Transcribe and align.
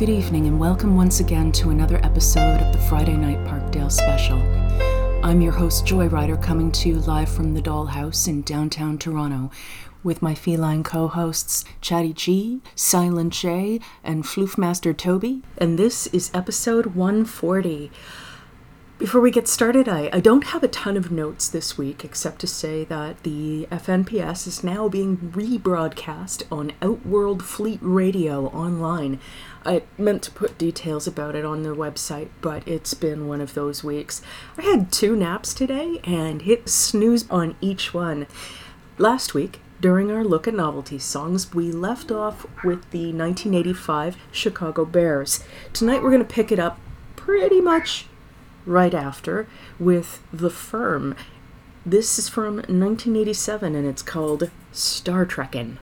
Good 0.00 0.08
evening, 0.08 0.46
and 0.46 0.58
welcome 0.58 0.96
once 0.96 1.20
again 1.20 1.52
to 1.52 1.68
another 1.68 2.02
episode 2.02 2.58
of 2.62 2.72
the 2.72 2.78
Friday 2.88 3.18
Night 3.18 3.36
Parkdale 3.46 3.92
Special. 3.92 4.38
I'm 5.22 5.42
your 5.42 5.52
host, 5.52 5.84
Joyrider, 5.84 6.42
coming 6.42 6.72
to 6.72 6.88
you 6.88 6.94
live 7.00 7.28
from 7.28 7.52
the 7.52 7.60
Dollhouse 7.60 8.26
in 8.26 8.40
downtown 8.40 8.96
Toronto 8.96 9.50
with 10.02 10.22
my 10.22 10.34
feline 10.34 10.82
co 10.84 11.06
hosts, 11.06 11.66
Chatty 11.82 12.14
G, 12.14 12.62
Silent 12.74 13.34
J, 13.34 13.78
and 14.02 14.24
Floofmaster 14.24 14.96
Toby, 14.96 15.42
and 15.58 15.78
this 15.78 16.06
is 16.06 16.30
episode 16.32 16.94
140. 16.96 17.90
Before 19.00 19.22
we 19.22 19.30
get 19.30 19.48
started, 19.48 19.88
I, 19.88 20.10
I 20.12 20.20
don't 20.20 20.48
have 20.48 20.62
a 20.62 20.68
ton 20.68 20.94
of 20.94 21.10
notes 21.10 21.48
this 21.48 21.78
week 21.78 22.04
except 22.04 22.38
to 22.42 22.46
say 22.46 22.84
that 22.84 23.22
the 23.22 23.66
FNPS 23.72 24.46
is 24.46 24.62
now 24.62 24.90
being 24.90 25.16
rebroadcast 25.16 26.42
on 26.52 26.72
Outworld 26.82 27.42
Fleet 27.42 27.78
Radio 27.80 28.48
online. 28.48 29.18
I 29.64 29.84
meant 29.96 30.22
to 30.24 30.30
put 30.30 30.58
details 30.58 31.06
about 31.06 31.34
it 31.34 31.46
on 31.46 31.62
their 31.62 31.74
website, 31.74 32.28
but 32.42 32.68
it's 32.68 32.92
been 32.92 33.26
one 33.26 33.40
of 33.40 33.54
those 33.54 33.82
weeks. 33.82 34.20
I 34.58 34.64
had 34.64 34.92
two 34.92 35.16
naps 35.16 35.54
today 35.54 35.98
and 36.04 36.42
hit 36.42 36.68
snooze 36.68 37.24
on 37.30 37.56
each 37.62 37.94
one. 37.94 38.26
Last 38.98 39.32
week, 39.32 39.60
during 39.80 40.10
our 40.10 40.24
look 40.24 40.46
at 40.46 40.52
novelty 40.52 40.98
songs, 40.98 41.54
we 41.54 41.72
left 41.72 42.12
off 42.12 42.44
with 42.62 42.90
the 42.90 43.14
1985 43.14 44.18
Chicago 44.30 44.84
Bears. 44.84 45.42
Tonight 45.72 46.02
we're 46.02 46.10
going 46.10 46.20
to 46.20 46.34
pick 46.34 46.52
it 46.52 46.58
up 46.58 46.78
pretty 47.16 47.62
much 47.62 48.04
right 48.70 48.94
after 48.94 49.48
with 49.78 50.22
The 50.32 50.48
Firm. 50.48 51.16
This 51.84 52.18
is 52.18 52.28
from 52.28 52.56
1987 52.56 53.74
and 53.74 53.86
it's 53.86 54.02
called 54.02 54.50
Star 54.72 55.26
Trekkin'. 55.26 55.78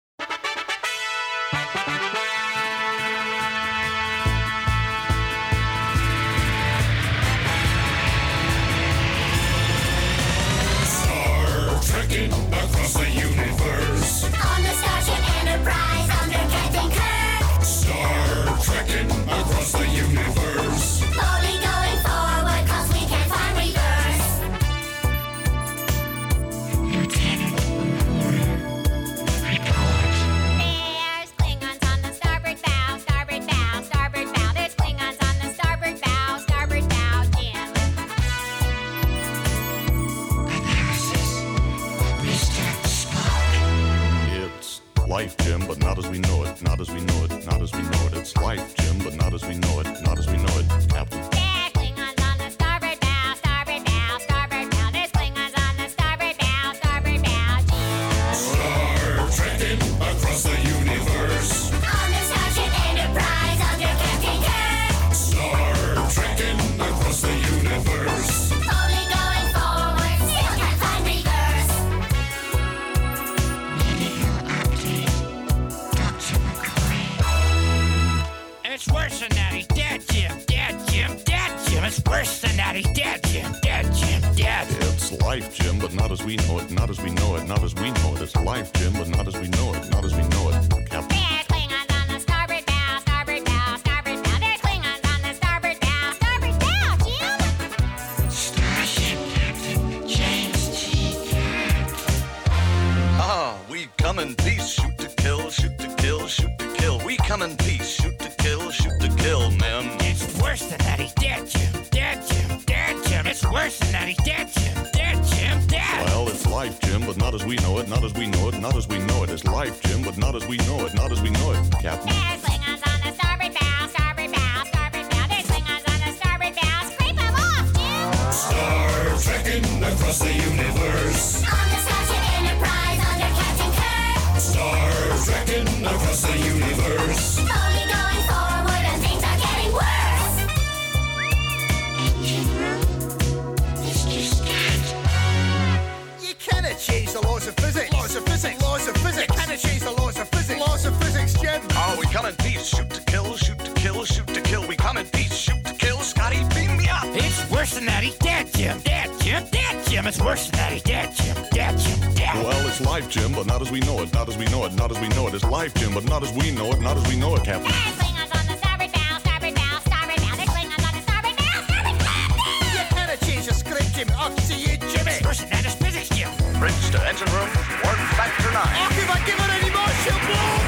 Not 163.54 163.62
as 163.62 163.70
we 163.70 163.78
know 163.86 164.02
it, 164.02 164.12
not 164.12 164.28
as 164.28 164.36
we 164.36 164.46
know 164.46 164.64
it, 164.64 164.74
not 164.74 164.90
as 164.90 164.98
we 164.98 165.06
know 165.10 165.28
it. 165.28 165.34
It's 165.34 165.44
life, 165.44 165.72
Jim, 165.74 165.94
but 165.94 166.02
not 166.06 166.24
as 166.24 166.32
we 166.32 166.50
know 166.50 166.72
it, 166.72 166.80
not 166.80 166.96
as 166.96 167.06
we 167.06 167.14
know 167.14 167.36
it, 167.36 167.44
Captain. 167.44 167.70
There's 167.70 167.94
Klingons 168.02 168.34
on 168.34 168.46
the 168.50 168.56
starboard 168.58 168.90
bow, 168.90 169.18
starboard 169.22 169.54
bow, 169.54 169.78
starboard 169.86 170.18
bow. 170.26 170.34
There's 170.34 170.50
Klingons 170.50 170.82
on 170.82 170.94
the 170.98 171.02
starboard 171.06 171.36
bow, 171.38 171.62
starboard 171.62 171.98
bow. 172.02 172.34
You 172.74 172.82
cannot 172.90 173.20
change 173.22 173.46
the 173.46 173.54
script, 173.54 173.94
Jim. 173.94 174.10
I'll 174.18 174.34
see 174.42 174.58
you, 174.58 174.74
Jimmy. 174.90 175.14
It's 175.14 175.22
worse 175.22 175.38
than 175.38 175.50
that. 175.54 175.62
It's 175.62 175.78
physics, 175.78 176.10
Jim. 176.10 176.34
Bridge 176.58 176.74
to 176.90 176.98
engine 177.06 177.30
room, 177.30 177.46
warp 177.86 177.94
factor 178.18 178.50
nine. 178.50 178.74
Oh, 178.74 178.90
if 178.90 179.06
I 179.06 179.22
give 179.22 179.38
it 179.38 179.50
any 179.62 179.70
more, 179.70 179.86
she'll 180.02 180.18
blow, 180.18 180.63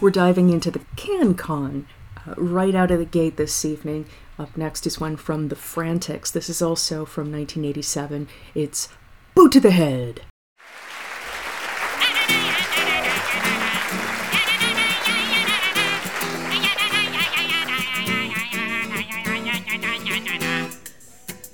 We're 0.00 0.08
diving 0.08 0.48
into 0.48 0.70
the 0.70 0.78
CanCon 0.96 1.84
uh, 2.26 2.34
right 2.38 2.74
out 2.74 2.90
of 2.90 2.98
the 2.98 3.04
gate 3.04 3.36
this 3.36 3.66
evening. 3.66 4.06
Up 4.38 4.56
next 4.56 4.86
is 4.86 4.98
one 4.98 5.16
from 5.16 5.48
The 5.48 5.56
Frantics. 5.56 6.30
This 6.30 6.48
is 6.48 6.62
also 6.62 7.04
from 7.04 7.30
1987. 7.30 8.26
It's 8.54 8.88
Boot 9.34 9.52
to 9.52 9.60
the 9.60 9.72
Head. 9.72 10.22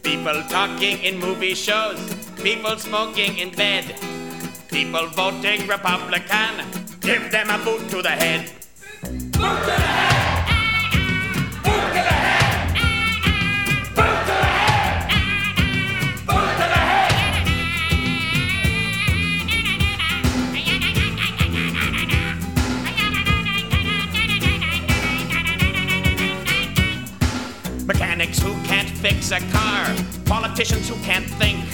People 0.04 0.42
talking 0.48 1.02
in 1.02 1.18
movie 1.18 1.54
shows, 1.54 1.98
people 2.44 2.76
smoking 2.76 3.38
in 3.38 3.50
bed, 3.50 3.96
people 4.70 5.08
voting 5.08 5.66
Republican. 5.66 6.85
Give 7.06 7.30
them 7.30 7.48
a 7.50 7.58
boot 7.64 7.88
to 7.90 8.02
the 8.02 8.10
head. 8.10 8.50
Boot 9.00 9.30
to 9.30 9.38
the 9.38 9.72
head! 9.78 10.42
Boot 11.62 11.72
to 11.72 11.92
the 11.94 12.02
head! 16.74 17.46
Mechanics 27.86 28.40
who 28.40 28.52
can't 28.64 28.88
fix 28.88 29.30
a 29.30 29.38
car, 29.52 29.94
politicians 30.24 30.88
who 30.88 30.96
can't 31.04 31.30
think, 31.38 31.64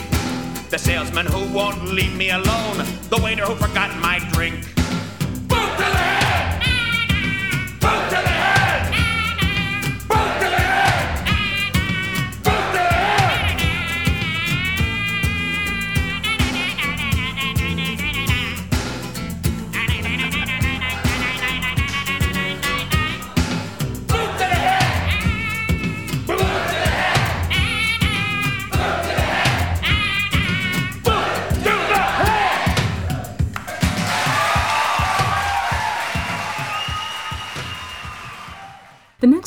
the 0.69 0.79
salesman 0.79 1.25
who 1.25 1.51
won't 1.55 1.87
leave 1.87 2.15
me 2.15 2.29
alone, 2.29 2.85
the 3.09 3.19
waiter 3.25 3.47
who 3.47 3.55
forgot 3.55 3.97
my 3.99 4.19
drink. 4.35 4.63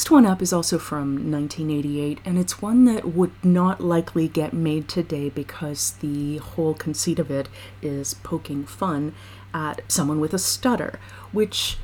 Next 0.06 0.12
one 0.12 0.26
up 0.28 0.40
is 0.40 0.54
also 0.54 0.78
from 0.78 1.32
1988, 1.32 2.20
and 2.24 2.38
it's 2.38 2.62
one 2.62 2.86
that 2.86 3.16
would 3.16 3.32
not 3.44 3.82
likely 3.82 4.28
get 4.28 4.54
made 4.54 4.88
today 4.88 5.30
because 5.30 5.94
the 5.94 6.38
whole 6.38 6.76
conceit 6.76 7.18
of 7.18 7.32
it 7.32 7.50
is 7.82 8.14
poking 8.14 8.64
fun 8.66 9.16
at 9.52 9.82
someone 9.92 10.20
with 10.20 10.32
a 10.32 10.38
stutter, 10.38 11.00
which 11.32 11.78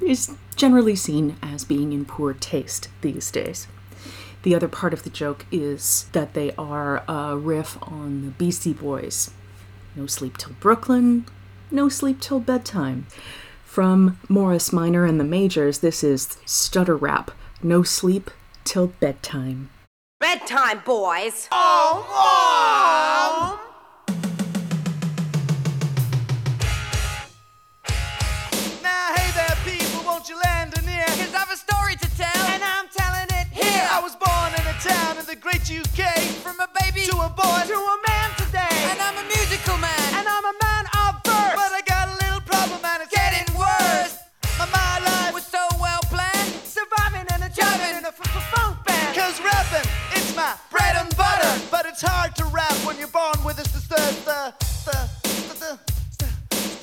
is 0.00 0.34
generally 0.56 0.96
seen 0.96 1.36
as 1.40 1.62
being 1.64 1.92
in 1.92 2.04
poor 2.04 2.34
taste 2.34 2.88
these 3.02 3.30
days. 3.30 3.68
The 4.42 4.56
other 4.56 4.66
part 4.66 4.92
of 4.92 5.04
the 5.04 5.10
joke 5.10 5.46
is 5.52 6.08
that 6.10 6.34
they 6.34 6.50
are 6.58 7.04
a 7.06 7.36
riff 7.36 7.78
on 7.82 8.24
the 8.24 8.30
Beastie 8.32 8.72
Boys. 8.72 9.30
No 9.94 10.08
sleep 10.08 10.38
till 10.38 10.54
Brooklyn, 10.54 11.24
no 11.70 11.88
sleep 11.88 12.20
till 12.20 12.40
bedtime. 12.40 13.06
From 13.64 14.18
Morris 14.28 14.72
Minor 14.72 15.04
and 15.04 15.20
the 15.20 15.24
Majors, 15.24 15.78
this 15.78 16.02
is 16.02 16.36
Stutter 16.44 16.96
Rap. 16.96 17.30
No 17.64 17.82
sleep 17.82 18.30
till 18.64 18.88
bedtime. 18.88 19.70
Bedtime, 20.20 20.82
boys. 20.84 21.48
Mom. 21.50 22.04
Now, 28.82 29.14
hey 29.16 29.30
there, 29.32 29.56
people, 29.64 30.04
won't 30.04 30.28
you 30.28 30.36
lend 30.44 30.76
an 30.76 30.86
ear? 30.90 31.06
Cause 31.06 31.34
I've 31.34 31.50
a 31.50 31.56
story 31.56 31.96
to 31.96 32.16
tell. 32.18 32.44
And 32.52 32.62
I'm 32.62 32.84
telling 32.94 33.28
it 33.30 33.46
here. 33.50 33.88
I 33.90 33.98
was 33.98 34.14
born 34.14 34.52
in 34.52 34.66
a 34.68 34.76
town 34.84 35.16
in 35.16 35.24
the 35.24 35.34
great 35.34 35.62
UK. 35.72 36.20
From 36.44 36.60
a 36.60 36.68
baby 36.82 37.06
To 37.06 37.16
a 37.16 37.30
boy, 37.30 37.62
to 37.66 37.72
a 37.72 37.98
man 38.06 38.30
today. 38.36 38.76
And 38.92 39.00
I'm 39.00 39.16
a 39.16 39.26
musical 39.26 39.78
man. 39.78 40.03
My 50.44 50.54
bread 50.70 50.96
and 50.96 51.16
butter. 51.16 51.52
But 51.70 51.86
it's 51.86 52.02
hard 52.02 52.36
to 52.36 52.44
rap 52.46 52.76
when 52.86 52.98
you're 52.98 53.14
born 53.20 53.38
with 53.44 53.58
a 53.58 53.64
st- 53.64 53.84
st- 53.88 54.16
st- 54.28 54.54
st- 54.84 55.08
st- 55.56 55.80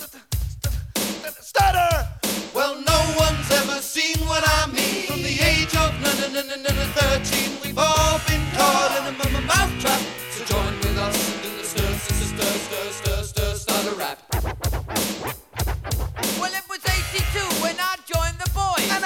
st- 0.07 1.43
stutter. 1.51 1.93
Well, 2.55 2.75
no 2.93 2.99
one's 3.25 3.49
ever 3.61 3.77
seen 3.95 4.17
what 4.31 4.43
I 4.59 4.65
mean. 4.77 5.05
From 5.09 5.21
the 5.21 5.37
age 5.51 5.73
of 5.83 5.91
n- 6.01 6.35
n- 6.35 6.37
n- 6.37 6.65
n- 6.65 6.77
n- 6.81 6.91
13, 6.97 7.61
we've 7.63 7.77
all 7.77 8.19
been 8.29 8.43
caught 8.57 8.91
in 8.97 9.03
a 9.11 9.13
m- 9.13 9.35
m- 9.35 9.45
mouth 9.45 9.73
trap. 9.83 10.01
So 10.33 10.39
join 10.53 10.73
with 10.83 10.97
us 10.97 11.17
and 11.31 11.37
do 11.43 11.49
the 11.59 11.65
stir, 11.71 11.91
stir, 12.05 12.25
stir, 12.33 12.53
stir, 12.67 12.87
stir, 12.99 13.19
stir, 13.31 13.51
stutter 13.63 13.95
rap. 14.01 14.17
Well, 16.41 16.53
it 16.61 16.65
was 16.73 16.81
82 16.97 17.45
when 17.61 17.75
I 17.79 17.93
joined 18.11 18.37
the 18.43 18.49
boys. 18.57 19.00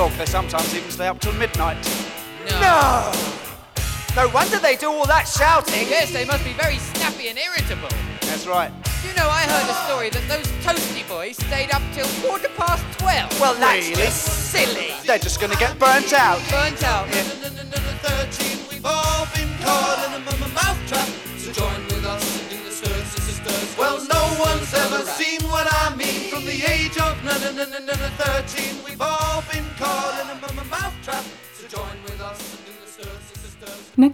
I've 0.00 0.12
heard 0.12 0.16
in 0.16 0.16
New 0.16 0.16
York 0.16 0.18
they 0.18 0.26
sometimes 0.26 0.74
even 0.74 0.90
stay 0.90 1.06
up 1.08 1.20
till 1.20 1.32
midnight. 1.34 1.76
No! 2.60 3.12
No 4.16 4.28
wonder 4.34 4.58
they 4.58 4.76
do 4.76 4.90
all 4.90 5.06
that 5.06 5.28
shouting. 5.28 5.88
Yes, 5.88 6.12
they 6.12 6.24
must 6.24 6.44
be 6.44 6.52
very 6.54 6.78
snappy 6.78 7.28
and 7.28 7.38
irritable. 7.38 7.88
That's 8.22 8.46
right. 8.46 8.72
You 9.06 9.14
know, 9.14 9.28
I 9.28 9.42
heard 9.42 9.68
a 9.70 9.74
story 9.86 10.10
that 10.10 10.26
those 10.28 10.46
toasty 10.64 11.06
boys 11.08 11.36
stayed 11.36 11.70
up 11.72 11.82
till 11.92 12.06
quarter 12.26 12.48
past 12.56 12.82
12. 12.98 13.40
Well, 13.40 13.54
that's 13.54 13.88
Really? 13.88 14.02
just 14.02 14.50
silly. 14.50 14.90
They're 15.06 15.18
just 15.18 15.38
going 15.40 15.52
to 15.52 15.58
get 15.58 15.78
burnt 15.78 16.12
out. 16.12 16.40
Burnt 16.50 16.82
out. 16.82 17.06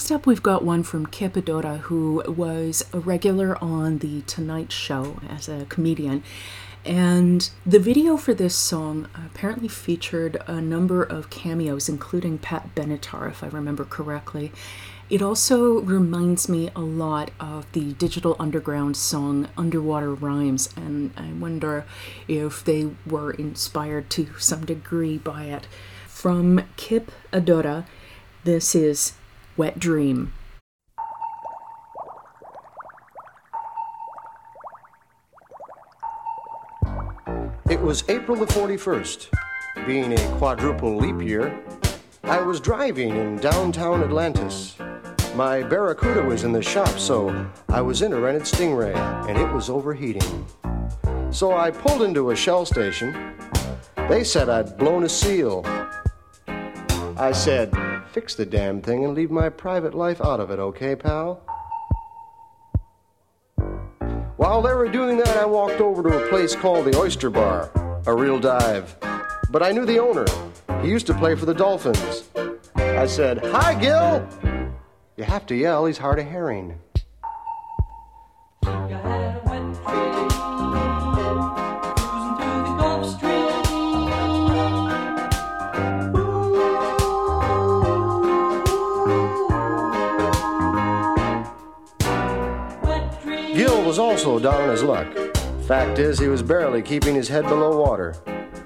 Next 0.07 0.15
up, 0.15 0.25
we've 0.25 0.41
got 0.41 0.63
one 0.63 0.85
from 0.85 1.07
Kip 1.07 1.33
Adotta, 1.35 1.79
who 1.79 2.23
was 2.29 2.85
a 2.93 3.01
regular 3.01 3.61
on 3.61 3.99
The 3.99 4.23
Tonight 4.23 4.71
Show 4.71 5.19
as 5.29 5.49
a 5.49 5.67
comedian. 5.69 6.23
And 6.85 7.51
the 7.67 7.81
video 7.81 8.17
for 8.17 8.33
this 8.33 8.55
song 8.55 9.09
apparently 9.17 9.67
featured 9.67 10.41
a 10.47 10.61
number 10.61 11.03
of 11.03 11.29
cameos, 11.29 11.89
including 11.89 12.39
Pat 12.39 12.73
Benatar, 12.77 13.29
if 13.29 13.43
I 13.43 13.49
remember 13.49 13.85
correctly. 13.85 14.53
It 15.11 15.23
also 15.23 15.81
reminds 15.81 16.49
me 16.49 16.71
a 16.77 16.83
lot 16.83 17.33
of 17.41 17.67
the 17.73 17.95
Digital 17.95 18.37
Underground 18.39 18.97
song 18.97 19.49
Underwater 19.59 20.15
Rhymes, 20.15 20.69
and 20.77 21.11
I 21.17 21.33
wonder 21.33 21.85
if 22.29 22.63
they 22.65 22.91
were 23.05 23.33
inspired 23.33 24.09
to 24.11 24.29
some 24.39 24.65
degree 24.65 25.19
by 25.19 25.47
it. 25.47 25.67
From 26.07 26.63
Kip 26.77 27.11
Adotta, 27.33 27.87
this 28.45 28.77
is 28.77 29.15
Wet 29.57 29.79
Dream. 29.79 30.33
It 37.71 37.81
was 37.81 38.05
April 38.09 38.37
the 38.37 38.47
41st. 38.47 39.29
Being 39.87 40.13
a 40.13 40.37
quadruple 40.37 40.97
leap 40.97 41.27
year, 41.27 41.59
I 42.25 42.41
was 42.41 42.61
driving 42.61 43.17
in 43.17 43.37
downtown 43.37 44.03
Atlantis. 44.03 44.77
My 45.35 45.63
Barracuda 45.63 46.23
was 46.23 46.45
in 46.45 46.53
the 46.53 46.63
shop, 46.63 46.99
so 46.99 47.49
I 47.71 47.81
was 47.81 48.03
in 48.03 48.13
a 48.13 48.21
rented 48.21 48.43
Stingray, 48.43 48.95
and 49.27 49.39
it 49.39 49.51
was 49.53 49.71
overheating. 49.71 50.47
So 51.31 51.57
I 51.57 51.71
pulled 51.71 52.03
into 52.03 52.31
a 52.31 52.37
Shell 52.37 52.67
station. 52.67 53.35
They 54.09 54.23
said 54.23 54.51
I'd 54.51 54.77
blown 54.77 55.05
a 55.05 55.09
seal. 55.09 55.65
I 57.19 57.33
said, 57.33 57.75
fix 58.17 58.35
the 58.35 58.47
damn 58.47 58.81
thing 58.81 59.05
and 59.05 59.13
leave 59.13 59.31
my 59.31 59.51
private 59.51 59.93
life 59.93 60.23
out 60.23 60.41
of 60.41 60.51
it, 60.51 60.59
okay, 60.59 60.97
pal? 60.97 61.35
While 64.39 64.63
they 64.63 64.73
were 64.73 64.89
doing 64.89 65.19
that, 65.19 65.37
I 65.37 65.45
walked 65.45 65.83
over 65.83 66.03
to 66.03 66.25
a 66.25 66.29
place 66.31 66.57
called 66.57 66.87
the 66.87 66.97
Oyster 66.97 67.29
Bar, 67.29 67.71
a 68.07 68.17
real 68.17 68.39
dive. 68.39 68.97
But 69.51 69.63
I 69.63 69.71
knew 69.71 69.85
the 69.85 69.99
owner. 69.99 70.25
He 70.81 70.89
used 70.89 71.07
to 71.09 71.15
play 71.15 71.35
for 71.35 71.45
the 71.45 71.53
Dolphins. 71.53 72.31
I 72.75 73.07
said, 73.07 73.45
Hi, 73.45 73.75
Gil! 73.75 74.27
You 75.19 75.25
have 75.25 75.45
to 75.49 75.55
yell, 75.55 75.85
he's 75.85 75.99
hard 75.99 76.19
of 76.19 76.27
hearing. 76.27 76.79
Also 94.27 94.41
down 94.41 94.63
on 94.63 94.71
his 94.71 94.83
luck. 94.83 95.07
Fact 95.69 96.01
is, 96.01 96.19
he 96.19 96.27
was 96.27 96.43
barely 96.43 96.83
keeping 96.83 97.15
his 97.15 97.29
head 97.29 97.45
below 97.45 97.81
water. 97.81 98.17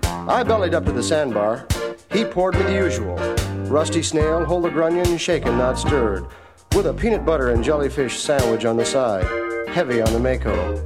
I 0.01 0.43
bellied 0.43 0.73
up 0.73 0.87
to 0.87 0.93
the 0.93 1.03
sandbar. 1.03 1.67
He 2.11 2.25
poured 2.25 2.55
me 2.55 2.63
the 2.63 2.73
usual 2.73 3.17
rusty 3.67 4.03
snail, 4.03 4.43
whole 4.43 4.67
grunion, 4.71 5.19
shaken, 5.19 5.59
not 5.59 5.79
stirred, 5.79 6.25
with 6.75 6.87
a 6.87 6.95
peanut 6.95 7.27
butter 7.27 7.51
and 7.51 7.63
jellyfish 7.63 8.19
sandwich 8.19 8.65
on 8.65 8.79
the 8.79 8.87
side, 8.87 9.27
heavy 9.69 10.01
on 10.01 10.11
the 10.15 10.19
Mako. 10.19 10.83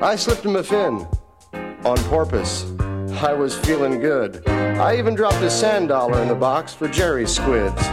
I 0.00 0.16
slipped 0.16 0.46
him 0.46 0.56
a 0.56 0.62
fin 0.62 1.06
on 1.84 1.98
porpoise. 2.08 2.64
I 3.22 3.34
was 3.34 3.54
feeling 3.54 4.00
good. 4.00 4.48
I 4.48 4.96
even 4.96 5.14
dropped 5.14 5.42
a 5.42 5.50
sand 5.50 5.88
dollar 5.88 6.22
in 6.22 6.28
the 6.28 6.34
box 6.34 6.72
for 6.72 6.88
Jerry's 6.88 7.34
squids, 7.36 7.86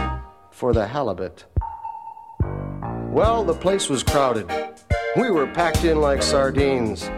for 0.50 0.72
the 0.72 0.86
halibut. 0.86 1.44
Well, 3.10 3.44
the 3.44 3.52
place 3.52 3.90
was 3.90 4.02
crowded. 4.02 4.73
We 5.16 5.30
were 5.30 5.46
packed 5.46 5.84
in 5.84 6.00
like 6.00 6.24
sardines. 6.24 7.08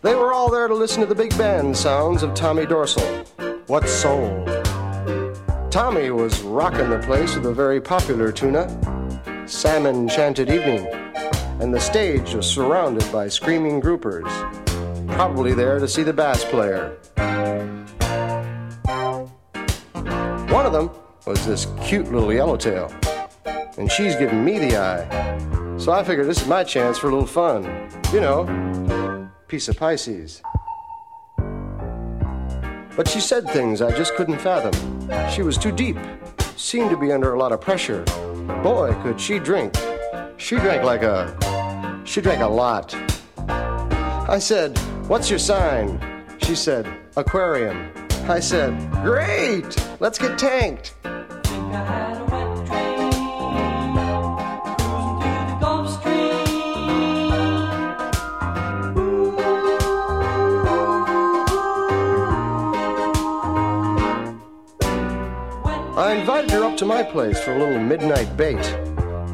They 0.00 0.14
were 0.14 0.32
all 0.32 0.50
there 0.50 0.68
to 0.68 0.74
listen 0.74 1.00
to 1.00 1.06
the 1.06 1.14
big 1.14 1.36
band 1.36 1.76
sounds 1.76 2.22
of 2.22 2.32
Tommy 2.32 2.64
Dorsal. 2.64 3.04
What 3.66 3.86
soul! 3.90 4.42
Tommy 5.70 6.08
was 6.08 6.40
rocking 6.40 6.88
the 6.88 6.98
place 7.04 7.36
with 7.36 7.44
a 7.44 7.52
very 7.52 7.78
popular 7.78 8.32
tuna, 8.32 8.66
Salmon 9.46 10.08
Chanted 10.08 10.48
Evening, 10.48 10.86
and 11.60 11.74
the 11.74 11.80
stage 11.80 12.32
was 12.32 12.46
surrounded 12.46 13.10
by 13.12 13.28
screaming 13.28 13.82
groupers, 13.82 14.26
probably 15.06 15.52
there 15.52 15.78
to 15.78 15.86
see 15.86 16.02
the 16.02 16.14
bass 16.14 16.42
player. 16.42 16.96
One 20.50 20.64
of 20.64 20.72
them 20.72 20.90
was 21.26 21.44
this 21.44 21.66
cute 21.82 22.10
little 22.10 22.32
yellowtail, 22.32 22.90
and 23.76 23.92
she's 23.92 24.16
giving 24.16 24.42
me 24.42 24.58
the 24.58 24.78
eye. 24.78 25.65
So 25.78 25.92
I 25.92 26.02
figured 26.02 26.26
this 26.26 26.40
is 26.40 26.48
my 26.48 26.64
chance 26.64 26.98
for 26.98 27.08
a 27.08 27.10
little 27.10 27.26
fun. 27.26 27.64
You 28.12 28.20
know, 28.20 29.30
piece 29.46 29.68
of 29.68 29.76
Pisces. 29.76 30.42
But 32.96 33.06
she 33.06 33.20
said 33.20 33.48
things 33.50 33.82
I 33.82 33.94
just 33.96 34.14
couldn't 34.14 34.38
fathom. 34.38 34.72
She 35.30 35.42
was 35.42 35.58
too 35.58 35.70
deep, 35.70 35.98
seemed 36.56 36.90
to 36.90 36.96
be 36.96 37.12
under 37.12 37.34
a 37.34 37.38
lot 37.38 37.52
of 37.52 37.60
pressure. 37.60 38.02
Boy, 38.62 38.96
could 39.02 39.20
she 39.20 39.38
drink. 39.38 39.74
She 40.38 40.56
drank 40.56 40.82
like 40.82 41.02
a. 41.02 42.02
She 42.04 42.20
drank 42.20 42.40
a 42.40 42.48
lot. 42.48 42.94
I 43.48 44.38
said, 44.38 44.76
What's 45.08 45.28
your 45.28 45.38
sign? 45.38 46.00
She 46.38 46.54
said, 46.54 46.90
Aquarium. 47.16 47.90
I 48.28 48.40
said, 48.40 48.72
Great! 49.04 49.76
Let's 50.00 50.18
get 50.18 50.38
tanked. 50.38 50.94
I 66.06 66.14
invited 66.14 66.52
her 66.52 66.62
up 66.62 66.76
to 66.76 66.84
my 66.84 67.02
place 67.02 67.40
for 67.40 67.52
a 67.52 67.58
little 67.58 67.80
midnight 67.80 68.36
bait. 68.36 68.64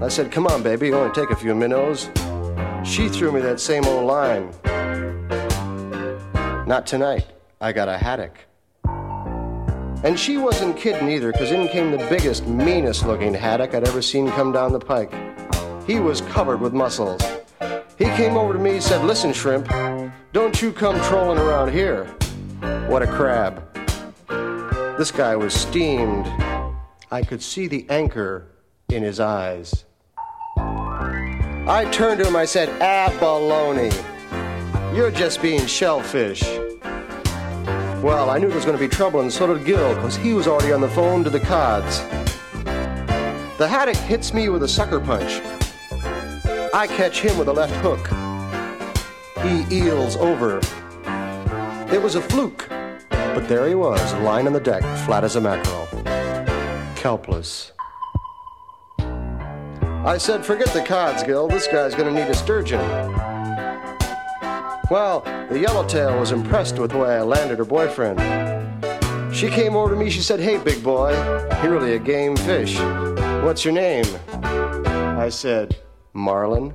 I 0.00 0.08
said, 0.08 0.32
Come 0.32 0.46
on, 0.46 0.62
baby, 0.62 0.90
only 0.94 1.12
take 1.12 1.28
a 1.28 1.36
few 1.36 1.54
minnows. 1.54 2.08
She 2.82 3.10
threw 3.10 3.30
me 3.30 3.42
that 3.42 3.60
same 3.60 3.84
old 3.84 4.06
line. 4.06 4.54
Not 6.66 6.86
tonight. 6.86 7.26
I 7.60 7.72
got 7.72 7.90
a 7.90 7.98
haddock. 7.98 8.38
And 10.02 10.18
she 10.18 10.38
wasn't 10.38 10.78
kidding 10.78 11.10
either, 11.10 11.30
because 11.30 11.52
in 11.52 11.68
came 11.68 11.90
the 11.90 11.98
biggest, 12.08 12.46
meanest 12.46 13.04
looking 13.04 13.34
haddock 13.34 13.74
I'd 13.74 13.86
ever 13.86 14.00
seen 14.00 14.30
come 14.30 14.50
down 14.50 14.72
the 14.72 14.80
pike. 14.80 15.12
He 15.86 16.00
was 16.00 16.22
covered 16.22 16.62
with 16.62 16.72
muscles. 16.72 17.20
He 17.98 18.06
came 18.16 18.38
over 18.38 18.54
to 18.54 18.58
me 18.58 18.70
and 18.76 18.82
said, 18.82 19.04
Listen, 19.04 19.34
shrimp, 19.34 19.68
don't 20.32 20.62
you 20.62 20.72
come 20.72 20.98
trolling 21.02 21.38
around 21.38 21.70
here. 21.70 22.06
What 22.88 23.02
a 23.02 23.06
crab. 23.06 23.62
This 24.96 25.10
guy 25.10 25.36
was 25.36 25.52
steamed. 25.52 26.26
I 27.12 27.20
could 27.20 27.42
see 27.42 27.66
the 27.66 27.84
anchor 27.90 28.46
in 28.88 29.02
his 29.02 29.20
eyes. 29.20 29.84
I 30.56 31.86
turned 31.92 32.20
to 32.20 32.26
him, 32.26 32.34
I 32.34 32.46
said, 32.46 32.70
Abalone. 32.80 33.90
You're 34.96 35.10
just 35.10 35.42
being 35.42 35.66
shellfish. 35.66 36.42
Well, 38.02 38.30
I 38.30 38.38
knew 38.38 38.46
there 38.46 38.56
was 38.56 38.64
going 38.64 38.78
to 38.78 38.82
be 38.82 38.88
trouble, 38.88 39.20
and 39.20 39.30
so 39.30 39.46
did 39.52 39.66
Gil, 39.66 39.94
because 39.94 40.16
he 40.16 40.32
was 40.32 40.48
already 40.48 40.72
on 40.72 40.80
the 40.80 40.88
phone 40.88 41.22
to 41.24 41.28
the 41.28 41.38
cods. 41.38 42.00
The 43.58 43.68
haddock 43.68 43.96
hits 43.96 44.32
me 44.32 44.48
with 44.48 44.62
a 44.62 44.68
sucker 44.68 44.98
punch. 44.98 45.42
I 46.72 46.86
catch 46.86 47.20
him 47.20 47.36
with 47.36 47.48
a 47.48 47.52
left 47.52 47.74
hook. 47.84 48.08
He 49.44 49.66
eels 49.70 50.16
over. 50.16 50.60
It 51.94 52.02
was 52.02 52.14
a 52.14 52.22
fluke, 52.22 52.66
but 53.10 53.46
there 53.48 53.68
he 53.68 53.74
was, 53.74 54.14
lying 54.14 54.46
on 54.46 54.54
the 54.54 54.60
deck, 54.60 54.80
flat 55.04 55.24
as 55.24 55.36
a 55.36 55.42
mackerel. 55.42 55.81
Kelpless. 57.02 57.72
I 59.00 60.18
said, 60.18 60.46
forget 60.46 60.68
the 60.68 60.84
cods, 60.86 61.24
Gil. 61.24 61.48
This 61.48 61.66
guy's 61.66 61.96
gonna 61.96 62.12
need 62.12 62.30
a 62.30 62.34
sturgeon. 62.34 62.78
Well, 64.88 65.22
the 65.50 65.58
yellowtail 65.58 66.20
was 66.20 66.30
impressed 66.30 66.78
with 66.78 66.92
the 66.92 66.98
way 66.98 67.16
I 67.16 67.22
landed 67.22 67.58
her 67.58 67.64
boyfriend. 67.64 68.20
She 69.34 69.48
came 69.48 69.74
over 69.74 69.92
to 69.92 70.00
me, 70.00 70.10
she 70.10 70.20
said, 70.20 70.38
Hey, 70.38 70.58
big 70.58 70.84
boy, 70.84 71.10
you're 71.64 71.72
really 71.72 71.96
a 71.96 71.98
game 71.98 72.36
fish. 72.36 72.78
What's 73.42 73.64
your 73.64 73.74
name? 73.74 74.06
I 74.44 75.28
said, 75.28 75.76
Marlin. 76.12 76.72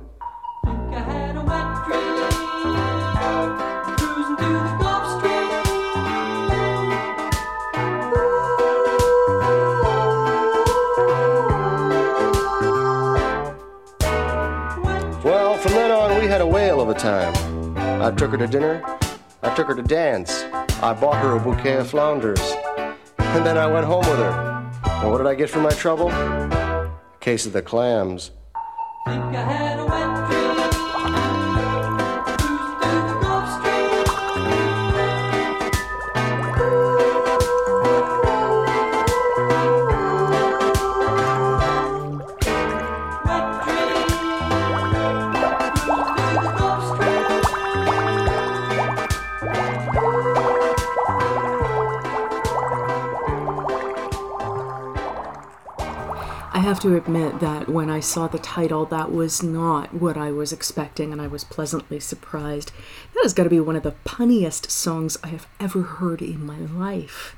Time. 16.98 17.32
I 18.02 18.10
took 18.10 18.32
her 18.32 18.36
to 18.36 18.46
dinner. 18.46 18.82
I 19.42 19.54
took 19.54 19.68
her 19.68 19.74
to 19.74 19.82
dance. 19.82 20.42
I 20.82 20.92
bought 20.92 21.22
her 21.22 21.36
a 21.36 21.40
bouquet 21.40 21.76
of 21.76 21.88
flounders. 21.88 22.40
And 23.18 23.46
then 23.46 23.56
I 23.56 23.66
went 23.66 23.86
home 23.86 24.00
with 24.00 24.18
her. 24.18 24.70
And 24.84 25.10
what 25.10 25.18
did 25.18 25.26
I 25.26 25.34
get 25.34 25.48
for 25.48 25.60
my 25.60 25.70
trouble? 25.70 26.10
A 26.10 26.90
Case 27.20 27.46
of 27.46 27.52
the 27.52 27.62
clams. 27.62 28.32
Have 56.78 56.92
to 56.92 56.96
admit 56.96 57.40
that 57.40 57.68
when 57.68 57.90
I 57.90 57.98
saw 57.98 58.28
the 58.28 58.38
title, 58.38 58.84
that 58.86 59.10
was 59.10 59.42
not 59.42 59.92
what 59.92 60.16
I 60.16 60.30
was 60.30 60.52
expecting, 60.52 61.10
and 61.10 61.20
I 61.20 61.26
was 61.26 61.42
pleasantly 61.42 61.98
surprised. 61.98 62.70
That 63.14 63.24
has 63.24 63.34
got 63.34 63.42
to 63.44 63.50
be 63.50 63.58
one 63.58 63.74
of 63.74 63.82
the 63.82 63.96
punniest 64.04 64.70
songs 64.70 65.18
I 65.24 65.28
have 65.28 65.48
ever 65.58 65.82
heard 65.82 66.22
in 66.22 66.46
my 66.46 66.58
life. 66.58 67.34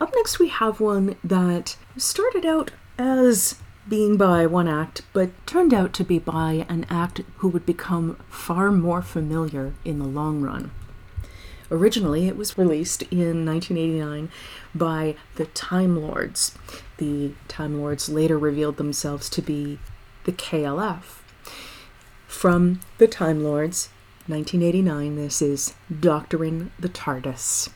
Up 0.00 0.10
next, 0.14 0.38
we 0.38 0.48
have 0.48 0.80
one 0.80 1.16
that 1.22 1.76
started 1.98 2.46
out 2.46 2.70
as 2.96 3.56
being 3.90 4.16
by 4.16 4.46
one 4.46 4.68
act, 4.68 5.02
but 5.12 5.46
turned 5.46 5.74
out 5.74 5.92
to 5.92 6.04
be 6.04 6.18
by 6.18 6.64
an 6.66 6.86
act 6.88 7.20
who 7.38 7.48
would 7.48 7.66
become 7.66 8.16
far 8.30 8.72
more 8.72 9.02
familiar 9.02 9.74
in 9.84 9.98
the 9.98 10.06
long 10.06 10.40
run. 10.40 10.70
Originally, 11.70 12.28
it 12.28 12.36
was 12.36 12.56
released 12.56 13.02
in 13.10 13.44
1989 13.44 14.30
by 14.74 15.16
the 15.34 15.46
Time 15.46 16.00
Lords. 16.00 16.56
The 16.98 17.32
Time 17.48 17.80
Lords 17.80 18.08
later 18.08 18.38
revealed 18.38 18.76
themselves 18.76 19.28
to 19.30 19.42
be 19.42 19.78
the 20.24 20.32
KLF. 20.32 21.22
From 22.26 22.80
the 22.98 23.08
Time 23.08 23.42
Lords, 23.42 23.88
1989, 24.26 25.16
this 25.16 25.42
is 25.42 25.74
Doctoring 26.00 26.70
the 26.78 26.88
TARDIS. 26.88 27.70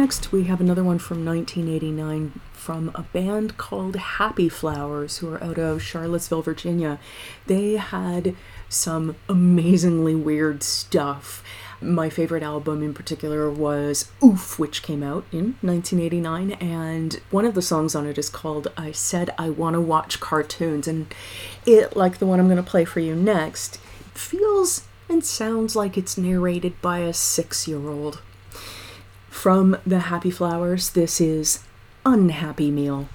Next, 0.00 0.32
we 0.32 0.44
have 0.44 0.62
another 0.62 0.82
one 0.82 0.98
from 0.98 1.26
1989 1.26 2.40
from 2.54 2.90
a 2.94 3.02
band 3.02 3.58
called 3.58 3.96
Happy 3.96 4.48
Flowers, 4.48 5.18
who 5.18 5.30
are 5.30 5.44
out 5.44 5.58
of 5.58 5.82
Charlottesville, 5.82 6.40
Virginia. 6.40 6.98
They 7.46 7.74
had 7.74 8.34
some 8.70 9.16
amazingly 9.28 10.14
weird 10.14 10.62
stuff. 10.62 11.44
My 11.82 12.08
favorite 12.08 12.42
album 12.42 12.82
in 12.82 12.94
particular 12.94 13.50
was 13.50 14.10
Oof, 14.24 14.58
which 14.58 14.82
came 14.82 15.02
out 15.02 15.26
in 15.32 15.56
1989, 15.60 16.52
and 16.52 17.20
one 17.30 17.44
of 17.44 17.52
the 17.52 17.60
songs 17.60 17.94
on 17.94 18.06
it 18.06 18.16
is 18.16 18.30
called 18.30 18.72
I 18.78 18.92
Said 18.92 19.34
I 19.36 19.50
Want 19.50 19.74
to 19.74 19.82
Watch 19.82 20.18
Cartoons. 20.18 20.88
And 20.88 21.14
it, 21.66 21.94
like 21.94 22.20
the 22.20 22.26
one 22.26 22.40
I'm 22.40 22.48
going 22.48 22.56
to 22.56 22.62
play 22.62 22.86
for 22.86 23.00
you 23.00 23.14
next, 23.14 23.76
feels 24.14 24.86
and 25.10 25.22
sounds 25.22 25.76
like 25.76 25.98
it's 25.98 26.16
narrated 26.16 26.80
by 26.80 27.00
a 27.00 27.12
six 27.12 27.68
year 27.68 27.86
old. 27.86 28.22
From 29.40 29.78
the 29.86 30.00
Happy 30.00 30.30
Flowers, 30.30 30.90
this 30.90 31.18
is 31.18 31.60
Unhappy 32.04 32.70
Meal. 32.70 33.08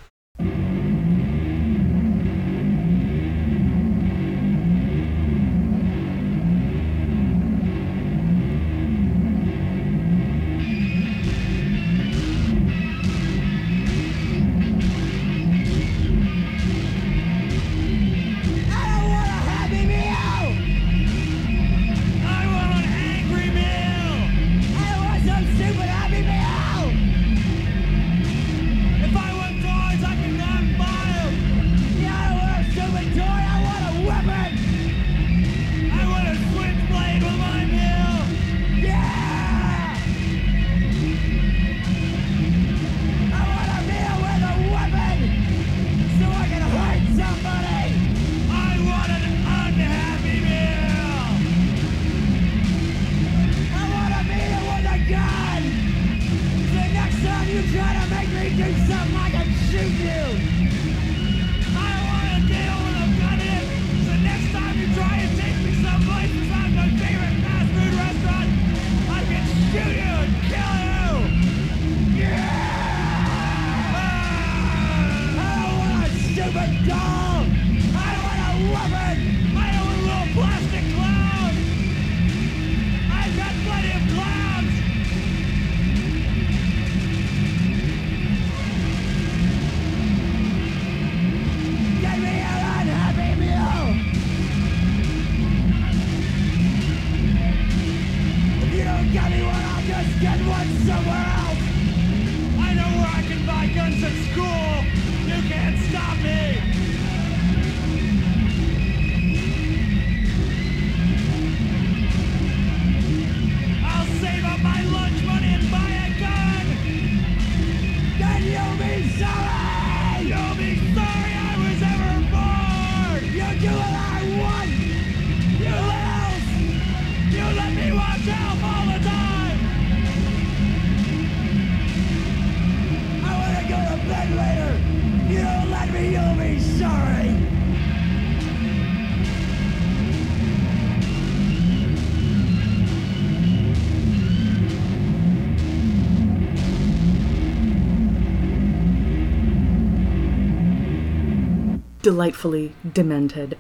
Delightfully 152.06 152.71
demented. 152.93 153.58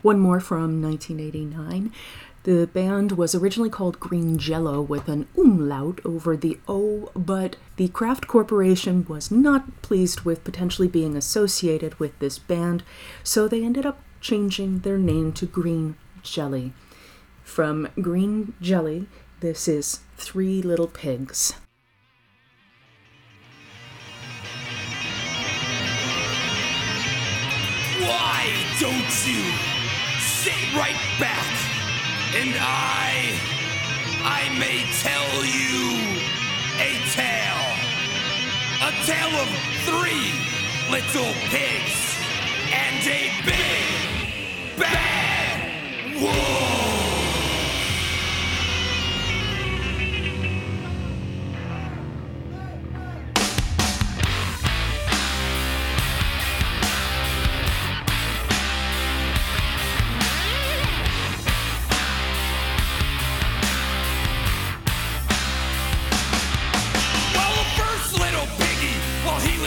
One 0.00 0.18
more 0.18 0.40
from 0.40 0.80
1989. 0.80 1.92
The 2.44 2.66
band 2.66 3.12
was 3.12 3.36
originally 3.36 3.70
called 3.70 4.00
Green 4.00 4.36
Jello 4.36 4.80
with 4.80 5.08
an 5.08 5.28
umlaut 5.38 6.00
over 6.04 6.36
the 6.36 6.58
O, 6.66 7.12
but 7.14 7.54
the 7.76 7.86
Kraft 7.86 8.26
Corporation 8.26 9.06
was 9.08 9.30
not 9.30 9.80
pleased 9.80 10.22
with 10.22 10.42
potentially 10.42 10.88
being 10.88 11.16
associated 11.16 12.00
with 12.00 12.18
this 12.18 12.40
band, 12.40 12.82
so 13.22 13.46
they 13.46 13.62
ended 13.62 13.86
up 13.86 14.00
changing 14.20 14.80
their 14.80 14.98
name 14.98 15.32
to 15.34 15.46
Green 15.46 15.94
Jelly. 16.24 16.72
From 17.44 17.88
Green 18.00 18.54
Jelly, 18.60 19.06
this 19.38 19.68
is 19.68 20.00
Three 20.16 20.62
Little 20.62 20.88
Pigs. 20.88 21.54
Why 28.00 28.52
don't 28.80 29.26
you 29.28 29.44
sit 30.18 30.74
right 30.74 30.98
back 31.20 31.71
and 32.34 32.54
I, 32.58 33.38
I 34.24 34.48
may 34.58 34.84
tell 35.02 35.44
you 35.44 36.00
a 36.80 36.96
tale. 37.12 37.72
A 38.80 38.92
tale 39.04 39.36
of 39.36 39.48
three 39.84 40.32
little 40.90 41.32
pigs 41.50 42.16
and 42.72 43.06
a 43.06 43.30
big 43.44 44.78
bad 44.78 46.22
wolf. 46.22 47.01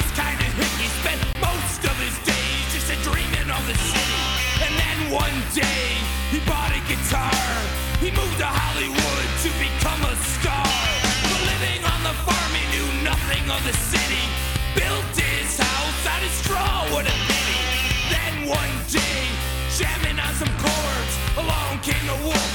He 0.06 0.15
kind 0.15 0.39
of 0.39 0.52
hicky, 0.54 0.88
spent 1.02 1.22
most 1.41 1.82
of 1.82 1.96
his 1.98 2.15
days 2.22 2.65
just 2.74 2.89
a 2.94 2.98
dreaming 3.02 3.50
of 3.50 3.63
the 3.65 3.74
city. 3.74 4.22
And 4.62 4.74
then 4.78 4.98
one 5.12 5.38
day, 5.54 5.98
he 6.30 6.39
bought 6.46 6.72
a 6.72 6.82
guitar. 6.86 7.34
He 8.00 8.12
moved 8.12 8.38
to 8.38 8.46
Hollywood 8.46 9.28
to 9.46 9.50
become 9.58 10.02
a 10.06 10.15
star. 10.38 10.70
But 11.26 11.41
living 11.50 11.82
on 11.86 12.00
the 12.06 12.15
farm, 12.22 12.52
he 12.54 12.63
knew 12.74 12.88
nothing 13.04 13.46
of 13.50 13.62
the 13.65 13.74
city. 13.74 14.26
Built 14.78 15.10
his 15.18 15.58
house 15.58 16.02
out 16.06 16.22
of 16.22 16.34
straw, 16.41 16.86
what 16.94 17.08
a. 17.08 17.15
Then 18.13 18.46
one 18.46 18.76
day, 18.91 19.22
jamming 19.74 20.20
on 20.20 20.34
some 20.38 20.54
chords, 20.62 21.13
along 21.39 21.82
came 21.82 22.06
the 22.06 22.20
wolf, 22.22 22.52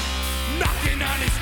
knocking 0.59 1.01
on 1.01 1.17
his 1.19 1.35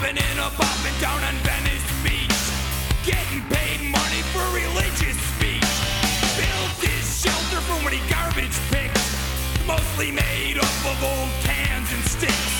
apartment 0.00 0.94
down 1.00 1.22
on 1.24 1.34
Venice 1.42 1.82
Beach, 2.02 2.38
getting 3.04 3.42
paid 3.50 3.82
money 3.90 4.22
for 4.30 4.44
religious 4.54 5.18
speech. 5.34 5.74
Built 6.38 6.78
his 6.78 7.04
shelter 7.20 7.60
from 7.66 7.82
when 7.82 7.92
he 7.94 8.02
garbage 8.08 8.54
picked, 8.70 8.96
mostly 9.66 10.12
made 10.12 10.56
up 10.56 10.78
of 10.86 11.02
old 11.02 11.30
cans 11.42 11.90
and 11.92 12.04
sticks. 12.06 12.54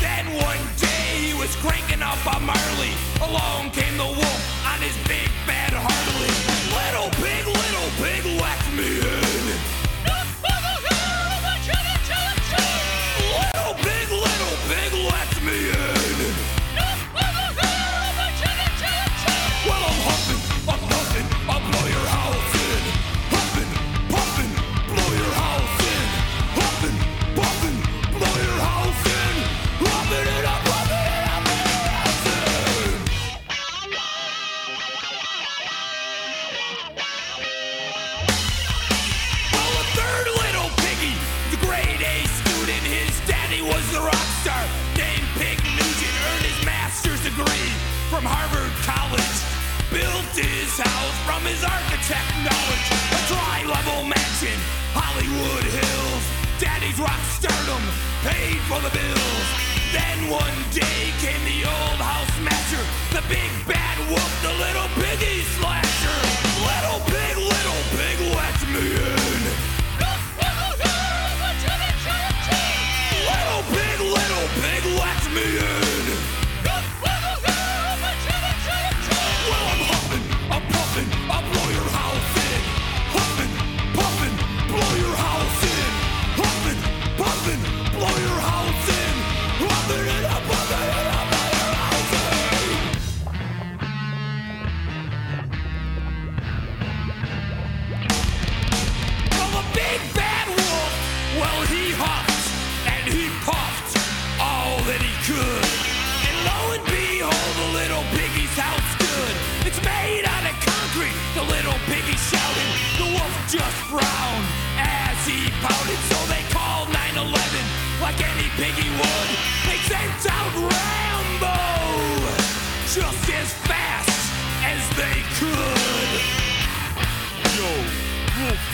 Then 0.00 0.26
one 0.38 0.62
day 0.78 1.26
he 1.26 1.34
was 1.34 1.54
cranking 1.56 2.02
up 2.02 2.22
a 2.24 2.38
Marley. 2.38 2.94
Along 3.20 3.70
came 3.70 3.96
the 3.98 4.06
wolf 4.06 4.42
on 4.64 4.78
his 4.80 4.96
big 5.08 5.28
bad 5.44 5.74
Harley. 5.74 6.34
Little 6.70 7.10
pig, 7.18 7.46
little 7.46 7.90
pig, 7.98 8.22
let 8.40 8.62
me 8.78 9.02
in. 9.02 9.85
From 48.16 48.32
Harvard 48.32 48.72
College. 48.88 49.36
Built 49.92 50.32
his 50.32 50.72
house 50.80 51.16
from 51.28 51.44
his 51.44 51.60
architect 51.60 52.32
knowledge. 52.40 52.88
A 53.12 53.20
dry 53.28 53.60
level 53.68 54.08
mansion, 54.08 54.56
Hollywood 54.96 55.66
Hills. 55.68 56.24
Daddy's 56.56 56.96
rock 56.96 57.20
stardom 57.36 57.84
paid 58.24 58.56
for 58.72 58.80
the 58.80 58.88
bills. 58.88 59.46
Then 59.92 60.32
one 60.32 60.56
day 60.72 61.12
came 61.20 61.44
the 61.44 61.68
old 61.68 62.00
house 62.00 62.32
smasher, 62.40 62.80
the 63.12 63.20
big 63.28 63.52
bad 63.68 64.00
wolf, 64.08 64.32
the 64.40 64.54
little 64.64 64.88
piggy 64.96 65.44
slasher. 65.60 66.20
Little 66.64 67.04
pig, 67.12 67.36
little 67.36 67.82
pig, 68.00 68.16
let 68.32 68.56
me 68.72 68.96
in. 68.96 69.44
Little 73.28 73.62
pig, 73.76 73.98
little 74.00 74.48
pig, 74.56 74.82
let 75.04 75.20
me 75.36 75.44
in. 75.60 75.75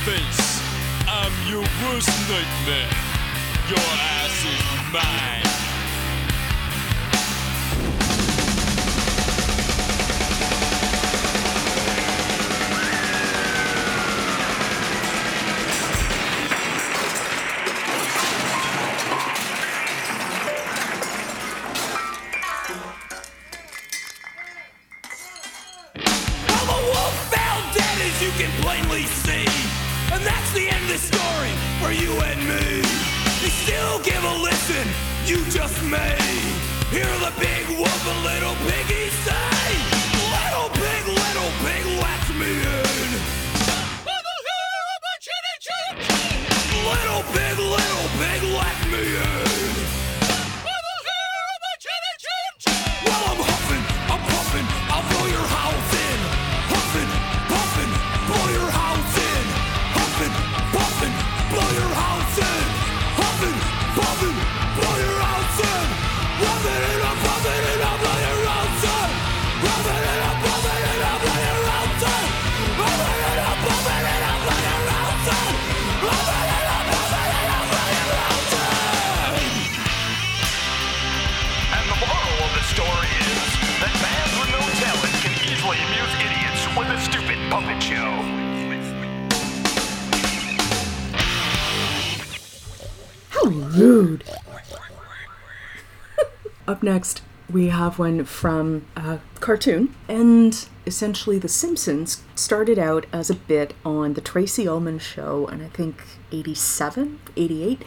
Face, 0.04 0.60
I'm 1.06 1.32
your 1.48 1.62
worst 1.84 2.08
nightmare. 2.28 2.90
Your 3.68 3.78
ass 3.78 4.44
is 4.44 4.92
mine. 4.92 5.71
Next, 96.82 97.22
we 97.50 97.68
have 97.68 97.98
one 97.98 98.24
from 98.24 98.86
a 98.96 99.20
cartoon. 99.38 99.94
And 100.08 100.66
essentially, 100.84 101.38
The 101.38 101.48
Simpsons 101.48 102.22
started 102.34 102.78
out 102.78 103.06
as 103.12 103.30
a 103.30 103.34
bit 103.34 103.74
on 103.84 104.14
The 104.14 104.20
Tracey 104.20 104.66
Ullman 104.66 104.98
Show, 104.98 105.46
and 105.46 105.62
I 105.62 105.68
think 105.68 106.02
87, 106.32 107.20
88. 107.36 107.82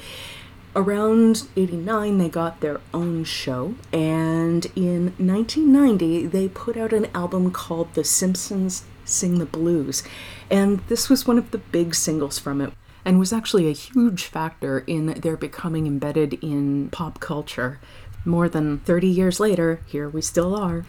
Around 0.77 1.47
89, 1.55 2.17
they 2.17 2.29
got 2.29 2.59
their 2.59 2.81
own 2.93 3.23
show, 3.23 3.75
and 3.93 4.65
in 4.75 5.13
1990, 5.17 6.27
they 6.27 6.49
put 6.49 6.75
out 6.75 6.91
an 6.91 7.07
album 7.13 7.51
called 7.51 7.93
The 7.93 8.03
Simpsons 8.03 8.83
Sing 9.05 9.39
the 9.39 9.45
Blues. 9.45 10.03
And 10.51 10.79
this 10.87 11.09
was 11.09 11.25
one 11.25 11.37
of 11.37 11.51
the 11.51 11.59
big 11.59 11.95
singles 11.95 12.39
from 12.39 12.59
it, 12.59 12.73
and 13.05 13.19
was 13.19 13.31
actually 13.31 13.69
a 13.69 13.73
huge 13.73 14.25
factor 14.25 14.79
in 14.79 15.05
their 15.21 15.37
becoming 15.37 15.87
embedded 15.87 16.33
in 16.43 16.89
pop 16.89 17.21
culture. 17.21 17.79
More 18.25 18.49
than 18.49 18.79
30 18.79 19.07
years 19.07 19.39
later, 19.39 19.79
here 19.85 20.09
we 20.09 20.21
still 20.21 20.55
are. 20.55 20.83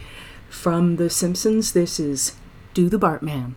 From 0.49 0.97
The 0.97 1.11
Simpsons, 1.11 1.73
this 1.73 2.01
is 2.01 2.33
Do 2.73 2.89
the 2.89 2.99
Bartman. 2.99 3.57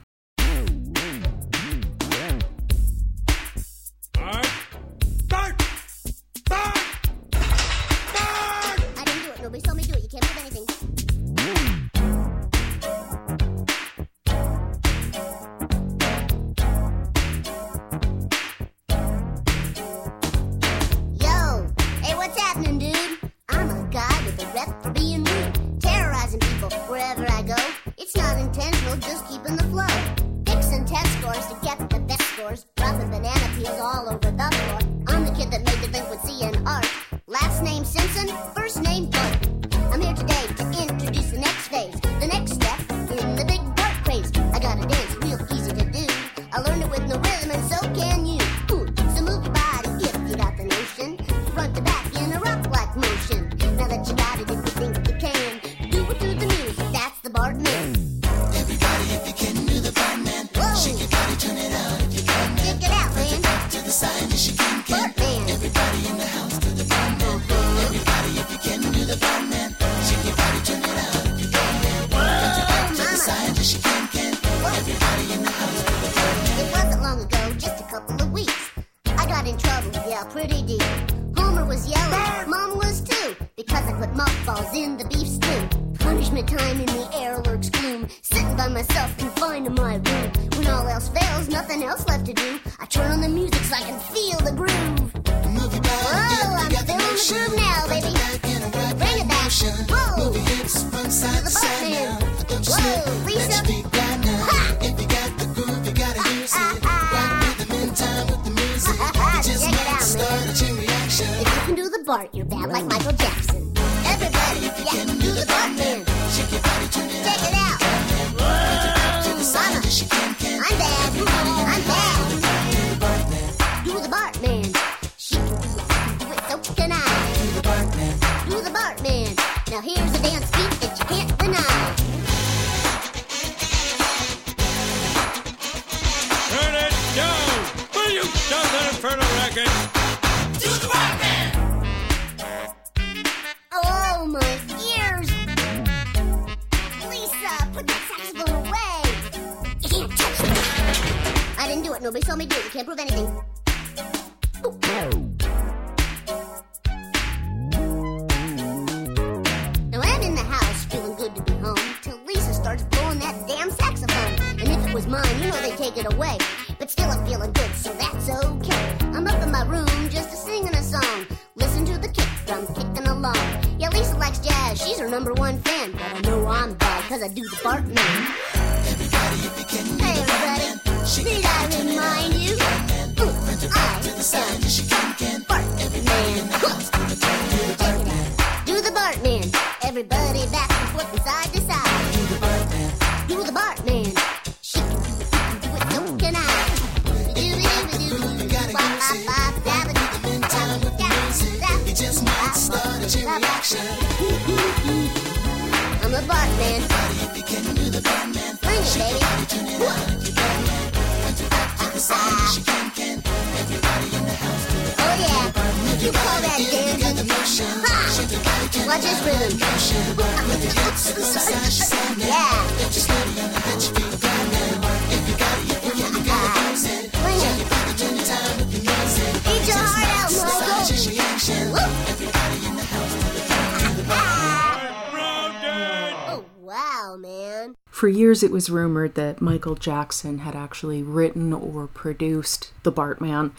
was 238.59 238.69
rumored 238.69 239.15
that 239.15 239.39
Michael 239.39 239.75
Jackson 239.75 240.39
had 240.39 240.53
actually 240.53 241.01
written 241.01 241.53
or 241.53 241.87
produced 241.87 242.73
The 242.83 242.91
Bartman, 242.91 243.53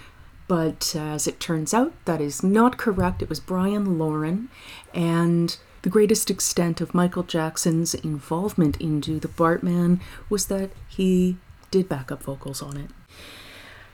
but 0.46 0.94
as 0.94 1.26
it 1.26 1.40
turns 1.40 1.72
out, 1.72 1.94
that 2.04 2.20
is 2.20 2.42
not 2.42 2.76
correct. 2.76 3.22
It 3.22 3.30
was 3.30 3.40
Bryan 3.40 3.98
Loren, 3.98 4.50
and 4.92 5.56
the 5.80 5.88
greatest 5.88 6.30
extent 6.30 6.82
of 6.82 6.92
Michael 6.92 7.22
Jackson's 7.22 7.94
involvement 7.94 8.78
into 8.78 9.18
The 9.18 9.28
Bartman 9.28 10.00
was 10.28 10.48
that 10.48 10.68
he 10.86 11.38
did 11.70 11.88
backup 11.88 12.22
vocals 12.22 12.60
on 12.60 12.76
it. 12.76 12.90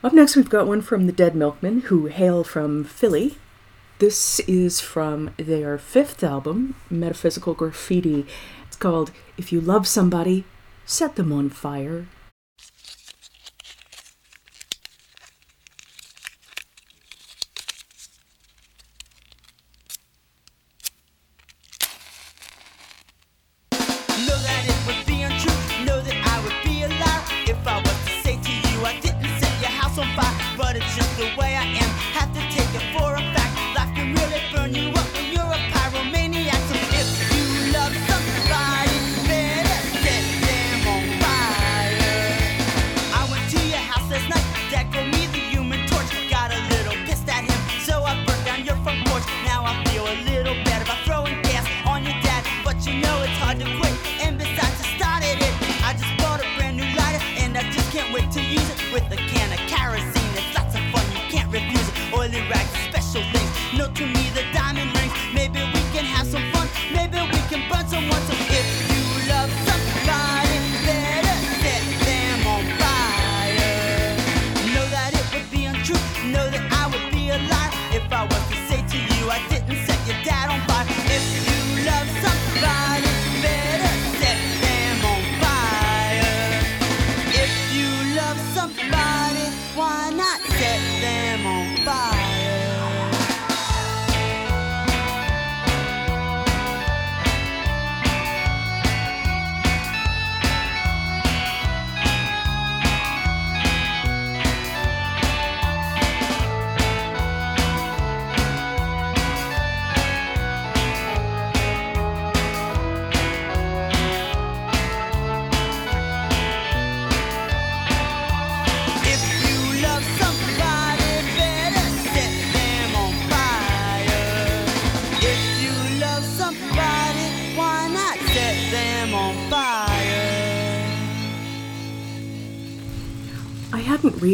Up 0.03 0.11
next, 0.11 0.35
we've 0.35 0.49
got 0.49 0.67
one 0.67 0.81
from 0.81 1.05
the 1.05 1.13
Dead 1.13 1.35
Milkmen, 1.35 1.83
who 1.83 2.07
hail 2.07 2.43
from 2.43 2.83
Philly, 2.83 3.37
this 3.99 4.41
is 4.41 4.81
from 4.81 5.31
their 5.37 5.77
fifth 5.77 6.21
album, 6.21 6.75
Metaphysical 6.89 7.53
Graffiti. 7.53 8.27
It's 8.67 8.75
called 8.75 9.11
If 9.37 9.53
You 9.53 9.61
Love 9.61 9.87
Somebody, 9.87 10.43
set 10.87 11.17
them 11.17 11.33
on 11.33 11.49
fire, 11.49 12.07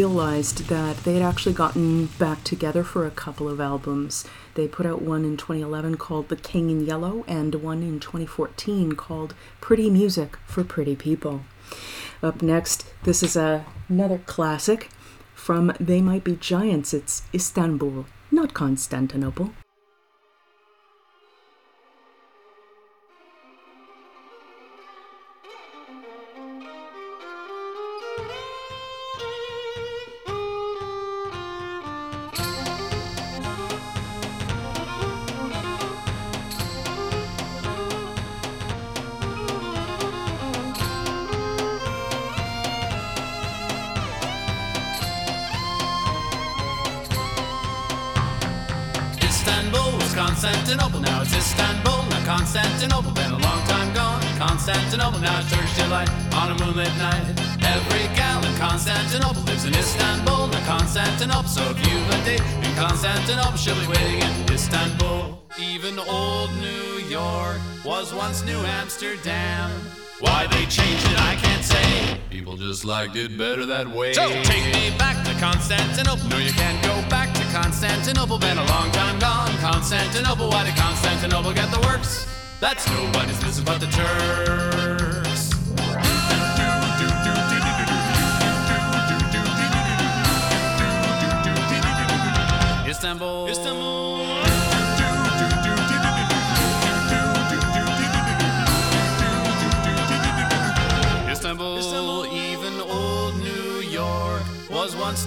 realized 0.04 0.68
that 0.68 0.98
they 1.06 1.14
had 1.14 1.24
actually 1.24 1.54
gotten 1.54 2.08
back 2.20 2.44
together 2.44 2.84
for 2.84 3.08
a 3.08 3.12
couple 3.12 3.48
of 3.48 3.62
albums. 3.62 4.26
They 4.56 4.68
put 4.68 4.86
out 4.86 5.02
one 5.02 5.24
in 5.24 5.38
2011 5.38 5.96
called 5.96 6.28
The 6.28 6.36
King 6.36 6.70
in 6.70 6.86
Yellow 6.86 7.24
and 7.26 7.56
one 7.56 7.82
in 7.82 8.02
2014 8.02 8.96
called 8.96 9.34
Pretty 9.62 9.90
Music 9.90 10.36
for 10.46 10.66
Pretty 10.66 10.98
People. 10.98 11.46
Up 12.22 12.42
next, 12.42 12.86
this 13.04 13.24
is 13.24 13.38
a, 13.38 13.66
another 13.88 14.18
classic 14.18 14.90
from 15.36 15.72
They 15.80 16.02
Might 16.02 16.26
Be 16.26 16.36
Giants. 16.36 16.94
It's 16.94 17.22
Istanbul, 17.34 18.06
not 18.30 18.54
Constantinople. 18.54 19.54
Liked 73.14 73.38
better 73.38 73.66
that 73.66 73.88
way. 73.88 74.14
So 74.14 74.28
take 74.44 74.66
me 74.74 74.96
back 74.98 75.24
to 75.26 75.34
Constantinople. 75.40 76.28
No, 76.30 76.38
you 76.38 76.52
can't 76.52 76.82
go 76.84 77.08
back 77.10 77.34
to 77.34 77.44
Constantinople. 77.52 78.40
Been 78.40 78.58
a 78.58 78.66
long 78.66 78.92
time 78.92 79.20
gone. 79.20 79.50
Constantinople. 79.58 80.50
Why 80.50 80.66
did 80.66 80.76
Constantinople 80.76 81.54
get 81.54 81.72
the 81.72 81.80
works? 81.82 82.28
That's 82.60 82.88
nobody's 82.90 83.40
business 83.44 83.62
but 83.62 83.80
the 83.80 83.88
Turks. 83.88 84.23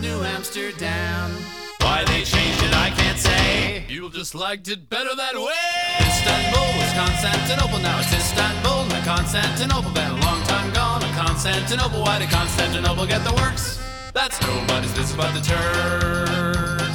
New 0.07 0.23
Amsterdam. 0.23 1.33
Why 1.81 2.05
they 2.05 2.23
changed 2.23 2.63
it, 2.63 2.73
I 2.73 2.91
can't 2.91 3.19
say. 3.19 3.85
People 3.89 4.09
just 4.09 4.37
liked 4.37 4.69
it 4.69 4.89
better 4.89 5.15
that 5.17 5.35
way. 5.35 5.67
Istanbul 5.99 6.69
was 6.79 6.93
Constantinople, 6.95 7.81
now 7.81 7.99
it's 7.99 8.13
Istanbul, 8.15 8.85
not 8.87 9.05
Constantinople. 9.05 9.91
Been 9.91 10.13
a 10.13 10.21
long 10.27 10.43
time 10.45 10.73
gone, 10.73 11.03
a 11.03 11.11
Constantinople. 11.23 12.03
Why 12.03 12.21
did 12.21 12.31
Constantinople 12.31 13.07
get 13.07 13.25
the 13.25 13.35
works? 13.35 13.81
That's 14.15 14.41
nobody's 14.43 14.93
business 14.93 15.17
but 15.17 15.33
the 15.35 15.41
Turks. 15.41 16.86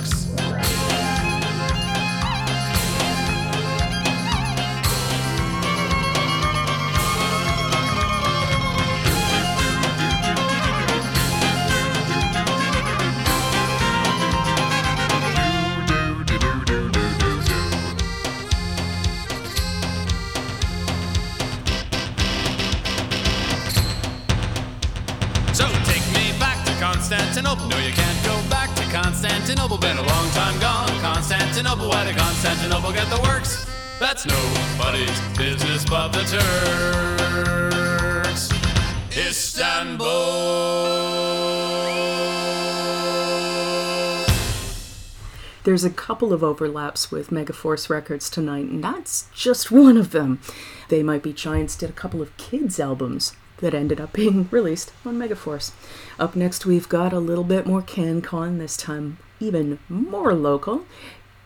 There's 45.72 45.86
a 45.86 45.90
couple 45.90 46.34
of 46.34 46.44
overlaps 46.44 47.12
with 47.12 47.30
Megaforce 47.30 47.90
Records 47.90 48.30
tonight, 48.30 48.66
and 48.66 48.84
that's 48.84 49.30
just 49.34 49.72
one 49.72 49.96
of 49.96 50.12
them. 50.12 50.42
They 50.90 51.02
Might 51.02 51.24
Be 51.24 51.32
Giants 51.32 51.78
did 51.78 51.90
a 51.90 51.94
couple 51.94 52.22
of 52.22 52.36
kids' 52.36 52.78
albums 52.78 53.38
that 53.60 53.74
ended 53.74 54.02
up 54.02 54.12
being 54.12 54.50
released 54.52 54.92
on 55.06 55.18
Megaforce. 55.18 55.72
Up 56.20 56.36
next, 56.36 56.66
we've 56.66 56.90
got 56.90 57.14
a 57.14 57.20
little 57.20 57.46
bit 57.46 57.66
more 57.66 57.82
CanCon, 57.82 58.58
this 58.58 58.76
time 58.76 59.18
even 59.40 59.80
more 59.88 60.34
local. 60.34 60.84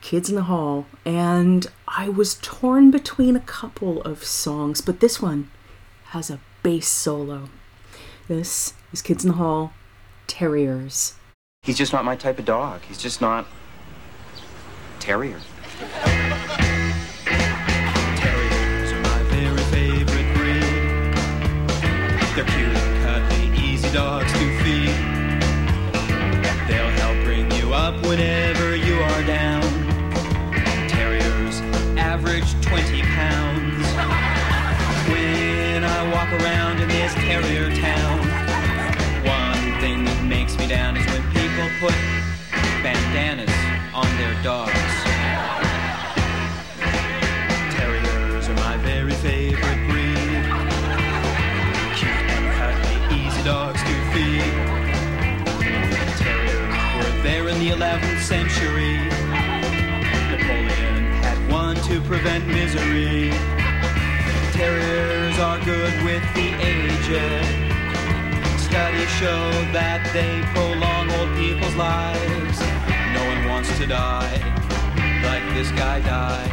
Kids 0.01 0.27
in 0.27 0.35
the 0.35 0.41
Hall, 0.45 0.87
and 1.05 1.67
I 1.87 2.09
was 2.09 2.39
torn 2.41 2.89
between 2.89 3.35
a 3.35 3.41
couple 3.41 4.01
of 4.01 4.23
songs, 4.23 4.81
but 4.81 5.01
this 5.01 5.21
one 5.21 5.51
has 6.05 6.31
a 6.31 6.39
bass 6.63 6.87
solo. 6.87 7.49
This 8.27 8.73
is 8.91 9.03
Kids 9.03 9.23
in 9.23 9.29
the 9.29 9.37
Hall, 9.37 9.73
Terriers. 10.25 11.13
He's 11.61 11.77
just 11.77 11.93
not 11.93 12.03
my 12.03 12.15
type 12.15 12.39
of 12.39 12.45
dog. 12.45 12.81
He's 12.87 12.97
just 12.97 13.21
not 13.21 13.45
terrier. 15.05 15.39
Terriers 18.17 18.91
are 18.91 19.01
my 19.01 19.21
very 19.29 19.63
favorite 19.65 20.33
breed. 20.33 21.13
They're 22.33 22.43
cute, 22.43 22.75
and 22.75 23.03
cuddly, 23.05 23.45
easy 23.55 23.91
dogs 23.91 24.31
to 24.33 24.63
feed. 24.63 24.97
They'll 26.67 26.89
help 26.97 27.23
bring 27.23 27.51
you 27.51 27.75
up 27.75 28.03
whenever 28.03 28.75
you 28.75 28.95
are 28.95 29.23
down. 29.25 29.61
Terriers 30.89 31.61
average 31.99 32.59
20 32.63 33.03
pounds. 33.03 33.85
When 35.11 35.83
I 35.83 36.11
walk 36.15 36.31
around 36.41 36.79
in 36.79 36.87
this 36.89 37.13
terrier 37.13 37.69
town, 37.75 38.17
one 39.23 39.79
thing 39.79 40.03
that 40.05 40.23
makes 40.23 40.57
me 40.57 40.65
down 40.65 40.97
is 40.97 41.05
when 41.05 41.21
people 41.31 41.69
put 41.79 41.93
bandanas 42.81 43.51
on 43.95 44.17
their 44.17 44.35
dogs. 44.43 44.94
The 57.65 57.71
11th 57.71 58.21
century. 58.21 58.93
Napoleon 60.29 61.05
had 61.25 61.51
one 61.51 61.75
to 61.77 61.99
prevent 62.01 62.45
misery. 62.45 63.31
Terriers 64.53 65.39
are 65.39 65.57
good 65.65 65.93
with 66.03 66.21
the 66.35 66.53
aged. 66.61 67.41
Studies 68.61 69.09
show 69.17 69.49
that 69.73 70.05
they 70.13 70.43
prolong 70.53 71.09
old 71.17 71.31
people's 71.41 71.75
lives. 71.75 72.59
No 73.17 73.25
one 73.33 73.47
wants 73.49 73.75
to 73.79 73.87
die 73.87 74.37
like 75.23 75.45
this 75.55 75.71
guy 75.71 76.01
died. 76.01 76.51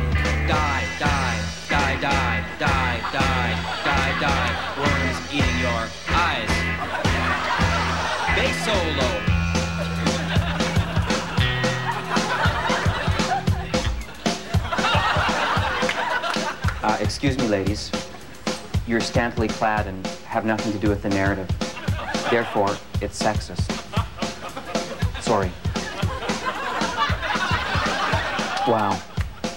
Die, 0.49 0.85
die, 0.99 1.41
die, 1.69 1.97
die, 2.01 2.43
die, 2.59 3.01
die, 3.13 3.53
die, 3.85 4.13
die. 4.25 4.53
Worms 4.81 5.19
eating 5.29 5.59
your 5.61 5.83
eyes. 6.09 6.53
Bass 8.35 8.57
solo. 8.65 9.22
Uh, 16.83 16.97
excuse 17.01 17.39
me, 17.39 17.47
ladies. 17.49 17.91
You're 18.87 19.01
scantily 19.01 19.49
clad 19.49 19.87
and 19.87 20.07
have 20.27 20.45
nothing 20.45 20.73
to 20.73 20.79
do 20.79 20.89
with 20.89 21.03
the 21.03 21.09
narrative. 21.09 21.49
Therefore, 22.31 22.77
it's 23.01 23.23
sexist. 23.23 23.71
Sorry. 25.23 25.51
Wow, 28.67 29.01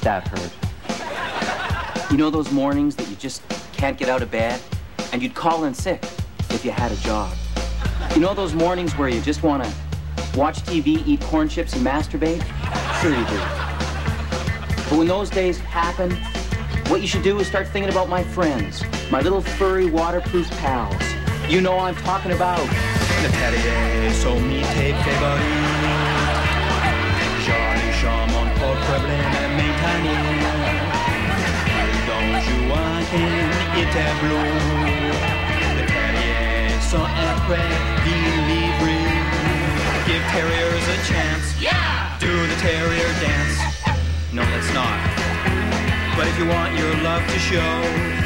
that 0.02 0.28
hurt. 0.28 2.12
You 2.12 2.18
know 2.18 2.30
those 2.30 2.52
mornings 2.52 2.96
that 2.98 3.10
you 3.10 3.16
just 3.16 3.42
can't 3.74 3.98
get 3.98 4.10
out 4.10 4.22
of 4.22 4.32
bed? 4.32 4.62
and 5.16 5.24
you'd 5.24 5.34
call 5.34 5.64
in 5.64 5.74
sick 5.74 6.04
if 6.50 6.66
you 6.66 6.72
had 6.72 6.92
a 6.92 6.96
job. 6.98 7.34
You 8.14 8.20
know 8.20 8.34
those 8.34 8.54
mornings 8.54 8.92
where 8.98 9.08
you 9.08 9.22
just 9.22 9.44
want 9.44 9.64
to 9.64 9.74
watch 10.38 10.58
TV, 10.64 11.08
eat 11.08 11.22
corn 11.22 11.48
chips, 11.48 11.74
and 11.74 11.86
masturbate? 11.86 12.44
Sure 13.02 13.12
you 13.12 13.26
do. 13.28 13.38
But 14.90 14.98
when 14.98 15.08
those 15.08 15.30
days 15.30 15.58
happen, 15.58 16.12
what 16.90 17.02
you 17.02 17.08
should 17.08 17.24
do 17.24 17.40
is 17.40 17.48
start 17.48 17.68
thinking 17.68 17.92
about 17.92 18.10
my 18.10 18.24
friends, 18.24 18.84
my 19.12 19.22
little 19.22 19.42
furry 19.42 19.90
waterproof 19.90 20.50
pals. 20.60 20.96
You 21.50 21.62
know 21.62 21.80
I'm 21.80 21.96
talking 21.96 22.32
about. 22.32 22.60
Le 23.24 23.30
Perrier 23.30 24.14
sont 24.14 24.40
mes 24.42 24.64
favoris. 24.64 25.76
Johnny 27.46 27.90
Charmant, 28.02 28.50
pas 28.60 28.74
de 28.74 28.82
problème 28.86 29.52
maintenant. 29.58 30.24
Don 32.08 32.28
Juan 32.46 33.04
était 33.78 34.14
bleu. 34.22 34.46
Le 35.78 35.86
Perrier 35.86 36.70
sont 36.82 37.08
après 37.32 37.70
delivery. 38.06 39.06
Give 40.06 40.26
terriers 40.32 40.88
a 40.88 41.04
chance. 41.06 41.62
Yeah! 41.62 42.18
Do 42.20 42.28
the 42.28 42.56
terrier 42.62 43.10
dance. 43.22 43.58
No, 44.34 44.44
let's 44.44 44.74
not. 44.74 45.16
But 46.16 46.28
if 46.28 46.40
you 46.40 46.48
want 46.48 46.78
your 46.78 46.96
love 47.04 47.28
to 47.28 47.40
show, 47.40 47.82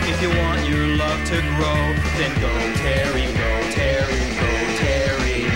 if 0.08 0.22
you 0.22 0.30
want 0.30 0.70
your 0.70 0.86
love 0.96 1.26
to 1.26 1.42
grow, 1.42 1.96
then 2.18 2.32
go 2.40 2.52
Terry, 2.76 3.26
go 3.34 3.62
Terry, 3.72 4.20
go 4.40 4.52
Terry. 4.78 5.50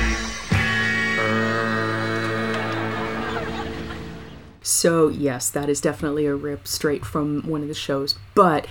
So, 4.64 5.10
yes, 5.10 5.50
that 5.52 5.70
is 5.70 5.80
definitely 5.80 6.26
a 6.26 6.34
rip 6.34 6.68
straight 6.68 7.06
from 7.06 7.44
one 7.44 7.62
of 7.62 7.68
the 7.68 7.76
shows, 7.76 8.16
but 8.34 8.66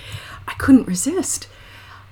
I 0.49 0.55
couldn't 0.55 0.89
resist. 0.89 1.47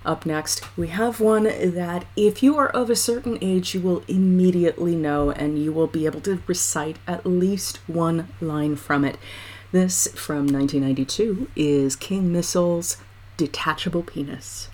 Up 0.04 0.24
next, 0.24 0.62
we 0.78 0.86
have 0.88 1.20
one 1.20 1.44
that, 1.44 2.04
if 2.16 2.42
you 2.44 2.56
are 2.58 2.68
of 2.68 2.88
a 2.90 2.96
certain 2.96 3.38
age, 3.42 3.74
you 3.74 3.80
will 3.80 4.04
immediately 4.06 4.94
know 4.94 5.30
and 5.32 5.58
you 5.58 5.72
will 5.72 5.88
be 5.88 6.06
able 6.06 6.20
to 6.22 6.40
recite 6.46 6.98
at 7.08 7.26
least 7.26 7.78
one 7.88 8.28
line 8.40 8.76
from 8.76 9.04
it. 9.04 9.18
This, 9.72 10.08
from 10.08 10.48
1992, 10.48 11.48
is 11.54 11.94
King 11.94 12.32
Missile's 12.32 12.96
Detachable 13.36 14.02
Penis. 14.02 14.68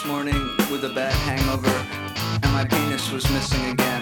This 0.00 0.08
morning 0.08 0.40
with 0.72 0.84
a 0.84 0.92
bad 0.96 1.12
hangover, 1.28 1.76
and 2.40 2.52
my 2.56 2.64
penis 2.64 3.12
was 3.12 3.28
missing 3.36 3.68
again. 3.68 4.00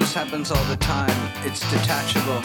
This 0.00 0.10
happens 0.10 0.50
all 0.50 0.64
the 0.66 0.76
time, 0.78 1.14
it's 1.46 1.62
detachable. 1.70 2.42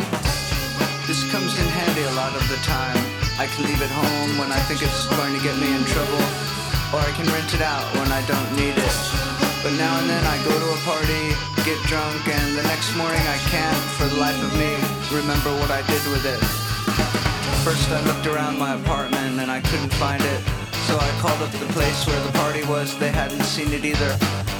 This 1.10 1.26
comes 1.34 1.50
in 1.58 1.66
handy 1.66 2.06
a 2.06 2.14
lot 2.14 2.30
of 2.38 2.46
the 2.46 2.62
time. 2.62 3.02
I 3.42 3.50
can 3.50 3.66
leave 3.66 3.82
it 3.82 3.90
home 3.90 4.38
when 4.38 4.54
I 4.54 4.62
think 4.70 4.86
it's 4.86 5.10
going 5.18 5.34
to 5.34 5.42
get 5.42 5.58
me 5.58 5.66
in 5.66 5.82
trouble, 5.90 6.22
or 6.94 7.02
I 7.02 7.10
can 7.18 7.26
rent 7.34 7.50
it 7.58 7.66
out 7.66 7.90
when 7.98 8.12
I 8.14 8.22
don't 8.30 8.52
need 8.54 8.78
it. 8.78 8.98
But 9.66 9.74
now 9.74 9.98
and 9.98 10.06
then 10.06 10.22
I 10.30 10.38
go 10.46 10.54
to 10.54 10.70
a 10.70 10.80
party, 10.86 11.34
get 11.66 11.80
drunk, 11.90 12.22
and 12.30 12.54
the 12.54 12.66
next 12.70 12.94
morning 12.94 13.24
I 13.34 13.40
can't, 13.50 13.82
for 13.98 14.06
the 14.06 14.22
life 14.22 14.38
of 14.46 14.54
me, 14.62 14.78
remember 15.10 15.50
what 15.58 15.74
I 15.74 15.82
did 15.90 16.06
with 16.14 16.22
it. 16.22 16.42
First 17.66 17.90
I 17.90 18.06
looked 18.06 18.30
around 18.30 18.62
my 18.62 18.78
apartment 18.78 19.42
and 19.42 19.50
I 19.50 19.58
couldn't 19.58 19.94
find 19.98 20.22
it. 20.22 20.59
So 20.90 20.98
I 20.98 21.10
called 21.22 21.38
up 21.46 21.54
the 21.54 21.70
place 21.78 22.02
where 22.10 22.18
the 22.26 22.34
party 22.42 22.66
was. 22.66 22.98
They 22.98 23.14
hadn't 23.14 23.46
seen 23.46 23.70
it 23.78 23.86
either. 23.86 24.10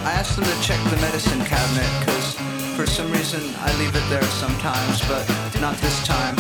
I 0.06 0.14
asked 0.14 0.38
them 0.38 0.46
to 0.46 0.58
check 0.62 0.78
the 0.94 1.02
medicine 1.02 1.42
cabinet 1.50 1.90
because 2.06 2.38
for 2.78 2.86
some 2.86 3.10
reason 3.10 3.42
I 3.66 3.74
leave 3.82 3.98
it 3.98 4.06
there 4.14 4.22
sometimes, 4.38 5.02
but 5.10 5.26
not 5.58 5.74
this 5.82 5.98
time. 6.06 6.38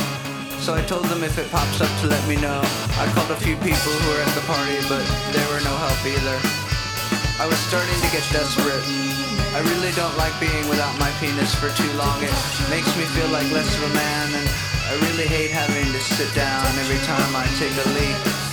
So 0.61 0.77
I 0.77 0.85
told 0.85 1.09
them 1.09 1.25
if 1.25 1.41
it 1.41 1.49
pops 1.49 1.81
up 1.81 1.89
to 2.01 2.05
let 2.05 2.21
me 2.29 2.37
know. 2.37 2.61
I 3.01 3.09
called 3.17 3.33
a 3.33 3.41
few 3.41 3.57
people 3.65 3.89
who 3.89 4.13
were 4.13 4.21
at 4.21 4.29
the 4.37 4.45
party, 4.45 4.77
but 4.85 5.01
they 5.33 5.41
were 5.49 5.61
no 5.65 5.73
help 5.81 5.97
either. 6.05 6.37
I 7.41 7.49
was 7.49 7.57
starting 7.65 7.97
to 7.97 8.09
get 8.13 8.21
desperate. 8.29 8.85
I 9.57 9.65
really 9.73 9.89
don't 9.97 10.13
like 10.21 10.37
being 10.37 10.69
without 10.69 10.93
my 11.01 11.09
penis 11.17 11.57
for 11.57 11.73
too 11.73 11.89
long. 11.97 12.21
It 12.21 12.29
makes 12.69 12.93
me 12.93 13.09
feel 13.17 13.33
like 13.33 13.49
less 13.49 13.73
of 13.73 13.89
a 13.89 13.93
man, 13.97 14.37
and 14.37 14.47
I 14.85 15.01
really 15.09 15.25
hate 15.25 15.49
having 15.49 15.89
to 15.89 16.01
sit 16.13 16.29
down 16.37 16.69
every 16.77 17.01
time 17.09 17.33
I 17.33 17.49
take 17.57 17.73
a 17.73 17.89
leak. 17.97 18.48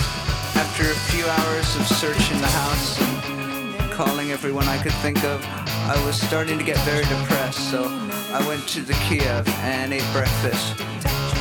After 0.57 0.89
a 0.89 0.95
few 1.11 1.25
hours 1.25 1.75
of 1.75 1.87
searching 1.87 2.41
the 2.41 2.47
house 2.47 2.99
and 2.99 3.91
calling 3.91 4.31
everyone 4.31 4.67
I 4.67 4.81
could 4.81 4.93
think 5.05 5.23
of, 5.23 5.43
I 5.85 5.95
was 6.03 6.19
starting 6.19 6.57
to 6.57 6.63
get 6.63 6.77
very 6.79 7.05
depressed, 7.05 7.69
so 7.69 7.85
I 8.33 8.43
went 8.47 8.67
to 8.69 8.81
the 8.81 8.93
Kiev 9.05 9.47
and 9.61 9.93
ate 9.93 10.09
breakfast. 10.11 10.77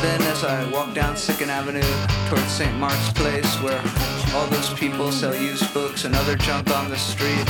Then 0.02 0.20
as 0.22 0.44
I 0.44 0.68
walked 0.70 0.94
down 0.94 1.16
Second 1.16 1.50
Avenue 1.50 1.80
towards 2.28 2.52
St. 2.52 2.76
Mark's 2.76 3.10
Place, 3.14 3.50
where 3.62 3.80
all 4.34 4.46
those 4.48 4.72
people 4.74 5.10
sell 5.10 5.34
used 5.34 5.72
books 5.72 6.04
and 6.04 6.14
other 6.14 6.36
junk 6.36 6.70
on 6.76 6.90
the 6.90 6.98
street, 6.98 7.46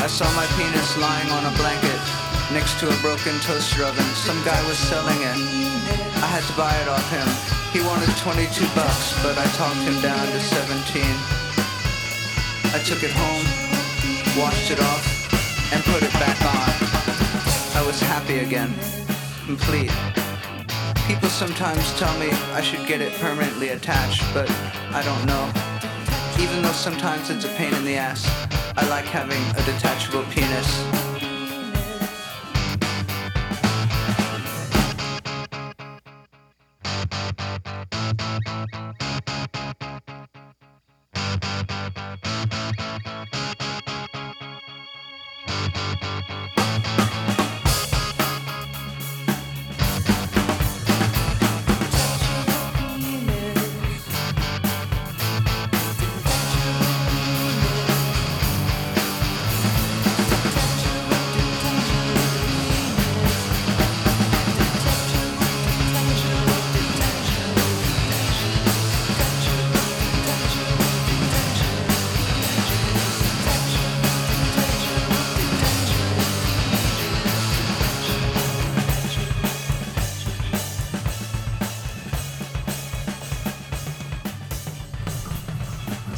I 0.00 0.08
saw 0.08 0.24
my 0.34 0.46
penis 0.56 0.96
lying 0.96 1.30
on 1.30 1.44
a 1.44 1.56
blanket 1.58 2.00
next 2.52 2.80
to 2.80 2.88
a 2.88 2.96
broken 3.02 3.38
toaster 3.40 3.84
oven. 3.84 4.04
Some 4.16 4.42
guy 4.44 4.60
was 4.66 4.78
selling 4.78 5.20
it. 5.20 5.36
I 6.24 6.28
had 6.32 6.42
to 6.44 6.56
buy 6.56 6.74
it 6.80 6.88
off 6.88 7.06
him. 7.12 7.61
He 7.72 7.80
wanted 7.80 8.14
22 8.18 8.66
bucks, 8.74 9.16
but 9.22 9.38
I 9.38 9.46
talked 9.56 9.80
him 9.88 9.98
down 10.02 10.26
to 10.26 10.40
17. 10.40 11.02
I 12.74 12.78
took 12.84 13.02
it 13.02 13.10
home, 13.10 13.46
washed 14.38 14.70
it 14.70 14.78
off, 14.78 15.72
and 15.72 15.82
put 15.84 16.02
it 16.02 16.12
back 16.20 16.36
on. 16.44 16.68
I 17.74 17.82
was 17.86 17.98
happy 17.98 18.40
again, 18.40 18.74
complete. 19.46 19.90
People 21.06 21.30
sometimes 21.30 21.98
tell 21.98 22.12
me 22.18 22.30
I 22.52 22.60
should 22.60 22.86
get 22.86 23.00
it 23.00 23.14
permanently 23.14 23.70
attached, 23.70 24.22
but 24.34 24.50
I 24.92 25.02
don't 25.02 25.24
know. 25.24 25.50
Even 26.44 26.60
though 26.62 26.72
sometimes 26.72 27.30
it's 27.30 27.46
a 27.46 27.54
pain 27.56 27.72
in 27.72 27.86
the 27.86 27.96
ass, 27.96 28.28
I 28.76 28.86
like 28.90 29.06
having 29.06 29.42
a 29.56 29.64
detachable 29.64 30.24
penis. 30.24 31.01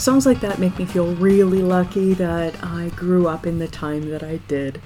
Songs 0.04 0.26
like 0.26 0.40
that 0.40 0.58
make 0.58 0.78
me 0.78 0.84
feel 0.84 1.14
really 1.14 1.62
lucky 1.62 2.12
that 2.12 2.62
I 2.62 2.90
grew 2.90 3.26
up 3.26 3.46
in 3.46 3.58
the 3.58 3.66
time 3.66 4.10
that 4.10 4.22
I 4.22 4.36
did. 4.36 4.82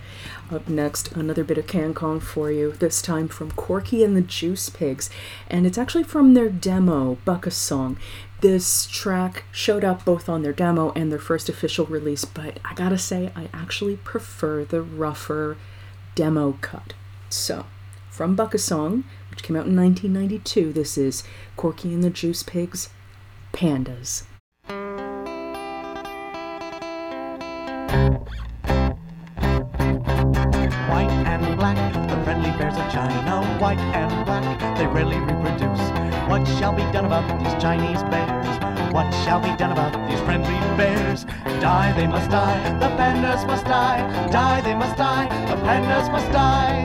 Up 0.49 0.69
next, 0.69 1.11
another 1.11 1.43
bit 1.43 1.59
of 1.59 1.67
CanCon 1.67 2.23
for 2.23 2.53
you, 2.53 2.71
this 2.71 3.03
time 3.03 3.27
from 3.27 3.51
Corky 3.51 4.05
and 4.05 4.17
the 4.17 4.21
Juice 4.21 4.71
Pigs, 4.71 5.11
and 5.49 5.67
it's 5.67 5.77
actually 5.77 6.05
from 6.05 6.35
their 6.35 6.49
demo, 6.49 7.19
Bucka 7.27 7.51
Song. 7.51 7.99
This 8.43 8.87
track 8.87 9.43
showed 9.51 9.83
up 9.83 10.05
both 10.05 10.29
on 10.29 10.43
their 10.43 10.53
demo 10.53 10.93
and 10.93 11.11
their 11.11 11.19
first 11.19 11.49
official 11.49 11.87
release, 11.87 12.25
but 12.25 12.61
I 12.65 12.75
gotta 12.75 12.97
say, 12.97 13.33
I 13.35 13.49
actually 13.53 13.97
prefer 13.97 14.65
the 14.65 14.83
rougher 14.83 15.57
demo 16.15 16.59
cut. 16.61 16.95
So, 17.29 17.67
from 18.09 18.37
Bucka 18.37 18.61
Song, 18.61 19.03
which 19.33 19.43
came 19.43 19.57
out 19.57 19.67
in 19.67 19.75
1992, 19.75 20.73
this 20.73 20.97
is 20.97 21.25
Corky 21.57 21.93
and 21.93 22.05
the 22.05 22.11
Juice 22.11 22.45
Pigs, 22.45 22.91
Pandas. 23.53 24.23
About 37.09 37.25
these 37.43 37.55
Chinese 37.63 38.03
bears? 38.13 38.93
What 38.93 39.11
shall 39.25 39.41
be 39.41 39.49
done 39.57 39.73
about 39.73 39.93
these 40.09 40.21
friendly 40.21 40.61
bears? 40.77 41.25
Die, 41.65 41.93
they 41.97 42.07
must 42.07 42.31
die, 42.31 42.61
the 42.79 42.91
pandas 43.01 43.47
must 43.47 43.65
die. 43.65 43.99
Die, 44.31 44.61
they 44.61 44.75
must 44.75 44.95
die, 44.99 45.25
the 45.49 45.57
pandas 45.65 46.13
must 46.13 46.31
die. 46.33 46.85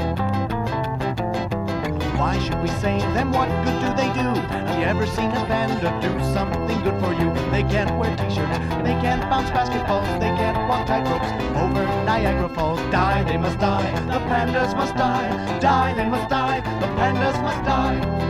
Why 2.17 2.39
should 2.39 2.61
we 2.63 2.69
save 2.79 3.03
them? 3.13 3.33
What 3.33 3.49
good 3.65 3.77
do 3.83 3.89
they 3.99 4.09
do? 4.15 4.29
Have 4.67 4.79
you 4.79 4.85
ever 4.85 5.05
seen 5.05 5.29
a 5.31 5.43
panda 5.45 5.91
do 5.99 6.11
something 6.33 6.79
good 6.83 6.97
for 7.03 7.11
you? 7.19 7.27
They 7.51 7.63
can't 7.63 7.91
wear 7.99 8.15
t-shirts, 8.15 8.59
they 8.87 8.95
can't 9.03 9.23
bounce 9.29 9.49
basketballs, 9.49 10.07
they 10.21 10.31
can't 10.39 10.57
walk 10.69 10.87
tight 10.87 11.05
ropes 11.11 11.31
over 11.59 11.83
Niagara 12.05 12.47
Falls. 12.47 12.79
Die, 12.91 13.23
they 13.25 13.35
must 13.35 13.59
die, 13.59 13.91
the 14.07 14.19
pandas 14.31 14.73
must 14.73 14.95
die. 14.95 15.59
Die, 15.59 15.93
they 15.95 16.07
must 16.07 16.29
die, 16.29 16.61
the 16.79 16.87
pandas 16.95 17.37
must 17.43 17.61
die. 17.65 18.23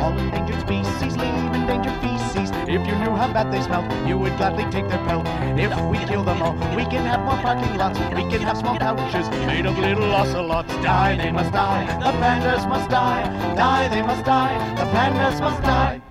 All 0.00 0.16
endangered 0.18 0.60
species 0.60 1.16
leave 1.16 1.54
endangered 1.54 2.00
feces. 2.00 2.50
If 2.68 2.86
you 2.86 2.94
knew 2.96 3.14
how 3.16 3.32
bad 3.32 3.52
they 3.52 3.62
smell, 3.62 3.84
you 4.06 4.18
would 4.18 4.36
gladly 4.36 4.64
take 4.64 4.88
their 4.88 5.02
pelt. 5.06 5.26
If 5.58 5.72
we 5.90 5.98
kill 6.06 6.24
them 6.24 6.42
all, 6.42 6.54
we 6.76 6.84
can 6.84 7.04
have 7.06 7.20
more 7.20 7.38
parking 7.38 7.76
lots. 7.76 7.98
We 7.98 8.28
can 8.30 8.42
have 8.42 8.58
small 8.58 8.78
pouches 8.78 9.28
made 9.46 9.66
of 9.66 9.78
little 9.78 10.12
ocelots. 10.14 10.72
Die, 10.82 11.16
they 11.16 11.32
must 11.32 11.52
die. 11.52 11.86
The 11.98 12.12
pandas 12.18 12.68
must 12.68 12.90
die. 12.90 13.22
Die, 13.54 13.88
they 13.88 14.02
must 14.02 14.24
die. 14.24 14.74
The 14.76 14.84
pandas 14.96 15.40
must 15.40 15.62
die. 15.62 16.02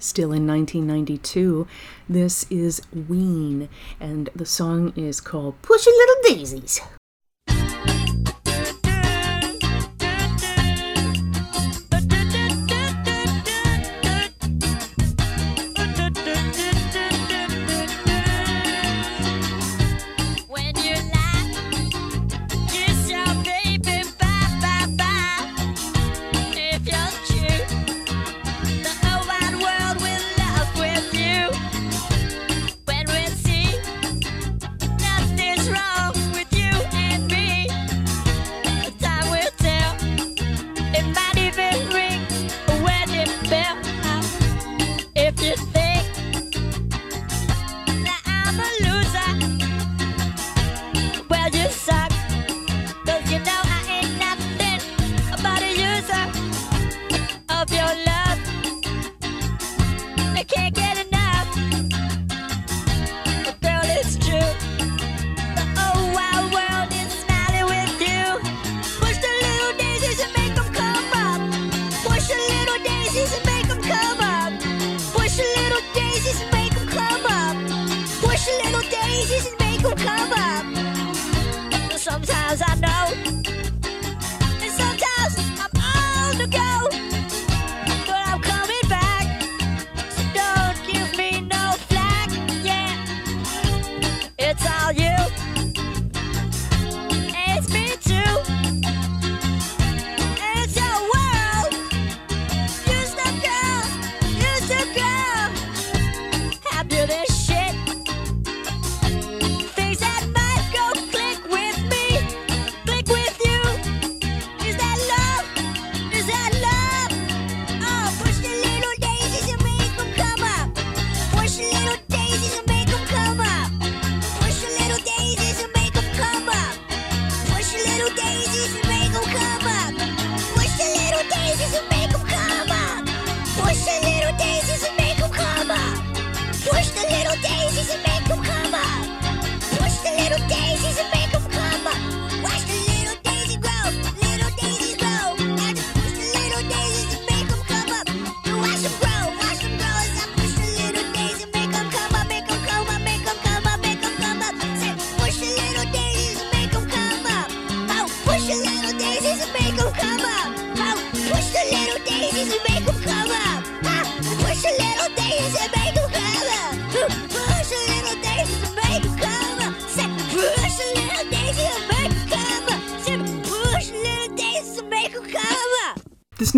Still 0.00 0.32
in 0.32 0.46
1992, 0.46 1.66
this 2.08 2.46
is 2.50 2.80
Ween, 2.92 3.68
and 3.98 4.30
the 4.34 4.46
song 4.46 4.92
is 4.94 5.20
called 5.20 5.60
Push 5.60 5.84
th' 5.84 5.88
Little 5.88 6.36
Daisies. 6.36 6.80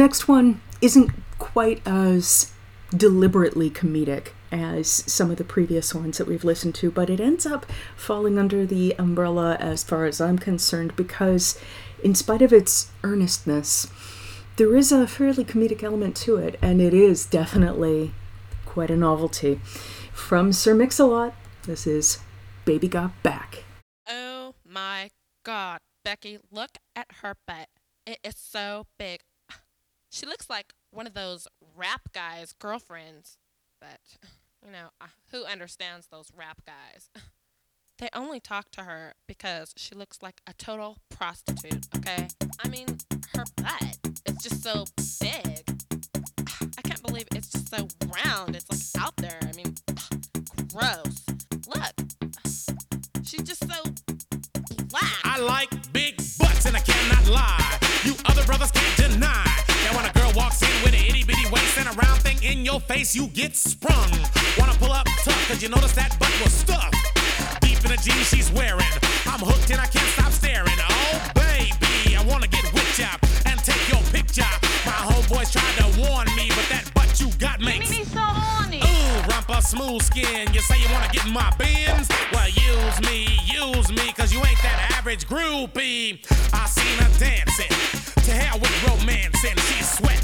Next 0.01 0.27
one 0.27 0.63
isn't 0.81 1.11
quite 1.39 1.83
as 1.87 2.51
deliberately 2.97 3.69
comedic 3.69 4.29
as 4.51 4.89
some 4.89 5.31
of 5.31 5.37
the 5.37 5.45
previous 5.45 5.95
ones 5.95 6.17
that 6.17 6.27
we've 6.27 6.43
listened 6.43 6.75
to, 6.75 6.91
but 6.91 7.11
it 7.11 7.21
ends 7.21 7.45
up 7.45 7.67
falling 7.97 8.39
under 8.39 8.65
the 8.65 8.95
umbrella 8.99 9.57
as 9.61 9.85
far 9.85 10.07
as 10.07 10.19
I'm 10.19 10.39
concerned 10.39 10.97
because, 10.97 11.61
in 12.03 12.15
spite 12.15 12.41
of 12.41 12.51
its 12.51 12.91
earnestness, 13.05 13.89
there 14.57 14.75
is 14.75 14.91
a 14.91 15.07
fairly 15.07 15.45
comedic 15.45 15.83
element 15.83 16.17
to 16.17 16.37
it, 16.37 16.59
and 16.63 16.81
it 16.81 16.95
is 16.95 17.27
definitely 17.27 18.13
quite 18.65 18.91
a 18.91 18.97
novelty. 18.97 19.61
From 20.15 20.51
Sir 20.51 20.75
Mix-a-Lot, 20.75 21.35
this 21.65 21.87
is 21.87 22.21
Baby 22.65 22.89
Got 22.89 23.23
Back. 23.23 23.65
Oh 24.09 24.55
my 24.67 25.11
god, 25.45 25.81
Becky, 26.07 26.39
look 26.51 26.79
at 26.97 27.07
her 27.23 27.35
butt. 27.47 27.69
It 28.07 28.19
is 28.25 28.37
so 28.39 28.87
big. 28.99 29.21
She 30.11 30.27
looks 30.27 30.51
like 30.51 30.75
one 30.91 31.07
of 31.07 31.15
those 31.15 31.47
rap 31.77 32.13
guys' 32.13 32.53
girlfriends. 32.53 33.39
But, 33.81 34.01
you 34.65 34.73
know, 34.73 34.91
uh, 35.01 35.07
who 35.31 35.45
understands 35.45 36.09
those 36.09 36.31
rap 36.37 36.63
guys? 36.67 37.09
They 37.99 38.09
only 38.15 38.41
talk 38.41 38.71
to 38.71 38.85
her 38.85 39.13
because 39.29 39.75
she 39.77 39.95
looks 39.95 40.23
like 40.23 40.41
a 40.47 40.55
total 40.55 40.97
prostitute, 41.11 41.87
okay? 41.95 42.29
I 42.65 42.69
mean, 42.69 42.87
her 43.35 43.45
butt 43.57 43.99
is 44.25 44.39
just 44.43 44.63
so 44.63 44.87
big. 45.21 45.61
I 46.79 46.81
can't 46.83 47.03
believe 47.03 47.27
it's 47.35 47.51
just 47.51 47.69
so 47.69 47.87
round. 48.25 48.57
It's 48.57 48.95
like 48.95 49.05
out 49.05 49.15
there. 49.17 49.39
I 49.43 49.53
mean, 49.55 49.75
gross. 50.73 51.27
Look, 51.69 51.93
she's 53.23 53.43
just 53.43 53.69
so 53.69 53.83
black. 54.87 55.21
I 55.25 55.39
like 55.39 55.93
big 55.93 56.17
butts 56.39 56.65
and 56.65 56.79
I 56.79 56.81
cannot 56.81 57.29
lie. 57.29 57.79
You 58.05 58.15
other 58.25 58.47
brothers 58.47 58.71
can't 58.71 59.13
deny. 59.13 59.70
Yeah, 59.91 59.97
when 59.97 60.07
a 60.07 60.13
girl 60.13 60.33
walks 60.37 60.63
in 60.63 60.71
with 60.85 60.95
an 60.95 61.05
itty 61.05 61.25
bitty 61.25 61.49
waist 61.51 61.79
and 61.79 61.89
a 61.89 61.93
round 61.93 62.21
thing 62.23 62.39
in 62.43 62.65
your 62.65 62.81
face, 62.81 63.15
you 63.15 63.27
get 63.29 63.57
sprung. 63.57 64.11
Wanna 64.59 64.75
pull 64.75 64.93
up 64.93 65.07
tough, 65.25 65.49
cause 65.49 65.63
you 65.63 65.69
notice 65.69 65.93
that 65.95 66.17
butt 66.19 66.31
was 66.43 66.53
stuffed. 66.53 66.95
Deep 67.61 67.83
in 67.85 67.91
the 67.91 67.97
jeans 67.97 68.29
she's 68.29 68.53
wearing. 68.53 68.93
I'm 69.27 69.41
hooked 69.41 69.71
and 69.71 69.81
I 69.81 69.87
can't 69.87 70.07
stop 70.15 70.33
staring. 70.33 70.79
Oh, 70.79 71.31
baby, 71.35 72.17
I 72.17 72.23
wanna 72.25 72.47
get 72.47 72.65
whipped 72.73 73.01
up 73.01 73.19
and 73.47 73.59
take 73.65 73.83
your 73.91 74.03
picture. 74.15 74.51
My 74.87 74.99
homeboys 75.11 75.51
tried 75.51 75.75
to 75.83 75.87
warn 75.99 76.29
me, 76.37 76.49
but 76.55 76.67
that 76.71 76.91
butt 76.95 77.19
you 77.19 77.31
got 77.39 77.61
makes 77.61 77.91
me 77.91 78.05
so 78.05 78.21
horny. 78.21 78.79
Ooh, 78.79 79.23
rumpa 79.27 79.63
smooth 79.63 80.03
skin. 80.03 80.53
You 80.55 80.61
say 80.61 80.79
you 80.79 80.89
wanna 80.93 81.11
get 81.11 81.27
in 81.27 81.33
my 81.33 81.51
bins? 81.59 82.07
Well, 82.33 82.49
use 82.49 83.01
me, 83.11 83.27
use 83.43 83.91
me, 83.91 84.13
cause 84.13 84.33
you 84.33 84.39
ain't 84.39 84.63
that 84.63 84.95
average 84.99 85.27
groupie. 85.27 86.21
I 86.53 86.67
seen 86.67 86.99
her 87.03 87.19
dancing 87.19 88.00
to 88.25 88.33
hell 88.33 88.59
with 88.61 88.71
romance, 88.87 89.45
and 89.49 89.59
she's 89.61 89.89
sweat, 89.91 90.23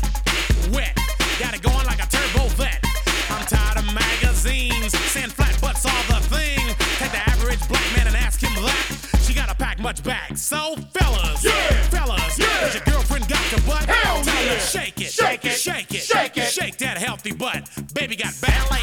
wet. 0.73 0.95
Got 1.41 1.55
it 1.55 1.63
going 1.63 1.87
like 1.87 1.99
a 2.03 2.07
turbo 2.07 2.47
vet. 2.55 2.85
I'm 3.31 3.45
tired 3.47 3.79
of 3.79 3.87
magazines 3.95 4.93
saying 5.11 5.31
flat 5.31 5.59
butts 5.61 5.87
all 5.87 6.03
the 6.09 6.21
thing. 6.29 6.61
Take 6.99 7.13
the 7.13 7.23
average 7.31 7.67
black 7.69 7.83
man 7.97 8.07
and 8.07 8.17
ask 8.17 8.41
him 8.41 8.53
that. 8.63 9.21
She 9.23 9.33
gotta 9.35 9.55
pack 9.55 9.79
much 9.81 10.03
back. 10.05 10.37
So, 10.37 10.77
fellas, 10.93 11.43
yeah. 11.45 11.83
fellas, 11.89 12.37
has 12.37 12.75
your 12.75 12.85
girlfriend 12.85 13.29
got 13.29 13.51
your 13.51 13.61
butt? 13.63 13.85
Hell 13.89 14.23
Tell 14.23 14.49
her 14.55 14.59
shake 14.61 15.01
it, 15.01 15.11
Shake 15.11 15.45
it. 15.45 15.53
shake 15.53 15.95
it, 15.95 16.03
Shake 16.03 16.37
it. 16.37 16.51
shake 16.51 16.77
that 16.79 16.99
healthy 16.99 17.33
butt. 17.33 17.69
Baby 17.95 18.17
got 18.17 18.35
ballet 18.43 18.83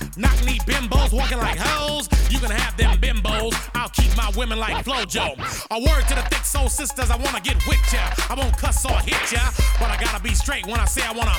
Knock 0.17 0.43
knee 0.45 0.59
bimbos 0.67 1.13
walking 1.13 1.37
like 1.37 1.57
hoes. 1.57 2.09
You 2.29 2.39
can 2.39 2.51
have 2.51 2.75
them 2.75 2.97
bimbos. 2.97 3.55
I'll 3.75 3.89
keep 3.89 4.15
my 4.17 4.29
women 4.35 4.59
like 4.59 4.83
Flojo. 4.83 5.39
A 5.71 5.79
word 5.79 6.03
to 6.09 6.15
the 6.15 6.23
thick 6.29 6.43
soul 6.43 6.67
sisters, 6.67 7.09
I 7.09 7.15
wanna 7.15 7.39
get 7.39 7.55
with 7.67 7.79
ya. 7.93 8.03
I 8.29 8.35
won't 8.35 8.57
cuss 8.57 8.85
or 8.85 8.99
hit 8.99 9.31
ya, 9.31 9.39
but 9.79 9.89
I 9.89 9.97
gotta 9.97 10.21
be 10.21 10.33
straight 10.35 10.65
when 10.65 10.79
I 10.79 10.85
say 10.85 11.01
I 11.03 11.13
wanna. 11.13 11.35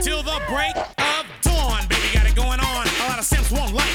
Till 0.00 0.22
the 0.22 0.40
break 0.48 0.76
of 0.76 1.26
dawn, 1.42 1.86
baby, 1.88 2.08
got 2.14 2.26
it 2.26 2.34
going 2.34 2.60
on. 2.60 2.86
A 2.88 3.08
lot 3.08 3.18
of 3.18 3.24
simps 3.24 3.50
won't 3.50 3.74
like 3.74 3.93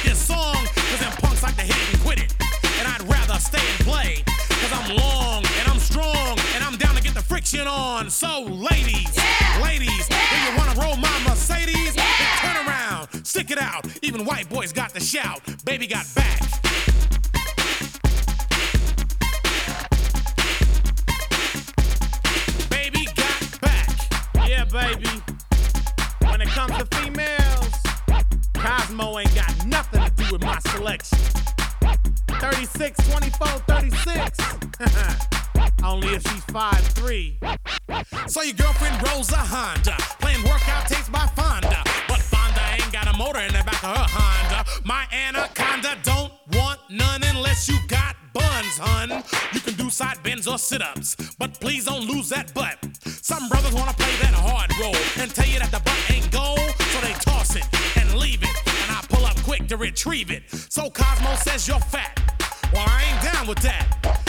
white 14.29 14.47
boys 14.47 14.71
got 14.71 14.93
the 14.93 14.99
shout. 14.99 15.41
Baby 15.65 15.87
got 15.87 16.05
back. 16.13 16.39
Baby 22.69 23.05
got 23.15 23.61
back. 23.61 23.89
Yeah, 24.47 24.65
baby. 24.65 25.09
When 26.29 26.41
it 26.41 26.49
comes 26.49 26.77
to 26.77 26.85
females, 26.97 27.73
Cosmo 28.53 29.17
ain't 29.17 29.33
got 29.33 29.65
nothing 29.65 30.03
to 30.03 30.11
do 30.23 30.33
with 30.33 30.43
my 30.43 30.59
selection. 30.59 31.17
36, 32.27 33.09
24, 33.09 33.47
36. 33.47 34.37
Only 35.83 36.09
if 36.09 36.21
she's 36.21 36.45
5'3. 36.45 38.29
So 38.29 38.43
your 38.43 38.53
girlfriend 38.53 39.07
rolls 39.07 39.31
a 39.31 39.37
Honda, 39.37 39.95
playing 40.19 40.43
workout 40.43 40.87
tapes 40.87 41.09
by 41.09 41.25
Fonda. 41.35 41.68
Hun. 48.79 49.23
You 49.53 49.59
can 49.59 49.75
do 49.75 49.89
side 49.89 50.21
bends 50.23 50.47
or 50.47 50.57
sit-ups, 50.57 51.15
but 51.37 51.59
please 51.59 51.85
don't 51.85 52.05
lose 52.05 52.29
that 52.29 52.53
butt. 52.53 52.77
Some 53.05 53.49
brothers 53.49 53.73
wanna 53.73 53.93
play 53.93 54.15
that 54.21 54.33
hard 54.33 54.71
role 54.79 54.95
and 55.21 55.33
tell 55.33 55.47
you 55.47 55.59
that 55.59 55.71
the 55.71 55.79
butt 55.79 56.11
ain't 56.11 56.31
gold, 56.31 56.59
so 56.59 57.01
they 57.01 57.13
toss 57.13 57.55
it 57.55 57.65
and 57.97 58.15
leave 58.15 58.41
it, 58.41 58.55
and 58.83 58.91
I 58.91 59.01
pull 59.09 59.25
up 59.25 59.37
quick 59.43 59.67
to 59.67 59.77
retrieve 59.77 60.31
it. 60.31 60.43
So 60.49 60.89
Cosmo 60.89 61.35
says 61.35 61.67
you're 61.67 61.79
fat. 61.79 62.17
Well, 62.73 62.85
I 62.87 63.03
ain't 63.11 63.33
down 63.33 63.47
with 63.47 63.59
that. 63.59 64.28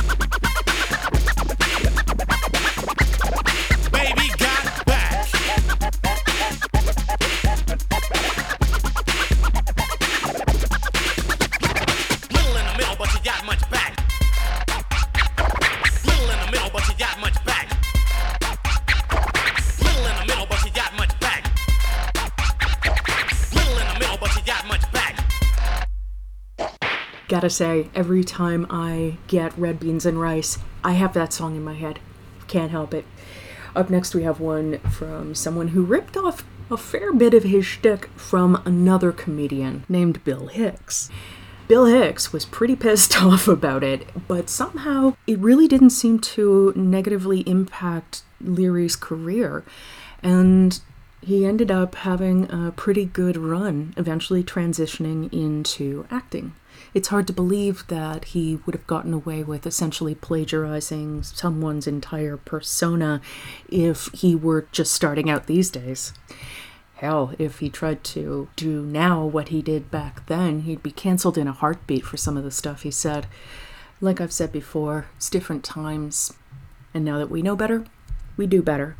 Got 17.01 17.19
much 17.19 17.45
back. 17.45 17.67
Little 19.79 20.05
in 20.05 20.17
the 20.17 20.25
middle, 20.27 20.45
but 20.45 20.63
you 20.63 20.71
got 20.71 20.95
much 20.95 21.19
back. 21.19 21.51
Little 23.55 23.77
in 23.79 23.87
the 23.87 23.99
middle, 23.99 24.17
but 24.19 24.35
you 24.35 24.43
got 24.45 24.67
much 24.67 24.83
back. 24.91 25.17
Gotta 27.27 27.49
say, 27.49 27.89
every 27.95 28.23
time 28.23 28.67
I 28.69 29.17
get 29.25 29.57
red 29.57 29.79
beans 29.79 30.05
and 30.05 30.21
rice, 30.21 30.59
I 30.83 30.91
have 30.91 31.13
that 31.15 31.33
song 31.33 31.55
in 31.55 31.63
my 31.63 31.73
head. 31.73 31.97
Can't 32.45 32.69
help 32.69 32.93
it. 32.93 33.05
Up 33.75 33.89
next, 33.89 34.13
we 34.13 34.21
have 34.21 34.39
one 34.39 34.77
from 34.81 35.33
someone 35.33 35.69
who 35.69 35.81
ripped 35.83 36.15
off 36.15 36.45
a 36.69 36.77
fair 36.77 37.11
bit 37.13 37.33
of 37.33 37.41
his 37.41 37.65
shtick 37.65 38.09
from 38.15 38.61
another 38.63 39.11
comedian 39.11 39.85
named 39.89 40.23
Bill 40.23 40.49
Hicks. 40.49 41.09
Bill 41.71 41.85
Hicks 41.85 42.33
was 42.33 42.43
pretty 42.43 42.75
pissed 42.75 43.23
off 43.23 43.47
about 43.47 43.81
it, 43.81 44.05
but 44.27 44.49
somehow 44.49 45.15
it 45.25 45.39
really 45.39 45.69
didn't 45.69 45.91
seem 45.91 46.19
to 46.19 46.73
negatively 46.75 47.47
impact 47.47 48.23
Leary's 48.41 48.97
career. 48.97 49.63
And 50.21 50.81
he 51.21 51.45
ended 51.45 51.71
up 51.71 51.95
having 51.95 52.51
a 52.51 52.73
pretty 52.73 53.05
good 53.05 53.37
run, 53.37 53.93
eventually 53.95 54.43
transitioning 54.43 55.31
into 55.31 56.05
acting. 56.11 56.55
It's 56.93 57.07
hard 57.07 57.25
to 57.27 57.33
believe 57.33 57.87
that 57.87 58.25
he 58.25 58.59
would 58.65 58.75
have 58.75 58.87
gotten 58.87 59.13
away 59.13 59.41
with 59.41 59.65
essentially 59.65 60.13
plagiarizing 60.13 61.23
someone's 61.23 61.87
entire 61.87 62.35
persona 62.35 63.21
if 63.69 64.07
he 64.07 64.35
were 64.35 64.67
just 64.73 64.93
starting 64.93 65.29
out 65.29 65.47
these 65.47 65.69
days. 65.69 66.11
Hell, 67.01 67.33
if 67.39 67.57
he 67.61 67.69
tried 67.71 68.03
to 68.03 68.47
do 68.55 68.83
now 68.83 69.25
what 69.25 69.47
he 69.47 69.63
did 69.63 69.89
back 69.89 70.27
then, 70.27 70.59
he'd 70.61 70.83
be 70.83 70.91
canceled 70.91 71.35
in 71.35 71.47
a 71.47 71.51
heartbeat 71.51 72.05
for 72.05 72.15
some 72.15 72.37
of 72.37 72.43
the 72.43 72.51
stuff 72.51 72.83
he 72.83 72.91
said. 72.91 73.25
Like 73.99 74.21
I've 74.21 74.31
said 74.31 74.51
before, 74.51 75.07
it's 75.17 75.27
different 75.27 75.63
times. 75.63 76.31
And 76.93 77.03
now 77.03 77.17
that 77.17 77.31
we 77.31 77.41
know 77.41 77.55
better, 77.55 77.85
we 78.37 78.45
do 78.45 78.61
better. 78.61 78.97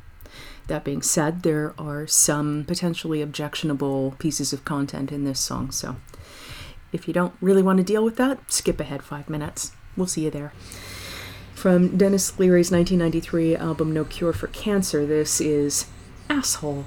That 0.66 0.84
being 0.84 1.04
said, 1.04 1.44
there 1.44 1.76
are 1.78 2.08
some 2.08 2.66
potentially 2.66 3.22
objectionable 3.22 4.16
pieces 4.18 4.52
of 4.52 4.66
content 4.66 5.12
in 5.12 5.24
this 5.24 5.40
song, 5.40 5.70
so 5.70 5.98
if 6.92 7.08
you 7.08 7.14
don't 7.14 7.36
really 7.40 7.62
want 7.62 7.78
to 7.78 7.84
deal 7.84 8.04
with 8.04 8.16
that, 8.16 8.52
skip 8.52 8.80
ahead 8.80 9.04
five 9.04 9.30
minutes. 9.30 9.74
We'll 9.96 10.08
see 10.08 10.24
you 10.24 10.32
there. 10.32 10.54
From 11.54 11.98
Denis 11.98 12.40
Leary's 12.40 12.72
1993 12.72 13.58
album 13.58 13.94
No 13.94 14.06
Cure 14.06 14.34
for 14.34 14.48
Cancer, 14.48 15.06
this 15.06 15.40
is 15.40 15.86
Asshole. 16.32 16.86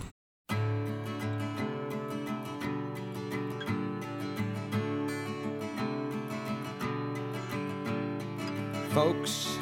Folks, 8.94 9.58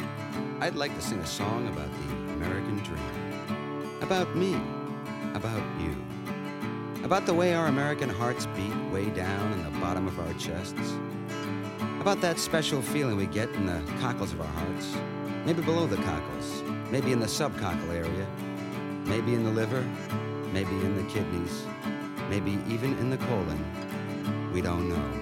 I'd 0.60 0.74
like 0.74 0.94
to 0.94 1.00
sing 1.00 1.18
a 1.18 1.26
song 1.26 1.66
about 1.68 1.88
the 1.90 2.34
American 2.34 2.76
dream. 2.80 3.98
About 4.02 4.36
me. 4.36 4.60
About 5.32 5.62
you. 5.80 5.96
About 7.02 7.24
the 7.24 7.32
way 7.32 7.54
our 7.54 7.68
American 7.68 8.10
hearts 8.10 8.44
beat 8.54 8.76
way 8.92 9.08
down 9.08 9.54
in 9.54 9.64
the 9.64 9.70
bottom 9.80 10.06
of 10.06 10.20
our 10.20 10.34
chests. 10.34 10.98
About 11.98 12.20
that 12.20 12.38
special 12.38 12.82
feeling 12.82 13.16
we 13.16 13.24
get 13.24 13.48
in 13.52 13.64
the 13.64 13.80
cockles 14.02 14.34
of 14.34 14.40
our 14.42 14.46
hearts. 14.46 14.94
maybe 15.46 15.62
below 15.62 15.86
the 15.86 15.96
cockles, 15.96 16.62
maybe 16.90 17.10
in 17.10 17.18
the 17.18 17.26
subcockle 17.26 17.88
area, 17.88 18.26
maybe 19.06 19.32
in 19.32 19.44
the 19.44 19.50
liver, 19.50 19.82
maybe 20.52 20.70
in 20.70 20.94
the 20.94 21.10
kidneys, 21.10 21.66
maybe 22.28 22.58
even 22.68 22.98
in 22.98 23.08
the 23.08 23.16
colon. 23.16 24.52
We 24.52 24.60
don't 24.60 24.90
know. 24.90 25.21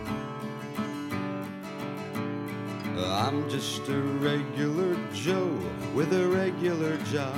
I'm 3.04 3.48
just 3.48 3.88
a 3.88 4.00
regular 4.00 4.96
Joe 5.12 5.58
with 5.94 6.12
a 6.12 6.26
regular 6.28 6.96
job. 7.12 7.34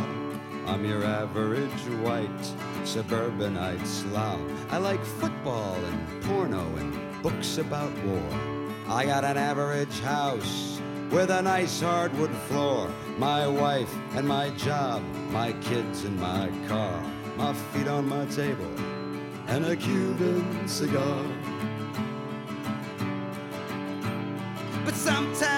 I'm 0.67 0.85
your 0.85 1.05
average 1.05 1.71
white 2.03 2.53
suburbanite 2.85 3.87
slob. 3.87 4.41
I 4.71 4.79
like 4.79 5.05
football 5.05 5.75
and 5.75 6.23
porno 6.23 6.65
and 6.77 7.23
books 7.23 7.59
about 7.59 7.93
war. 8.05 8.31
I 8.89 9.07
got 9.07 9.25
an 9.25 9.37
average 9.37 10.01
house 10.01 10.81
with 11.11 11.31
a 11.31 11.43
nice 11.43 11.81
hardwood 11.81 12.35
floor. 12.49 12.91
My 13.19 13.47
wife 13.47 13.93
and 14.15 14.27
my 14.27 14.51
job, 14.51 15.03
my 15.31 15.53
kids 15.55 16.05
and 16.05 16.19
my 16.19 16.51
car, 16.69 17.03
my 17.37 17.53
feet 17.53 17.89
on 17.89 18.09
my 18.09 18.25
table, 18.27 18.73
and 19.49 19.67
a 19.67 19.77
Cuban 19.77 20.67
cigar. 20.67 21.25
But 24.85 24.95
sometimes 24.95 25.52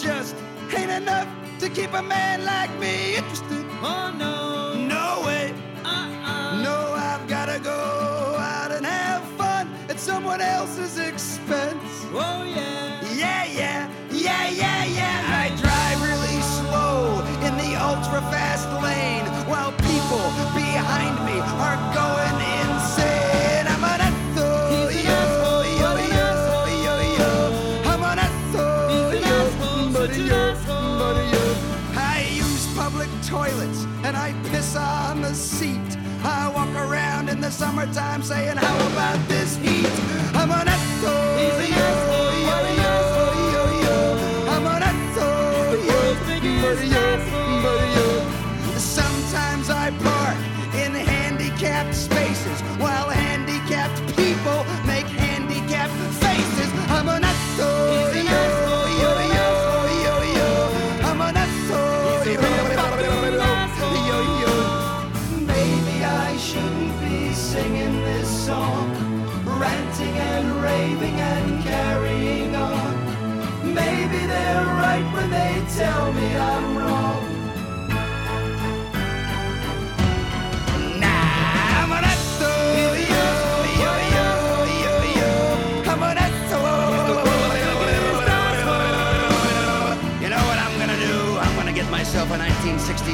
just 0.00 0.34
ain't 0.74 0.90
enough 0.90 1.28
to 1.58 1.68
keep 1.68 1.92
a 1.92 2.02
man 2.02 2.44
like 2.44 2.70
me 2.78 3.16
interested. 3.16 3.66
Oh 3.82 4.12
no, 4.16 4.74
no 4.74 5.22
way. 5.26 5.52
Uh-uh. 5.84 6.62
No, 6.62 6.94
I've 6.94 7.28
gotta 7.28 7.58
go 7.60 7.70
out 8.38 8.72
and 8.72 8.86
have 8.86 9.22
fun 9.36 9.68
at 9.90 10.00
someone 10.00 10.40
else's 10.40 10.98
expense. 10.98 12.06
Oh 12.12 12.44
yeah. 12.44 13.04
Yeah, 13.14 13.44
yeah, 13.44 13.90
yeah, 14.10 14.48
yeah, 14.48 14.84
yeah. 14.84 15.42
I 15.42 15.48
drive 15.60 16.00
really 16.00 16.40
slow 16.56 17.20
in 17.46 17.56
the 17.58 17.76
ultra 17.76 18.20
fast 18.32 18.68
lane 18.82 19.26
while 19.50 19.72
people 19.72 20.24
behind 20.54 21.14
me 21.26 21.40
are 21.40 21.76
going 21.94 22.19
I 34.70 34.72
piss 34.72 34.76
on 34.76 35.22
the 35.22 35.34
seat. 35.34 35.96
I 36.22 36.48
walk 36.54 36.68
around 36.74 37.28
in 37.28 37.40
the 37.40 37.50
summertime 37.50 38.22
saying, 38.22 38.56
How 38.56 38.86
about 38.92 39.28
this 39.28 39.56
heat? 39.56 39.90
I'm 40.34 40.50
an 40.50 40.68
asshole, 40.68 42.09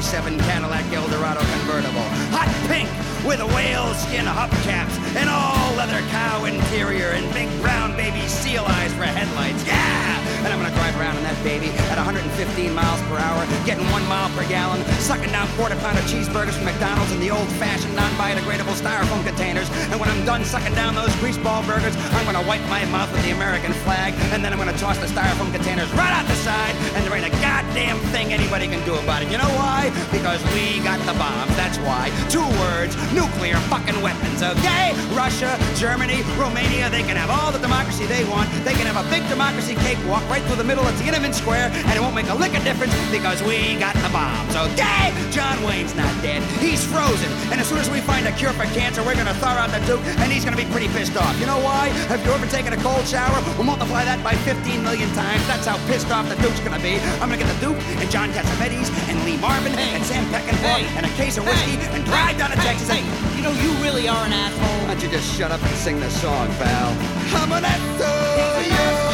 1967 0.07 0.39
Cadillac 0.47 0.87
Eldorado 0.95 1.43
convertible. 1.59 2.07
Hot 2.31 2.47
pink 2.71 2.87
with 3.27 3.43
whale 3.59 3.91
skin 4.07 4.23
hubcaps 4.23 4.95
and 5.19 5.27
all 5.27 5.75
leather 5.75 5.99
cow 6.15 6.47
interior 6.47 7.11
and 7.11 7.27
big 7.35 7.51
brown 7.59 7.91
baby 7.99 8.23
seal 8.31 8.63
eyes 8.79 8.95
for 8.95 9.03
headlights. 9.03 9.67
Yeah! 9.67 10.47
And 10.47 10.55
I'm 10.55 10.63
gonna 10.63 10.71
drive 10.79 10.86
around 10.99 11.17
in 11.17 11.25
that 11.25 11.37
baby 11.45 11.69
at 11.93 11.97
115 11.97 12.27
miles 12.75 13.01
per 13.09 13.19
hour, 13.19 13.45
getting 13.65 13.85
one 13.91 14.05
mile 14.09 14.29
per 14.37 14.47
gallon, 14.49 14.83
sucking 15.01 15.31
down 15.31 15.49
quarter 15.57 15.77
pounder 15.77 16.03
cheeseburgers 16.09 16.57
from 16.57 16.65
McDonald's 16.65 17.13
in 17.13 17.21
the 17.21 17.31
old 17.31 17.49
fashioned 17.61 17.95
non 17.95 18.11
biodegradable 18.17 18.77
styrofoam 18.77 19.25
containers. 19.25 19.69
And 19.93 20.01
when 20.01 20.09
I'm 20.09 20.25
done 20.25 20.45
sucking 20.45 20.75
down 20.75 20.95
those 20.95 21.13
greaseball 21.21 21.67
burgers, 21.67 21.95
I'm 22.17 22.25
gonna 22.25 22.47
wipe 22.47 22.65
my 22.69 22.85
mouth 22.87 23.13
with 23.13 23.23
the 23.25 23.33
American 23.33 23.73
flag, 23.85 24.15
and 24.33 24.45
then 24.45 24.53
I'm 24.53 24.59
gonna 24.59 24.77
toss 24.79 24.99
the 24.99 25.07
styrofoam 25.07 25.53
containers 25.53 25.91
right 25.93 26.13
out 26.13 26.27
the 26.27 26.39
side, 26.41 26.75
and 26.95 27.05
there 27.05 27.15
ain't 27.15 27.27
a 27.27 27.37
goddamn 27.45 27.99
thing 28.15 28.33
anybody 28.33 28.67
can 28.67 28.85
do 28.85 28.95
about 28.95 29.23
it. 29.23 29.31
You 29.31 29.39
know 29.39 29.53
why? 29.61 29.93
Because 30.11 30.43
we 30.55 30.81
got 30.81 30.99
the 31.07 31.15
bombs. 31.19 31.55
That's 31.57 31.79
why. 31.79 32.11
Two 32.29 32.47
words 32.63 32.97
nuclear 33.13 33.57
fucking 33.69 34.01
weapons, 34.03 34.43
okay? 34.43 34.95
Russia, 35.13 35.59
Germany, 35.75 36.23
Romania, 36.39 36.89
they 36.91 37.03
can 37.03 37.17
have 37.17 37.31
all 37.31 37.53
the 37.53 37.59
democracy 37.59 38.07
they 38.07 38.25
want. 38.25 38.49
They 38.65 38.75
can 38.75 38.87
have 38.87 38.97
a 38.97 39.07
big 39.11 39.27
democracy 39.29 39.75
cakewalk 39.77 40.23
right 40.29 40.43
through 40.45 40.57
the 40.57 40.65
middle 40.65 40.86
of 40.87 40.95
Tiananmen 41.01 41.35
Square, 41.35 41.71
and 41.75 41.93
it 41.93 42.01
won't 42.01 42.15
make 42.15 42.29
a 42.29 42.35
lick 42.35 42.55
of 42.57 42.63
difference 42.65 42.95
because 43.11 43.43
we 43.43 43.77
got 43.77 43.95
the 44.03 44.11
bombs, 44.11 44.55
okay? 44.55 45.13
John 45.31 45.63
Wayne's 45.63 45.95
not 45.95 46.11
dead. 46.23 46.43
He's 46.63 46.85
frozen. 46.85 47.31
And 47.51 47.61
as 47.61 47.67
soon 47.69 47.79
as 47.79 47.91
we 47.91 48.01
find 48.01 48.27
a 48.27 48.33
cure 48.33 48.53
for 48.53 48.65
cancer, 48.73 49.03
we're 49.03 49.17
gonna 49.17 49.35
thaw 49.35 49.59
out 49.59 49.71
the 49.71 49.83
Duke, 49.87 50.05
and 50.23 50.33
he's 50.33 50.45
gonna 50.45 50.57
be 50.57 50.67
pretty 50.67 50.89
pissed 50.89 51.17
off. 51.17 51.39
You 51.41 51.47
know 51.47 51.59
why? 51.59 51.89
Have 52.09 52.25
you 52.25 52.33
ever 52.33 52.47
taken 52.47 52.73
a 52.73 52.81
cold 52.83 53.07
shower? 53.07 53.43
We'll 53.57 53.67
multiply 53.67 54.05
that 54.05 54.23
by 54.23 54.35
15 54.47 54.83
million 54.83 55.11
times. 55.15 55.45
That's 55.47 55.67
how 55.67 55.77
pissed 55.87 56.11
off 56.11 56.29
the 56.29 56.37
Duke's 56.37 56.61
gonna 56.61 56.83
be. 56.83 56.99
I'm 57.21 57.29
gonna 57.29 57.39
get 57.39 57.51
the 57.53 57.61
Duke 57.61 57.81
and 57.99 58.11
John 58.11 58.31
Cassavetes 58.31 58.91
and 59.09 59.19
Lee 59.25 59.37
Marvin 59.37 59.75
and 59.75 60.05
Sam 60.05 60.25
Peckinpah 60.33 60.83
and 60.97 61.07
a 61.07 61.13
case 61.21 61.39
of 61.39 61.45
whiskey 61.45 61.77
and 61.95 62.05
drive 62.05 62.39
down 62.39 62.51
to 62.51 62.57
Texas. 62.63 62.89
Hey, 62.89 63.05
you 63.37 63.43
know 63.43 63.53
you 63.53 63.71
really 63.83 64.09
are 64.09 64.25
an 64.25 64.33
asshole. 64.33 64.81
Why 64.87 64.95
don't 64.95 65.03
you 65.03 65.11
just 65.11 65.27
shut 65.37 65.51
up 65.51 65.63
and 65.63 65.77
sing 65.77 66.01
the 66.01 66.11
song, 66.11 66.49
pal? 66.59 66.91
I'm 67.35 67.53
an 67.53 67.65
asshole, 67.65 69.06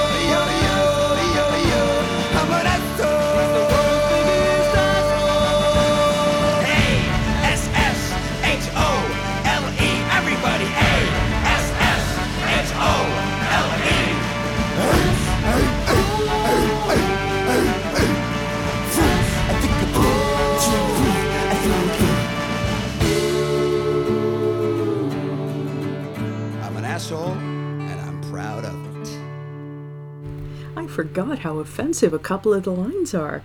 forgot 30.93 31.41
how 31.41 31.59
offensive 31.59 32.13
a 32.13 32.19
couple 32.19 32.53
of 32.53 32.65
the 32.65 32.71
lines 32.71 33.15
are. 33.15 33.43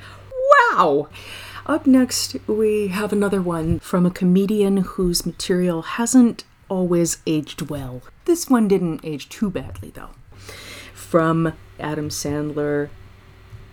Wow! 0.71 1.07
Up 1.65 1.87
next, 1.87 2.35
we 2.47 2.87
have 2.89 3.11
another 3.11 3.41
one 3.41 3.79
from 3.79 4.05
a 4.05 4.11
comedian 4.11 4.77
whose 4.77 5.25
material 5.25 5.81
hasn't 5.81 6.43
always 6.69 7.17
aged 7.25 7.69
well. 7.69 8.01
This 8.25 8.49
one 8.49 8.67
didn't 8.67 9.01
age 9.03 9.29
too 9.29 9.49
badly, 9.49 9.91
though. 9.91 10.11
From 10.93 11.53
Adam 11.79 12.09
Sandler, 12.09 12.89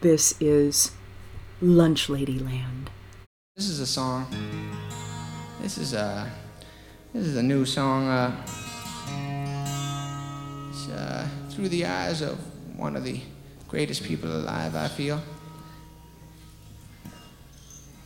this 0.01 0.35
is 0.41 0.93
Lunch 1.61 2.09
Lady 2.09 2.39
Land. 2.39 2.91
This 3.57 3.69
is 3.69 3.81
a 3.81 3.87
song. 3.87 4.27
This 5.61 5.79
is 5.79 5.95
a 5.95 6.31
this 7.13 7.27
is 7.27 7.37
a 7.37 7.43
new 7.43 7.65
song. 7.65 8.09
Uh, 8.09 8.37
it's 10.71 10.89
uh, 10.89 11.29
through 11.51 11.69
the 11.69 11.87
eyes 11.87 12.23
of 12.23 12.39
one 12.77 12.97
of 12.97 13.05
the 13.05 13.21
greatest 13.75 14.05
people 14.05 14.31
alive. 14.31 14.77
I 14.77 14.87
feel 14.87 15.21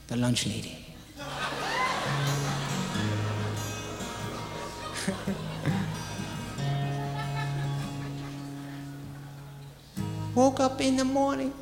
the 0.07 0.17
lunch 0.17 0.47
lady. 0.47 0.79
Woke 10.35 10.61
up 10.61 10.81
in 10.81 10.97
the 10.97 11.05
morning, 11.05 11.53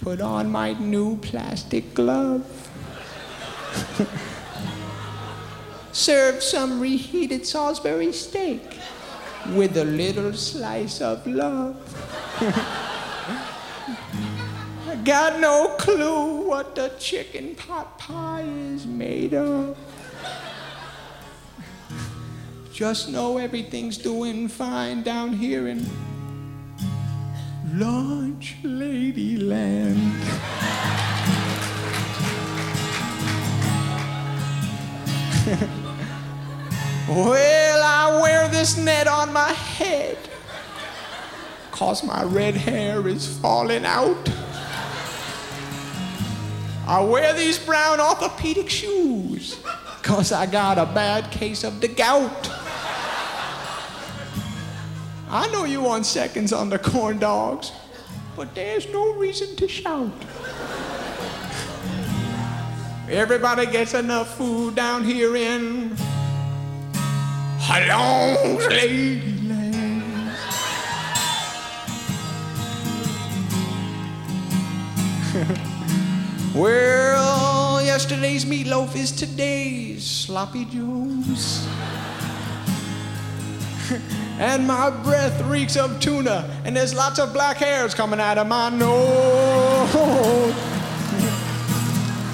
put 0.00 0.22
on 0.22 0.50
my 0.50 0.72
new 0.72 1.18
plastic 1.18 1.92
glove. 1.92 2.46
Served 5.92 6.42
some 6.42 6.80
reheated 6.80 7.46
Salisbury 7.46 8.12
steak 8.12 8.78
with 9.50 9.76
a 9.76 9.84
little 9.84 10.32
slice 10.32 11.02
of 11.02 11.26
love. 11.26 11.76
Got 15.04 15.40
no 15.40 15.74
clue 15.78 16.46
what 16.46 16.76
the 16.76 16.88
chicken 16.98 17.56
pot 17.56 17.98
pie 17.98 18.44
is 18.46 18.86
made 18.86 19.34
of. 19.34 19.76
Just 22.72 23.08
know 23.08 23.38
everything's 23.38 23.98
doing 23.98 24.46
fine 24.46 25.02
down 25.02 25.32
here 25.32 25.66
in 25.66 25.84
Lunch 27.74 28.56
Ladyland. 28.62 30.12
well, 37.08 37.82
I 37.82 38.20
wear 38.22 38.46
this 38.48 38.76
net 38.76 39.08
on 39.08 39.32
my 39.32 39.50
head 39.50 40.16
cause 41.72 42.04
my 42.04 42.22
red 42.22 42.54
hair 42.54 43.08
is 43.08 43.26
falling 43.38 43.84
out. 43.84 44.30
I 46.86 47.00
wear 47.00 47.32
these 47.32 47.58
brown 47.58 48.00
orthopedic 48.00 48.68
shoes 48.68 49.58
cause 50.02 50.32
I 50.32 50.46
got 50.46 50.78
a 50.78 50.86
bad 50.86 51.30
case 51.30 51.62
of 51.62 51.80
the 51.80 51.86
gout. 51.88 52.50
I 55.30 55.48
know 55.52 55.64
you 55.64 55.80
want 55.80 56.06
seconds 56.06 56.52
on 56.52 56.68
the 56.68 56.78
corn 56.78 57.18
dogs, 57.18 57.72
but 58.36 58.54
there's 58.54 58.88
no 58.92 59.14
reason 59.14 59.54
to 59.56 59.68
shout. 59.68 60.12
Everybody 63.08 63.66
gets 63.66 63.94
enough 63.94 64.36
food 64.36 64.74
down 64.74 65.04
here 65.04 65.36
in 65.36 65.90
Lunch 67.68 68.64
Ladyland. 68.68 69.22
well, 76.54 77.82
yesterday's 77.82 78.44
meatloaf 78.44 78.94
is 78.96 79.12
today's 79.12 80.04
sloppy 80.04 80.64
joes. 80.66 81.66
and 84.38 84.66
my 84.66 84.90
breath 85.02 85.40
reeks 85.46 85.76
of 85.76 86.00
tuna, 86.00 86.48
and 86.64 86.76
there's 86.76 86.94
lots 86.94 87.18
of 87.18 87.32
black 87.32 87.58
hairs 87.58 87.94
coming 87.94 88.20
out 88.20 88.38
of 88.38 88.46
my 88.46 88.68
nose. 88.70 90.54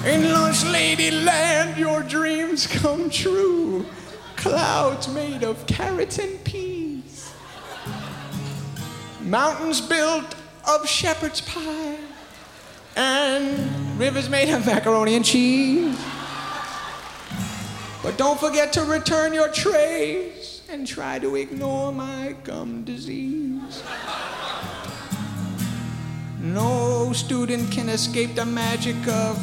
In 0.05 0.31
Lunch 0.31 0.63
Lady 0.65 1.11
Land, 1.11 1.77
your 1.77 2.01
dreams 2.03 2.65
come 2.65 3.09
true. 3.09 3.85
Clouds 4.37 5.07
made 5.09 5.43
of 5.43 5.67
carrots 5.67 6.17
and 6.19 6.43
peas. 6.43 7.33
Mountains 9.21 9.81
built 9.81 10.35
of 10.67 10.87
shepherd's 10.87 11.41
pie. 11.41 11.98
And 12.95 13.99
rivers 13.99 14.29
made 14.29 14.49
of 14.49 14.65
macaroni 14.65 15.15
and 15.15 15.25
cheese. 15.25 15.97
But 18.01 18.17
don't 18.17 18.39
forget 18.39 18.71
to 18.73 18.83
return 18.85 19.33
your 19.33 19.49
trays 19.49 20.61
and 20.69 20.87
try 20.87 21.19
to 21.19 21.35
ignore 21.35 21.91
my 21.91 22.35
gum 22.43 22.83
disease. 22.83 23.83
No 26.39 27.11
student 27.13 27.71
can 27.71 27.89
escape 27.89 28.35
the 28.35 28.45
magic 28.45 28.95
of 29.07 29.37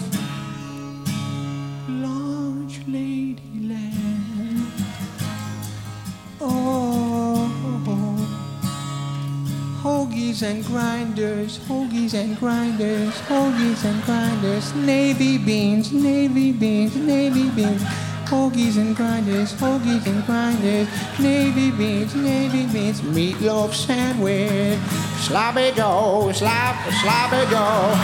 hoagies 9.87 10.43
and 10.43 10.65
grinders, 10.65 11.59
hoagies 11.69 12.13
and 12.15 12.37
grinders, 12.41 13.15
hoagies 13.31 13.85
and 13.85 14.03
grinders, 14.03 14.75
navy 14.75 15.39
beans, 15.39 15.93
navy 15.93 16.51
beans, 16.51 16.97
navy 16.97 17.49
beans. 17.51 17.83
Hoagies 18.27 18.77
and 18.79 18.97
grinders, 18.97 19.53
hoagies 19.53 20.05
and 20.11 20.27
grinders, 20.27 20.89
navy 21.21 21.71
beans, 21.71 22.17
navy 22.17 22.67
beans, 22.67 23.01
meatloaf 23.15 23.73
sandwich, 23.73 24.77
sloppy 25.23 25.71
joe, 25.79 26.33
slop, 26.35 26.75
sloppy 27.01 27.43
joe, 27.53 27.95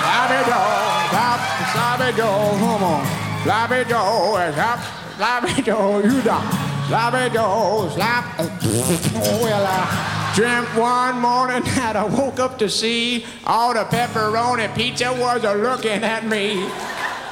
sloppy 0.00 0.40
joe, 0.48 0.72
slop, 1.12 1.40
sloppy 1.72 2.08
joe, 2.16 2.56
come 2.62 2.84
on, 2.92 3.04
sloppy 3.44 3.84
joe, 3.84 4.50
slop, 4.54 4.80
sloppy 5.18 5.60
joe, 5.60 5.98
you 5.98 6.22
done, 6.22 6.48
sloppy 6.88 7.28
joe, 7.34 7.90
slop, 7.92 8.24
oh 8.40 9.40
well 9.42 9.66
I 9.66 10.11
dreamt 10.34 10.68
one 10.74 11.20
morning 11.20 11.62
that 11.74 11.94
I 11.94 12.04
woke 12.04 12.40
up 12.40 12.58
to 12.60 12.68
see 12.70 13.26
all 13.44 13.74
the 13.74 13.84
pepperoni 13.84 14.74
pizza 14.74 15.12
was 15.12 15.44
a 15.44 15.54
looking 15.54 16.02
at 16.02 16.24
me. 16.26 16.66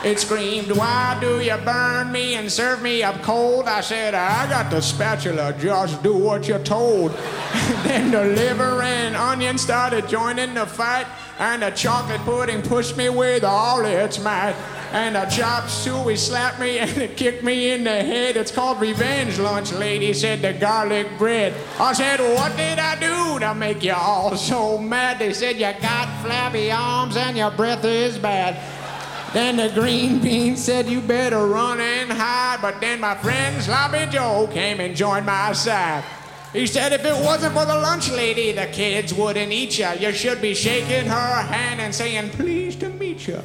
It 0.04 0.18
screamed, 0.18 0.70
Why 0.72 1.16
do 1.20 1.40
you 1.40 1.56
burn 1.58 2.12
me 2.12 2.34
and 2.34 2.52
serve 2.52 2.82
me 2.82 3.02
up 3.02 3.22
cold? 3.22 3.68
I 3.68 3.80
said, 3.80 4.14
I 4.14 4.48
got 4.48 4.70
the 4.70 4.82
spatula, 4.82 5.54
just 5.58 6.02
do 6.02 6.14
what 6.14 6.46
you're 6.46 6.58
told. 6.58 7.12
then 7.84 8.10
the 8.10 8.24
liver 8.24 8.82
and 8.82 9.16
onion 9.16 9.56
started 9.56 10.06
joining 10.06 10.54
the 10.54 10.66
fight, 10.66 11.06
and 11.40 11.62
the 11.62 11.70
chocolate 11.70 12.20
pudding 12.20 12.60
pushed 12.60 12.98
me 12.98 13.08
with 13.08 13.44
all 13.44 13.82
its 13.86 14.18
might. 14.18 14.54
And 14.92 15.14
the 15.14 15.24
chop 15.24 15.70
suey 15.70 16.16
slapped 16.16 16.60
me 16.60 16.78
and 16.78 16.98
it 16.98 17.16
kicked 17.16 17.42
me 17.42 17.70
in 17.72 17.82
the 17.84 18.02
head. 18.02 18.36
It's 18.36 18.50
called 18.50 18.78
revenge 18.78 19.38
lunch, 19.38 19.72
lady, 19.72 20.12
said 20.12 20.42
the 20.42 20.52
garlic 20.52 21.06
bread. 21.16 21.54
I 21.78 21.94
said, 21.94 22.20
What 22.20 22.56
did 22.58 22.78
I 22.78 23.00
do 23.00 23.38
to 23.38 23.54
make 23.54 23.82
you 23.82 23.94
all 23.94 24.36
so 24.36 24.76
mad? 24.76 25.18
They 25.18 25.32
said, 25.32 25.56
You 25.56 25.72
got 25.80 26.22
flabby 26.22 26.70
arms 26.70 27.16
and 27.16 27.36
your 27.38 27.50
breath 27.52 27.84
is 27.86 28.18
bad. 28.18 28.60
Then 29.32 29.56
the 29.56 29.70
green 29.72 30.18
bean 30.18 30.56
said, 30.58 30.88
You 30.88 31.00
better 31.00 31.46
run 31.46 31.80
and 31.80 32.12
hide. 32.12 32.58
But 32.60 32.82
then 32.82 33.00
my 33.00 33.14
friend 33.14 33.62
Sloppy 33.62 34.10
Joe 34.10 34.46
came 34.52 34.78
and 34.80 34.94
joined 34.94 35.24
my 35.24 35.54
side. 35.54 36.04
He 36.52 36.66
said, 36.66 36.92
If 36.92 37.04
it 37.04 37.24
wasn't 37.24 37.54
for 37.54 37.64
the 37.64 37.76
lunch 37.76 38.10
lady, 38.10 38.52
the 38.52 38.66
kids 38.66 39.14
wouldn't 39.14 39.52
eat 39.52 39.78
you. 39.78 39.88
You 39.98 40.12
should 40.12 40.42
be 40.42 40.54
shaking 40.54 41.08
her 41.08 41.42
hand 41.42 41.80
and 41.80 41.94
saying, 41.94 42.30
Pleased 42.30 42.80
to 42.80 42.88
meet 42.88 43.28
you. 43.28 43.40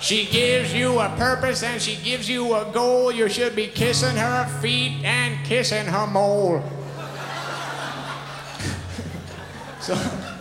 She 0.00 0.26
gives 0.26 0.74
you 0.74 0.98
a 0.98 1.08
purpose 1.16 1.62
and 1.62 1.80
she 1.80 1.96
gives 1.96 2.28
you 2.28 2.54
a 2.54 2.70
goal. 2.72 3.10
You 3.10 3.28
should 3.28 3.56
be 3.56 3.68
kissing 3.68 4.16
her 4.16 4.46
feet 4.60 5.02
and 5.04 5.44
kissing 5.46 5.86
her 5.86 6.06
mole. 6.06 6.60
so. 9.80 10.33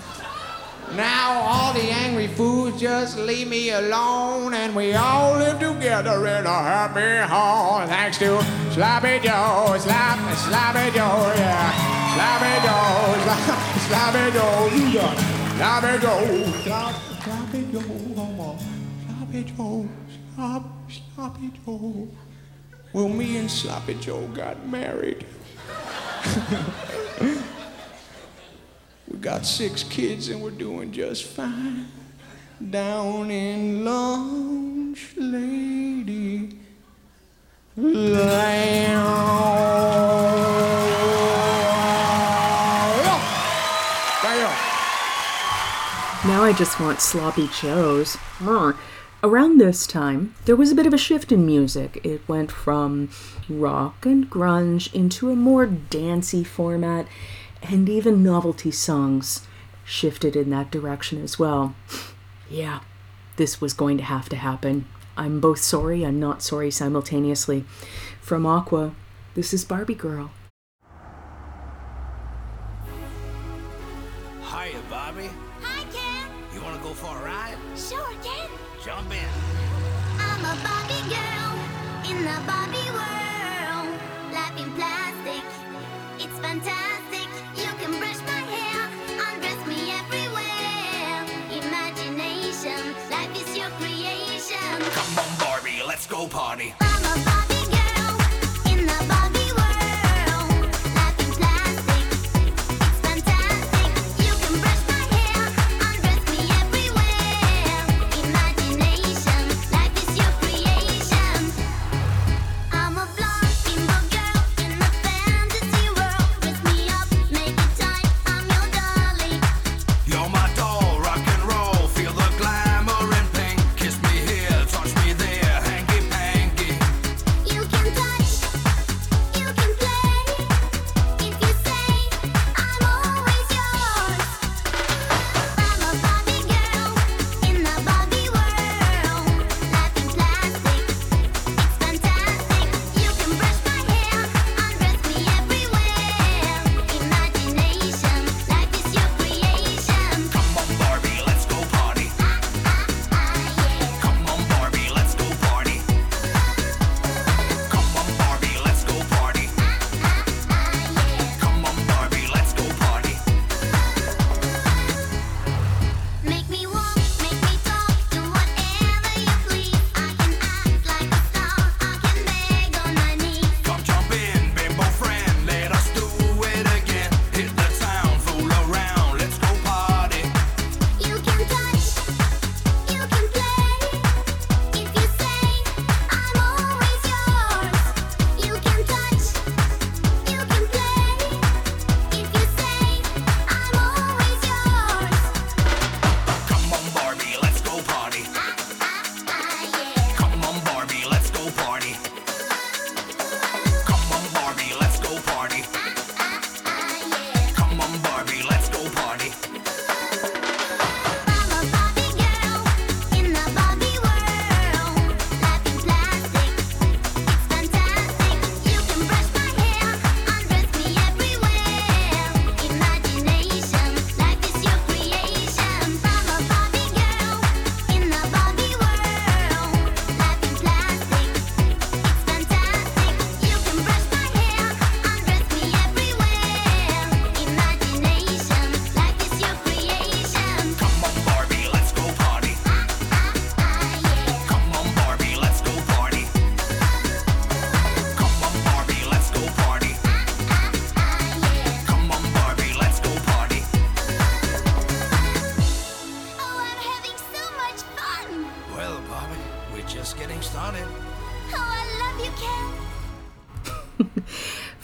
Now 0.95 1.41
all 1.41 1.73
the 1.73 1.89
angry 1.89 2.27
fools 2.27 2.79
just 2.79 3.17
leave 3.17 3.47
me 3.47 3.71
alone 3.71 4.53
and 4.53 4.75
we 4.75 4.93
all 4.93 5.33
live 5.39 5.59
together 5.59 6.27
in 6.27 6.45
a 6.45 6.49
happy 6.49 7.17
home. 7.33 7.87
Thanks 7.87 8.19
to 8.19 8.39
Sloppy 8.71 9.19
Joe, 9.19 9.75
Slap, 9.79 10.19
Sloppy 10.37 10.91
Joe, 10.91 11.33
yeah. 11.35 11.73
Sloppy 12.13 12.53
Joe, 12.61 13.15
Slap, 13.23 13.59
Sloppy 13.87 14.25
Joe, 14.37 14.69
got. 14.93 15.17
Sloppy 15.57 15.93
Joe, 15.99 16.61
Slap, 16.61 16.95
Sloppy 17.23 17.61
Joe, 17.71 17.81
come 18.13 18.39
on. 18.39 18.57
Sloppy 19.07 19.41
Joe, 19.45 19.89
Slop, 20.35 20.63
Sloppy 21.15 21.51
Joe. 21.65 22.07
Well, 22.93 23.09
me 23.09 23.37
and 23.37 23.49
Sloppy 23.49 23.95
Joe 23.95 24.27
got 24.27 24.67
married. 24.67 25.25
We 29.13 29.19
got 29.19 29.45
six 29.45 29.83
kids 29.83 30.27
and 30.29 30.41
we're 30.41 30.49
doing 30.49 30.91
just 30.91 31.23
fine. 31.23 31.87
Down 32.71 33.29
in 33.29 33.85
Lunch 33.85 35.13
Lady 35.15 36.57
Now 46.25 46.43
I 46.43 46.53
just 46.57 46.79
want 46.79 46.99
sloppy 46.99 47.47
joes. 47.49 48.17
Around 49.23 49.57
this 49.59 49.85
time, 49.87 50.35
there 50.45 50.55
was 50.55 50.71
a 50.71 50.75
bit 50.75 50.85
of 50.85 50.93
a 50.93 50.97
shift 50.97 51.31
in 51.31 51.45
music. 51.45 52.01
It 52.03 52.27
went 52.27 52.51
from 52.51 53.09
rock 53.47 54.05
and 54.05 54.29
grunge 54.29 54.93
into 54.93 55.29
a 55.29 55.35
more 55.35 55.65
dancey 55.65 56.43
format, 56.43 57.07
and 57.63 57.89
even 57.89 58.23
novelty 58.23 58.71
songs 58.71 59.47
shifted 59.85 60.35
in 60.35 60.49
that 60.51 60.71
direction 60.71 61.21
as 61.23 61.39
well. 61.39 61.75
Yeah, 62.49 62.81
this 63.37 63.59
was 63.59 63.73
going 63.73 63.97
to 63.97 64.03
have 64.03 64.29
to 64.29 64.35
happen. 64.35 64.85
I'm 65.17 65.39
both 65.39 65.59
sorry 65.59 66.03
and 66.03 66.19
not 66.19 66.41
sorry 66.41 66.71
simultaneously. 66.71 67.65
From 68.21 68.45
Aqua, 68.45 68.93
this 69.35 69.53
is 69.53 69.65
Barbie 69.65 69.95
Girl. 69.95 70.31
party. 96.27 96.92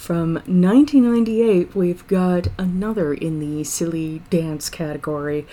from 0.10 0.34
1998, 0.48 1.76
we've 1.76 2.07
got 2.07 2.48
another 2.57 3.14
in 3.14 3.40
the 3.40 3.64
silly 3.64 4.23
dance 4.31 4.68
category. 4.68 5.45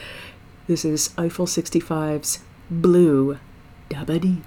This 0.66 0.82
is 0.82 1.10
Eiffel 1.18 1.44
65's 1.44 2.38
Blue 2.70 3.38
Da 3.90 4.04
Ba 4.04 4.18
Dee. 4.18 4.40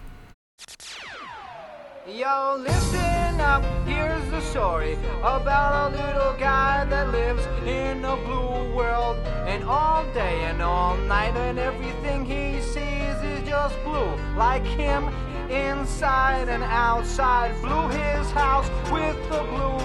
Yo, 2.07 2.55
listen 2.57 3.39
up, 3.39 3.63
here's 3.85 4.27
the 4.31 4.41
story 4.41 4.93
about 5.19 5.93
a 5.93 5.95
little 5.95 6.33
guy 6.39 6.85
that 6.85 7.11
lives 7.11 7.45
in 7.67 8.03
a 8.03 8.15
blue 8.15 8.75
world. 8.75 9.15
And 9.45 9.63
all 9.65 10.03
day 10.15 10.45
and 10.45 10.59
all 10.59 10.97
night, 10.97 11.35
and 11.35 11.59
everything 11.59 12.25
he 12.25 12.59
sees 12.61 13.21
is 13.21 13.47
just 13.47 13.75
blue, 13.83 14.15
like 14.35 14.65
him 14.65 15.03
inside 15.51 16.49
and 16.49 16.63
outside. 16.63 17.51
His 17.91 18.31
house 18.31 18.69
with 18.91 19.17
the 19.29 19.43
blue 19.43 19.78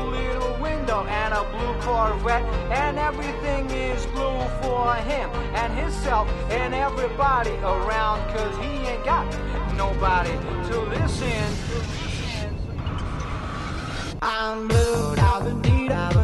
and 1.09 1.35
a 1.35 1.44
blue 1.51 1.74
Corvette, 1.81 2.44
and 2.70 2.98
everything 2.98 3.70
is 3.70 4.06
blue 4.06 4.40
for 4.62 4.94
him 4.94 5.31
and 5.55 5.72
himself 5.78 6.28
and 6.51 6.74
everybody 6.74 7.55
around, 7.59 8.20
cause 8.35 8.56
he 8.59 8.86
ain't 8.86 9.05
got 9.05 9.26
nobody 9.76 10.32
to 10.68 10.81
listen. 10.81 11.44
I'm 14.22 14.68
blue, 14.68 15.14
I've 15.16 15.44
been 15.44 15.60
deep, 15.62 15.90
I've 15.90 16.14
been 16.14 16.23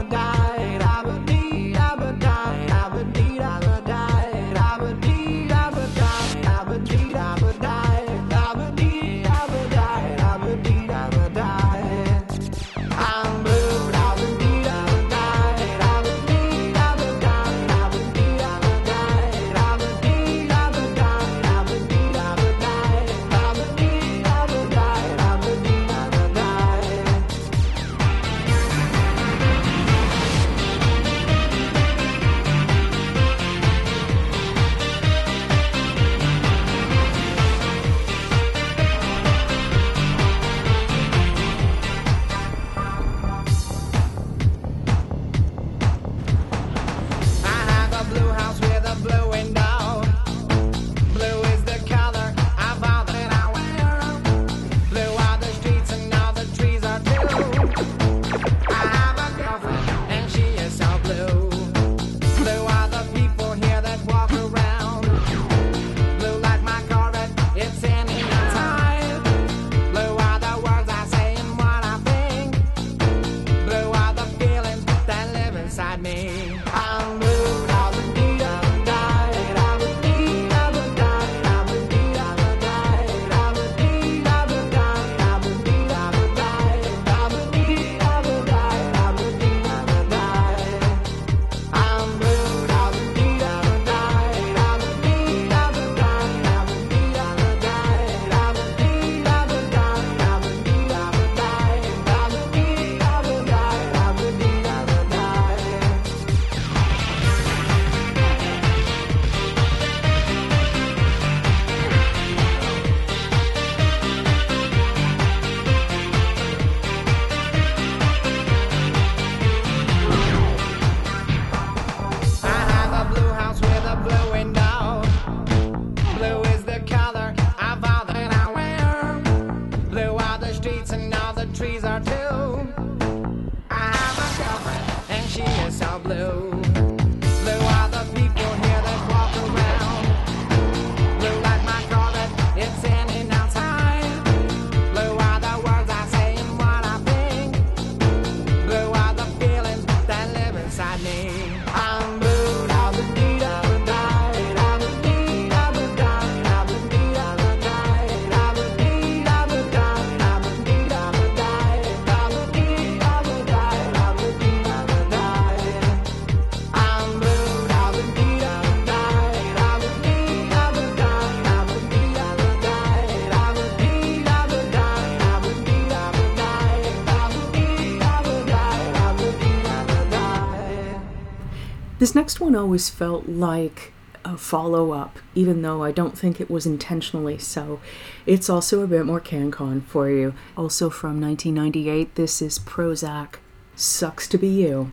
next 182.20 182.38
one 182.38 182.54
always 182.54 182.90
felt 182.90 183.26
like 183.30 183.94
a 184.26 184.36
follow 184.36 184.92
up, 184.92 185.18
even 185.34 185.62
though 185.62 185.82
I 185.82 185.90
don't 185.90 186.18
think 186.18 186.38
it 186.38 186.50
was 186.50 186.66
intentionally 186.66 187.38
so. 187.38 187.80
It's 188.26 188.50
also 188.50 188.82
a 188.82 188.86
bit 188.86 189.06
more 189.06 189.22
CanCon 189.22 189.84
for 189.84 190.10
you. 190.10 190.34
Also 190.54 190.90
from 190.90 191.18
1998, 191.18 192.16
this 192.16 192.42
is 192.42 192.58
Prozzak 192.58 193.36
Sucks 193.74 194.28
to 194.28 194.36
Be 194.36 194.48
You. 194.48 194.92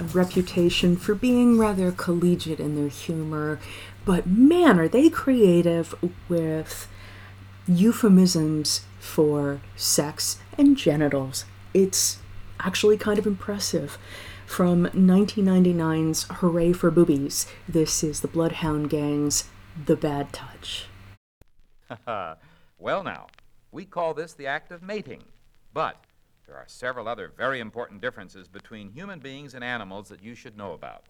a 0.00 0.04
reputation 0.04 0.96
for 0.96 1.14
being 1.14 1.58
rather 1.58 1.92
collegiate 1.92 2.60
in 2.60 2.76
their 2.76 2.88
humor, 2.88 3.60
but 4.04 4.26
man, 4.26 4.78
are 4.78 4.88
they 4.88 5.08
creative 5.08 5.94
with 6.28 6.88
euphemisms 7.66 8.84
for 8.98 9.60
sex 9.76 10.38
and 10.58 10.76
genitals. 10.76 11.44
It's 11.72 12.18
actually 12.60 12.96
kind 12.96 13.18
of 13.18 13.26
impressive. 13.26 13.98
From 14.46 14.86
1999's 14.86 16.24
Hooray 16.24 16.72
for 16.72 16.90
Boobies, 16.90 17.46
this 17.68 18.04
is 18.04 18.20
the 18.20 18.28
Bloodhound 18.28 18.90
Gang's 18.90 19.48
The 19.86 19.96
Bad 19.96 20.32
Touch. 20.32 20.86
well, 22.78 23.02
now, 23.02 23.26
we 23.72 23.84
call 23.84 24.14
this 24.14 24.34
the 24.34 24.46
act 24.46 24.70
of 24.70 24.82
mating, 24.82 25.24
but 25.72 26.04
there 26.46 26.56
are 26.56 26.64
several 26.66 27.08
other 27.08 27.32
very 27.36 27.60
important 27.60 28.02
differences 28.02 28.48
between 28.48 28.90
human 28.90 29.18
beings 29.18 29.54
and 29.54 29.64
animals 29.64 30.08
that 30.10 30.22
you 30.22 30.34
should 30.34 30.58
know 30.58 30.72
about. 30.72 31.04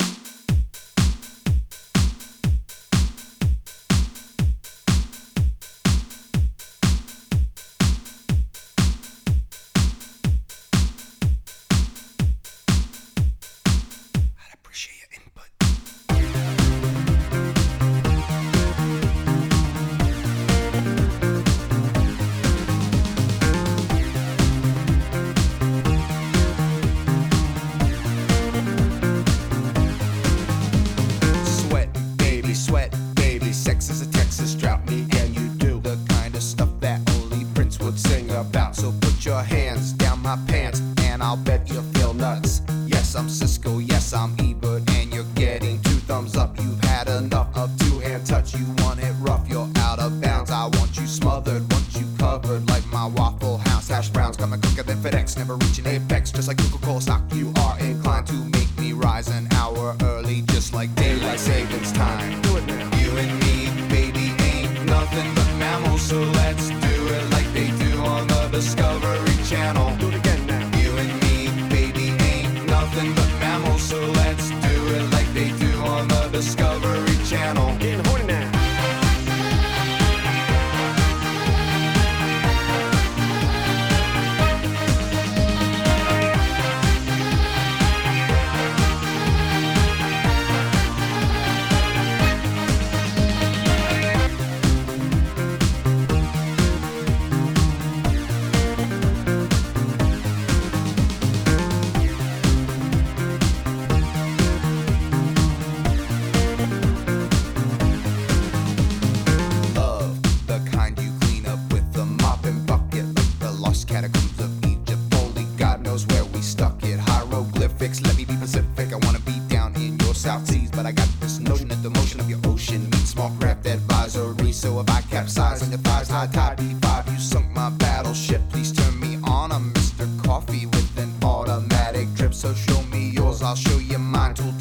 Show 132.54 132.82
me 132.92 133.10
yours, 133.10 133.42
I'll 133.42 133.56
show 133.56 133.78
you 133.78 133.98
mine. 133.98 134.34
Tool 134.34 134.52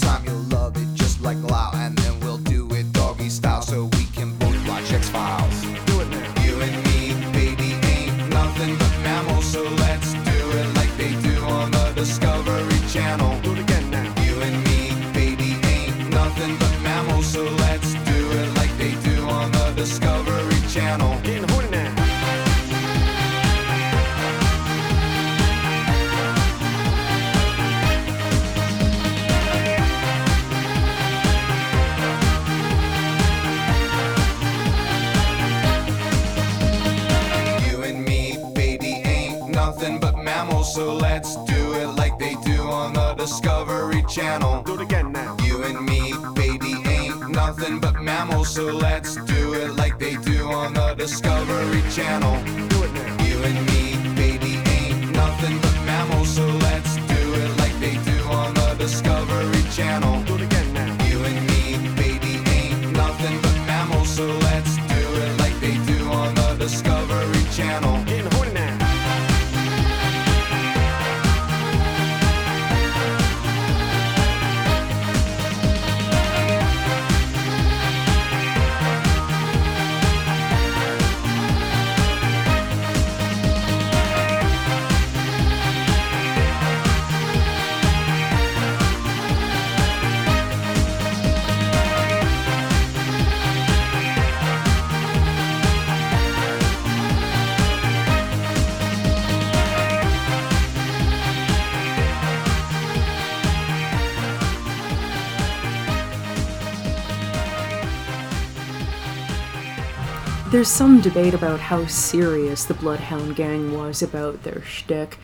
some 110.73 111.01
debate 111.01 111.35
about 111.35 111.59
how 111.59 111.85
serious 111.85 112.65
the 112.65 112.73
Bloodhound 112.73 113.35
Gang 113.35 113.77
was 113.77 114.01
about 114.01 114.41
their 114.41 114.63
shtick, 114.63 115.19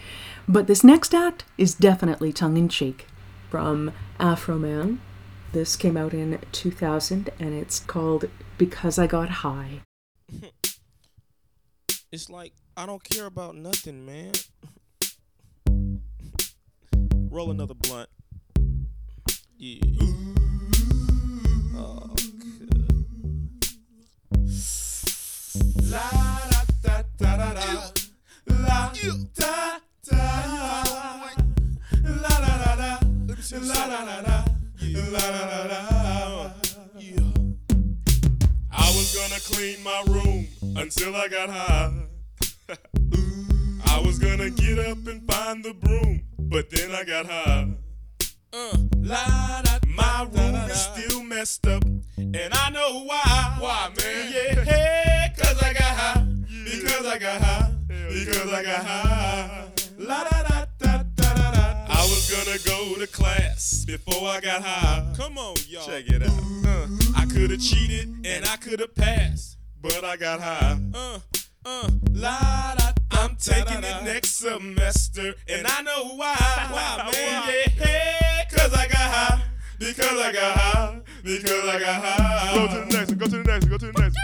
but 0.47 0.67
this 0.67 0.83
next 0.83 1.11
act 1.11 1.43
is 1.57 1.73
definitely 1.73 2.31
tongue 2.31 2.55
in 2.55 2.69
cheek. 2.69 3.07
From 3.49 3.91
Afroman, 4.19 4.99
this 5.51 5.75
came 5.75 5.97
out 5.97 6.13
in 6.13 6.39
2000 6.51 7.31
and 7.39 7.55
it's 7.55 7.79
called 7.79 8.25
Because 8.59 8.99
I 8.99 9.07
Got 9.07 9.29
High. 9.29 9.81
It's 12.11 12.27
like 12.27 12.53
I 12.75 12.87
don't 12.87 13.03
care 13.03 13.27
about 13.27 13.55
nothing, 13.55 14.03
man. 14.03 14.31
Roll 17.31 17.51
another 17.51 17.75
blunt. 17.75 18.09
Yeah. 19.57 19.81
Oh, 21.75 22.15
clean 39.51 39.83
my 39.83 40.03
room 40.07 40.47
until 40.77 41.15
I 41.15 41.27
got 41.27 41.49
high. 41.49 41.91
I 43.85 44.01
was 44.05 44.19
gonna 44.19 44.49
get 44.51 44.79
up 44.79 45.07
and 45.07 45.29
find 45.29 45.63
the 45.63 45.73
broom, 45.73 46.21
but 46.37 46.69
then 46.69 46.91
I 46.91 47.03
got 47.03 47.25
high. 47.25 47.67
Uh, 48.51 48.77
la, 48.97 49.61
da, 49.61 49.77
my 49.87 50.27
room 50.31 50.55
is 50.55 50.81
still 50.81 51.23
messed 51.23 51.67
up, 51.67 51.83
and 52.17 52.51
I 52.51 52.69
know 52.71 53.03
why. 53.03 53.57
Why, 53.59 53.91
man? 53.97 54.31
Yeah, 54.33 54.63
hey, 54.63 55.33
cause 55.37 55.61
I 55.61 55.73
got 55.73 55.83
high. 55.83 56.25
Because 56.63 57.05
I 57.05 57.17
got 57.19 57.41
high. 57.41 57.71
Because 57.87 58.51
I 58.51 58.63
got 58.63 58.85
high. 58.85 59.67
La 59.99 60.23
da 60.23 60.43
da 60.43 60.65
da 60.79 61.03
da 61.15 61.33
da 61.35 61.51
da. 61.51 61.85
I 61.89 62.01
was 62.09 62.31
gonna 62.31 62.57
go 62.65 62.99
to 62.99 63.07
class 63.07 63.85
before 63.85 64.27
I 64.27 64.39
got 64.39 64.63
high. 64.63 65.13
Come 65.15 65.37
on, 65.37 65.55
y'all. 65.67 65.85
Check 65.85 66.05
it 66.07 66.23
out. 66.23 66.39
Uh, 66.65 66.87
I 67.15 67.25
could 67.25 67.51
have 67.51 67.61
cheated 67.61 68.25
and 68.25 68.45
I 68.45 68.55
could 68.55 68.79
have 68.79 68.95
passed, 68.95 69.57
but 69.79 70.03
I 70.03 70.17
got 70.17 70.39
high. 70.39 70.79
Uh, 70.95 71.19
uh, 71.65 71.89
La 72.13 72.75
da. 72.75 72.91
I'm 73.11 73.35
taking 73.35 73.83
it 73.83 74.03
next 74.05 74.39
semester, 74.39 75.33
and 75.47 75.67
I 75.67 75.81
know 75.81 76.15
why. 76.15 76.35
Why, 76.71 77.11
man? 77.11 77.43
Yeah, 77.47 77.85
hey, 77.85 78.18
cause 78.69 78.79
I 78.79 78.87
got 78.87 78.97
high. 78.97 79.41
Because 79.79 80.19
I 80.19 80.31
got 80.31 80.57
high. 80.57 81.01
Because 81.23 81.65
I 81.65 81.79
got 81.79 82.03
high. 82.03 82.55
Go 82.55 82.67
to 82.67 82.79
the 82.79 82.97
next 82.97 83.09
one. 83.09 83.17
Go 83.17 83.25
to 83.25 83.37
the 83.37 83.43
next 83.43 83.63
one. 83.65 83.71
Go 83.71 83.77
to 83.77 83.91
the 83.91 84.01
next 84.01 84.17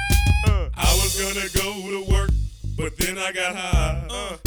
one. 0.47 0.55
Uh. 0.55 0.69
I 0.75 0.93
was 0.95 1.19
gonna 1.19 1.47
go 1.63 2.05
to 2.05 2.11
work, 2.11 2.29
but 2.77 2.97
then 2.97 3.17
I 3.17 3.31
got 3.31 3.55
high. 3.55 4.07
Uh. 4.09 4.37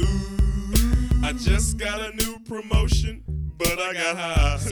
Ooh, 0.00 1.24
I 1.24 1.32
just 1.32 1.78
got 1.78 2.00
a 2.00 2.14
new 2.16 2.38
promotion, 2.40 3.22
but 3.58 3.78
I 3.78 3.92
got 3.92 4.16
high. 4.16 4.58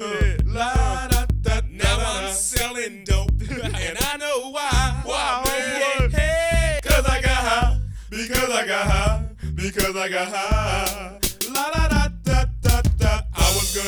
Uh, 0.00 0.36
la, 0.44 1.08
da, 1.08 1.26
da, 1.42 1.60
now 1.68 1.98
I'm 1.98 2.32
selling 2.32 3.02
dope, 3.02 3.32
and 3.50 3.98
I 4.00 4.16
know 4.16 4.50
why. 4.50 5.00
Why, 5.04 5.42
man? 5.44 6.10
Hey, 6.10 6.78
cause 6.84 7.04
I 7.04 7.20
got 7.20 7.30
high. 7.30 7.80
Because 8.08 8.48
I 8.48 8.66
got 8.66 8.86
high. 8.86 9.28
Because 9.56 9.96
I 9.96 10.08
got 10.08 10.28
high. 10.28 11.27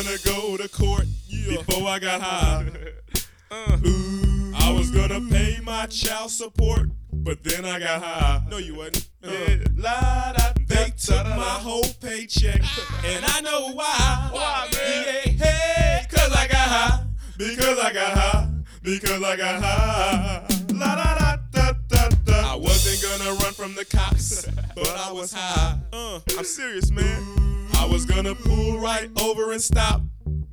Gonna 0.03 0.17
go 0.25 0.57
to 0.57 0.67
court 0.69 1.05
before 1.29 1.87
I 1.87 1.99
got 1.99 2.21
high. 2.21 2.65
Ooh, 3.85 4.53
I 4.55 4.71
was 4.71 4.89
gonna 4.89 5.21
pay 5.29 5.59
my 5.63 5.85
child 5.87 6.31
support, 6.31 6.89
but 7.13 7.43
then 7.43 7.65
I 7.65 7.77
got 7.79 8.01
high. 8.01 8.41
No, 8.49 8.57
you 8.57 8.75
wasn't. 8.75 9.07
Yeah. 9.21 9.57
They 10.67 10.91
took 10.97 11.25
my 11.25 11.59
whole 11.61 11.85
paycheck, 12.01 12.61
and 13.05 13.25
I 13.25 13.41
know 13.41 13.73
why. 13.73 14.29
Why, 14.31 14.69
man? 14.73 15.05
Yeah, 15.05 15.45
hey, 15.45 16.05
cause 16.09 16.31
I 16.31 16.47
got 16.47 16.67
high. 16.67 17.03
because 17.37 17.77
I 17.77 17.93
got 17.93 18.17
high, 18.17 18.49
because 18.81 19.23
I 19.23 19.35
got 19.35 19.61
high. 19.63 20.47
La 20.73 20.95
da 20.95 21.17
da 21.19 21.37
da 21.51 21.73
da 21.89 22.09
da. 22.25 22.53
I 22.53 22.55
wasn't 22.55 23.19
gonna 23.19 23.31
run 23.35 23.53
from 23.53 23.75
the 23.75 23.85
cops, 23.85 24.47
but 24.73 24.89
I 24.89 25.11
was 25.11 25.33
high. 25.33 25.77
Uh, 25.93 26.19
I'm 26.37 26.43
serious, 26.45 26.89
man. 26.89 27.70
I 27.81 27.85
was 27.85 28.05
gonna 28.05 28.35
pull 28.35 28.77
right 28.79 29.09
over 29.19 29.53
and 29.53 29.61
stop, 29.61 30.03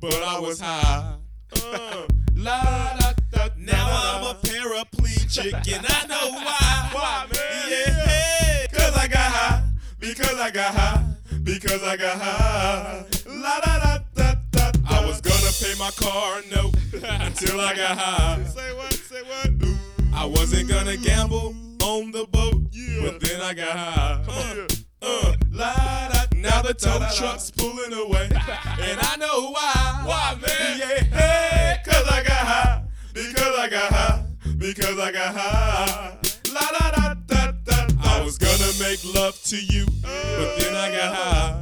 but 0.01 0.15
I 0.15 0.39
was 0.39 0.59
high. 0.59 1.15
Uh, 1.55 2.07
la 2.35 2.59
da 2.99 3.13
da. 3.31 3.49
Now 3.55 3.85
I'm 3.87 4.23
a 4.23 4.39
paraplegic 4.39 5.53
and 5.75 5.85
I 5.87 6.07
know 6.07 6.31
why. 6.31 6.89
Why, 6.91 7.27
man? 7.31 7.69
Yeah, 7.69 8.65
cause 8.71 8.97
I 8.97 9.07
got 9.07 9.31
high, 9.31 9.63
because 9.99 10.39
I 10.39 10.49
got 10.49 10.73
high, 10.73 11.05
because 11.43 11.83
I 11.83 11.97
got 11.97 12.19
high. 12.19 13.05
La 13.27 13.59
da 13.59 13.77
da 13.77 13.97
da 14.15 14.35
da. 14.49 14.71
I 14.89 15.05
was 15.05 15.21
gonna 15.21 15.51
pay 15.61 15.77
my 15.77 15.91
car 15.91 16.41
note 16.51 16.73
until 17.21 17.61
I 17.61 17.75
got 17.75 17.95
high. 17.95 18.43
Say 18.45 18.75
what? 18.75 18.93
Say 18.93 19.21
what? 19.21 19.69
I 20.15 20.25
wasn't 20.25 20.67
gonna 20.67 20.97
gamble 20.97 21.53
on 21.83 22.09
the 22.09 22.25
boat, 22.31 22.63
but 23.03 23.19
then 23.21 23.39
I 23.39 23.53
got 23.53 23.77
high. 23.77 24.25
Uh, 24.27 24.67
uh, 25.03 25.33
la 25.51 25.73
da. 26.11 26.18
Now 26.39 26.61
the 26.61 26.73
tow 26.73 26.99
truck's 27.17 27.51
pulling 27.51 27.91
away, 27.91 28.29
and 28.31 28.99
I 29.01 29.15
know 29.17 29.51
why. 29.51 30.03
Why, 30.05 30.35
man? 30.39 30.79
Yeah, 30.79 31.03
hey, 31.03 31.77
cause 31.85 32.07
I 32.07 32.23
got 32.23 32.47
high, 32.47 32.83
because 33.13 33.59
I 33.59 33.67
got 33.69 33.91
high, 33.91 34.23
because 34.57 34.97
I 34.99 35.11
got 35.11 35.35
high. 35.35 36.17
La 36.53 36.61
da 36.79 36.91
da 36.91 37.13
da 37.27 37.51
da. 37.65 37.87
I 38.01 38.21
was 38.23 38.37
gonna 38.37 38.71
make 38.79 39.03
love 39.13 39.37
to 39.43 39.57
you, 39.57 39.85
but 40.01 40.57
then 40.59 40.75
I 40.75 40.91
got 40.95 41.13
high. 41.13 41.61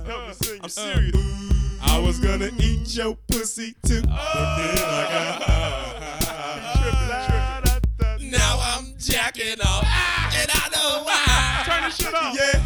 I'm 0.61 0.69
serious. 0.69 1.15
I 1.81 1.97
was 1.99 2.19
gonna 2.19 2.51
eat 2.59 2.95
your 2.95 3.15
pussy 3.31 3.73
too, 3.83 4.01
but 4.01 4.11
then 4.11 4.77
I 4.77 5.07
got 5.09 5.41
high. 5.41 5.87
Now 8.21 8.59
I'm 8.61 8.93
jacking 8.99 9.59
off, 9.59 9.85
and 10.35 10.51
I 10.53 10.69
know 10.71 11.03
why. 11.03 11.63
Turn 11.65 11.83
this 11.83 11.97
shit 11.97 12.13
off. 12.13 12.35
Yeah, 12.35 12.61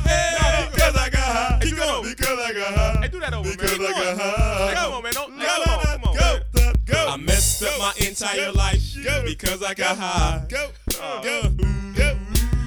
I 2.41 2.53
got 2.53 2.73
high. 2.73 3.01
Hey, 3.01 3.07
do 3.07 3.19
that 3.19 3.33
over, 3.33 3.51
because 3.51 3.79
man. 3.79 3.87
I 3.87 4.03
got 4.03 4.17
high. 4.17 4.73
Come 4.73 4.93
on, 4.93 5.03
man. 5.03 5.13
Don't, 5.13 5.39
hey, 5.39 5.45
come 5.45 5.69
on, 5.69 5.85
come 5.85 6.03
on. 6.03 6.17
Go, 6.17 6.73
go. 6.85 7.07
I 7.09 7.17
messed 7.17 7.63
up 7.63 7.79
my 7.79 7.93
entire 8.05 8.51
life 8.51 8.81
because 9.25 9.63
I 9.63 9.73
got 9.73 9.97
high. 9.97 10.45
Go, 10.49 10.69
go, 10.91 10.99
uh, 10.99 11.21
go. 11.93 12.17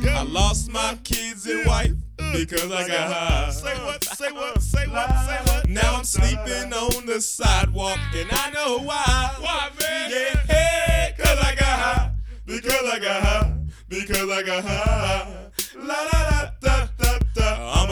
I 0.07 0.23
lost 0.23 0.71
my 0.71 0.93
uh, 0.93 0.97
kids 1.03 1.47
and 1.47 1.67
wife 1.67 1.91
uh, 2.21 2.33
because 2.35 2.71
I 2.71 2.87
got 2.87 3.13
high. 3.13 3.51
Say 3.51 3.75
what? 3.85 4.05
Say 4.05 4.33
what? 4.33 4.63
Say 4.63 4.87
what? 4.87 5.09
Say 5.27 5.53
what? 5.53 5.69
Now 5.69 5.97
I'm 5.97 6.05
sleeping 6.05 6.73
on 6.73 7.07
the 7.07 7.21
sidewalk 7.21 7.99
and 8.15 8.29
I 8.31 8.51
know 8.51 8.79
why. 8.79 9.35
Why, 9.41 9.71
man? 9.81 10.11
Yeah, 10.11 10.55
hey, 10.55 11.15
cause 11.19 11.39
I 11.39 11.55
got 11.57 11.79
high. 11.79 12.11
Because 12.47 12.91
I 12.93 12.99
got 13.01 13.23
high. 13.23 13.57
Because 13.89 14.31
I 14.31 14.43
got 14.43 14.65
high. 14.65 15.51
La 15.77 15.95
la 15.95 16.29
la. 16.31 16.34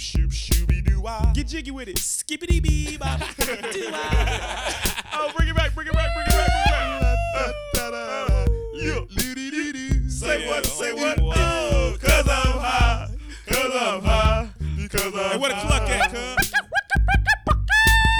Shoop, 0.00 0.32
shoop, 0.32 0.66
shooby 0.66 0.82
doo 0.82 0.98
wah. 1.02 1.30
Get 1.34 1.48
jiggy 1.48 1.70
with 1.70 1.86
it. 1.86 1.98
Skippity 1.98 2.58
bee 2.60 2.96
bop. 2.96 3.20
Oh, 5.12 5.30
bring 5.36 5.48
it 5.50 5.54
back, 5.54 5.74
bring 5.74 5.86
it 5.88 5.92
back, 5.92 6.08
bring 6.14 6.26
it 6.26 6.32
back, 6.32 6.48
bring 7.34 7.44
it 7.44 7.92
back. 7.92 8.48
Yeah. 8.72 10.08
Say 10.08 10.48
what, 10.48 10.64
say 10.64 10.94
what? 10.94 11.18
Oh, 11.20 11.96
cause 12.00 12.26
I'm 12.26 12.58
high. 12.58 13.08
Cause 13.46 13.72
I'm 13.74 14.00
high. 14.02 14.48
Because 14.78 15.04
I'm 15.04 15.12
Hey, 15.12 15.36
where 15.36 15.50
the 15.50 15.56
cluck 15.56 15.90
at, 15.90 16.10
cuz? 16.10 16.52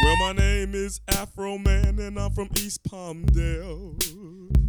Well, 0.05 0.17
my 0.19 0.33
name 0.33 0.75
is 0.75 1.01
Afroman, 1.09 1.99
and 1.99 2.19
I'm 2.19 2.33
from 2.33 2.51
East 2.57 2.85
Palmdale. 2.85 4.60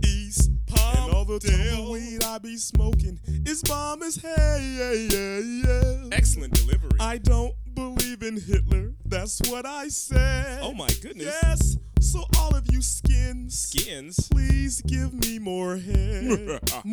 And 0.97 1.13
all 1.13 1.25
the 1.25 1.39
tumbleweed 1.39 2.23
I 2.23 2.37
be 2.37 2.57
smoking 2.57 3.19
is 3.45 3.61
bomb 3.63 4.03
as 4.03 4.15
hell. 4.15 4.59
Yeah, 4.59 4.91
yeah, 4.93 5.39
yeah. 5.39 6.09
Excellent 6.11 6.53
delivery. 6.53 6.91
I 6.99 7.17
don't 7.17 7.53
believe 7.73 8.23
in 8.23 8.39
Hitler. 8.39 8.93
That's 9.05 9.41
what 9.49 9.65
I 9.65 9.87
said. 9.89 10.59
Oh 10.61 10.73
my 10.73 10.89
goodness. 11.01 11.33
Yes. 11.43 11.77
So 11.99 12.23
all 12.39 12.55
of 12.55 12.71
you 12.71 12.81
skins, 12.81 13.57
skins, 13.57 14.27
please 14.29 14.81
give 14.81 15.13
me 15.13 15.39
more 15.39 15.77
head. 15.77 16.59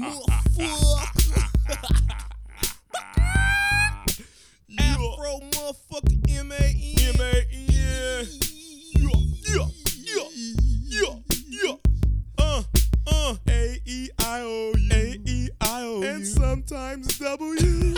Afro 4.78 5.40
motherfucker 5.50 6.30
M 6.38 6.52
A 6.52 6.54
N. 6.54 7.14
M 7.14 7.20
A. 7.20 7.44
Yeah, 7.50 8.22
yeah, 8.96 9.10
yeah, 9.48 9.66
E 13.88 14.10
I 14.18 14.40
O 14.42 14.72
U. 14.76 14.88
A 14.92 15.18
E 15.24 15.48
I 15.62 15.82
O 15.82 16.02
U. 16.02 16.06
And 16.06 16.26
sometimes 16.26 17.18
W. 17.18 17.56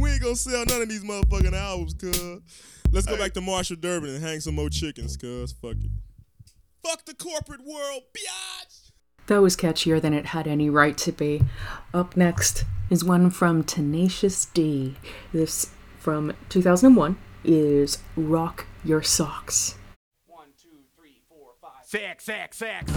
we 0.00 0.10
ain't 0.10 0.20
gonna 0.20 0.34
sell 0.34 0.64
none 0.66 0.82
of 0.82 0.88
these 0.88 1.04
motherfucking 1.04 1.54
albums, 1.54 1.94
cuz. 1.94 2.40
Let's 2.90 3.06
go 3.06 3.16
back 3.16 3.34
to 3.34 3.40
Marshall 3.40 3.76
Durbin 3.76 4.10
and 4.10 4.24
hang 4.24 4.40
some 4.40 4.56
more 4.56 4.68
chickens, 4.68 5.16
cuz. 5.16 5.52
Fuck 5.52 5.76
it. 5.76 5.90
Fuck 6.84 7.04
the 7.04 7.14
corporate 7.14 7.64
world, 7.64 8.02
biatch! 8.12 8.90
That 9.28 9.42
was 9.42 9.56
catchier 9.56 10.02
than 10.02 10.12
it 10.12 10.26
had 10.26 10.48
any 10.48 10.68
right 10.68 10.98
to 10.98 11.12
be. 11.12 11.42
Up 11.94 12.16
next 12.16 12.64
is 12.90 13.04
one 13.04 13.30
from 13.30 13.62
Tenacious 13.62 14.46
D. 14.46 14.96
This 15.32 15.70
from 16.00 16.32
2001 16.48 17.16
is 17.44 17.98
Rock 18.16 18.66
Your 18.84 19.02
Socks. 19.02 19.76
Sex, 21.84 22.24
sex, 22.24 22.58
sex. 22.58 22.92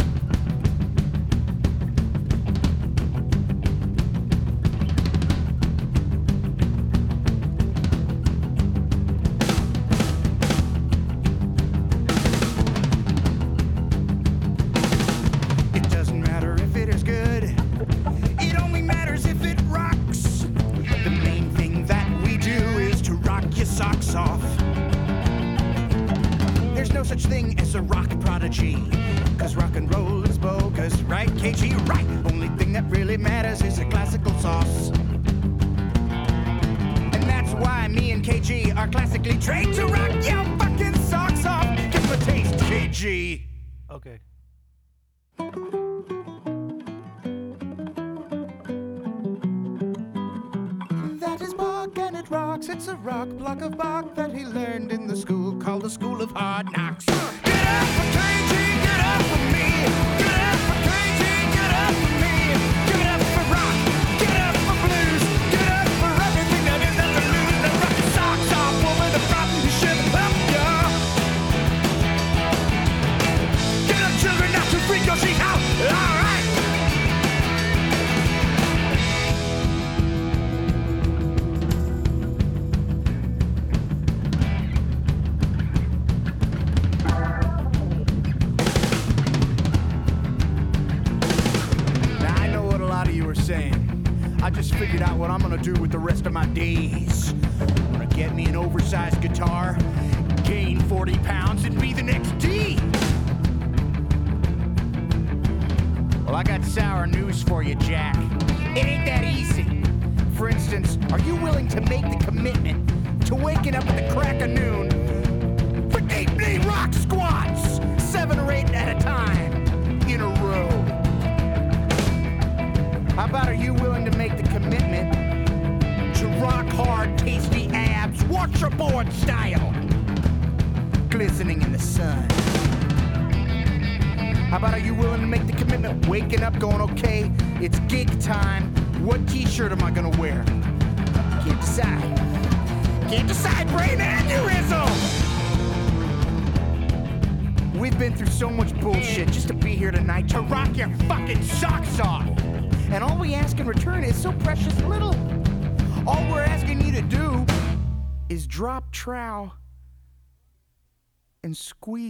Block 53.32 53.62
of 53.62 53.78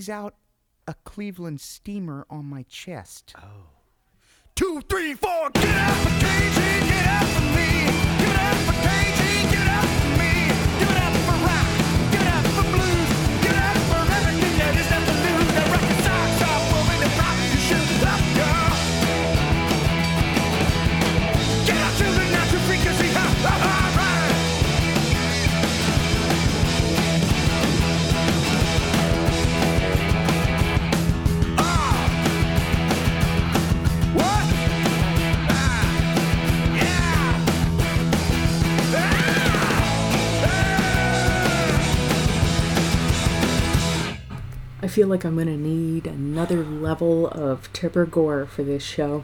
lays 0.02 0.10
out 0.10 0.34
a 0.88 0.95
Cleveland 1.03 1.61
steamer 1.61 2.26
on 2.28 2.44
my 2.45 2.64
chest. 2.64 3.36
Oh. 3.38 3.69
Two, 4.56 4.82
three, 4.90 5.14
four, 5.14 5.51
feel 44.91 45.07
like 45.07 45.23
I'm 45.23 45.35
going 45.35 45.47
to 45.47 45.55
need 45.55 46.05
another 46.05 46.65
level 46.65 47.27
of 47.27 47.72
Tipper 47.72 48.05
Gore 48.05 48.45
for 48.45 48.61
this 48.61 48.84
show. 48.84 49.23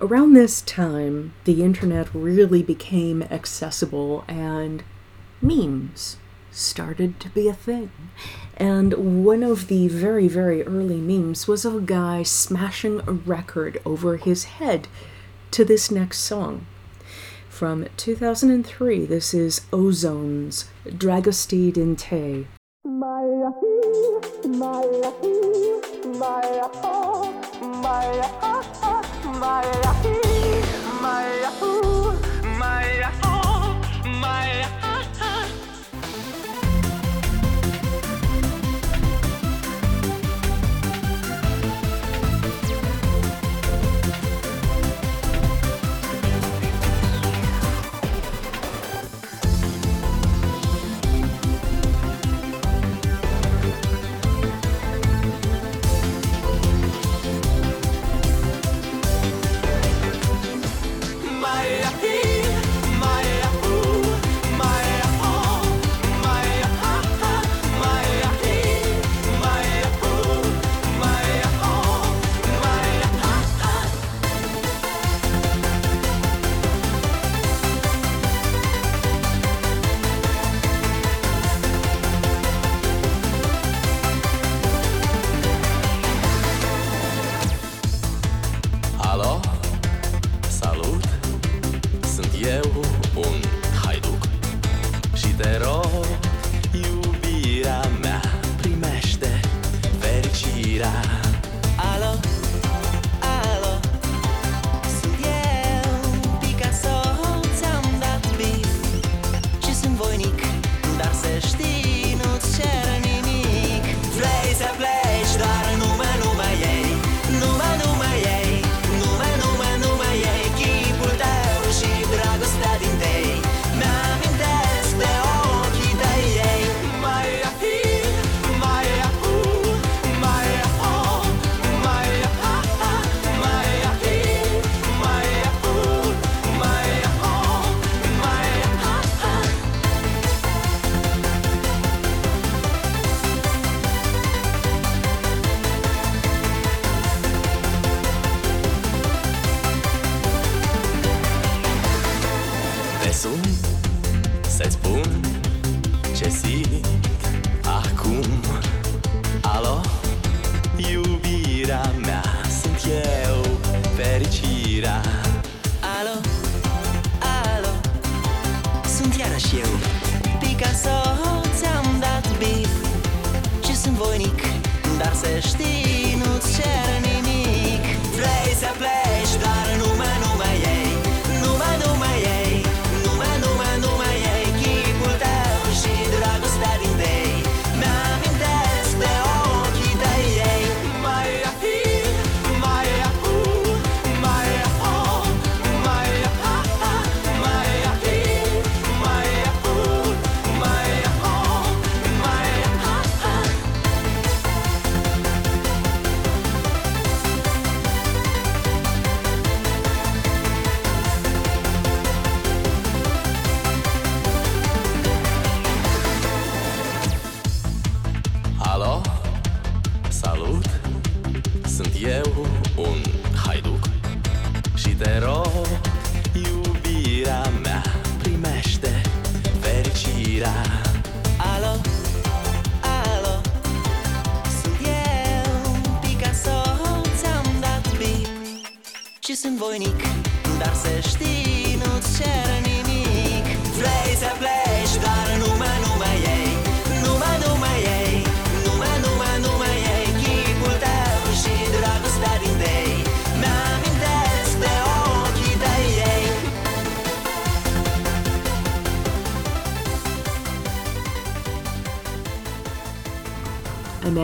Around 0.00 0.32
this 0.32 0.62
time, 0.62 1.34
the 1.44 1.62
internet 1.62 2.12
really 2.14 2.62
became 2.62 3.22
accessible 3.24 4.24
and 4.26 4.82
memes 5.42 6.16
started 6.50 7.20
to 7.20 7.28
be 7.28 7.48
a 7.48 7.52
thing. 7.52 7.90
And 8.56 9.24
one 9.24 9.42
of 9.42 9.68
the 9.68 9.88
very, 9.88 10.26
very 10.26 10.62
early 10.62 11.00
memes 11.00 11.46
was 11.46 11.66
of 11.66 11.74
a 11.74 11.80
guy 11.82 12.22
smashing 12.22 13.00
a 13.06 13.12
record 13.12 13.78
over 13.84 14.16
his 14.16 14.44
head 14.44 14.88
to 15.50 15.66
this 15.66 15.90
next 15.90 16.20
song. 16.20 16.66
From 17.50 17.88
2003, 17.98 19.04
this 19.04 19.34
is 19.34 19.66
O-Zone's 19.70 20.70
Dragostea 20.86 21.74
Din 21.74 21.94
Tei 21.94 22.46
my, 24.48 24.82
my, 26.04 26.68
my, 27.64 28.02
my, 29.38 30.31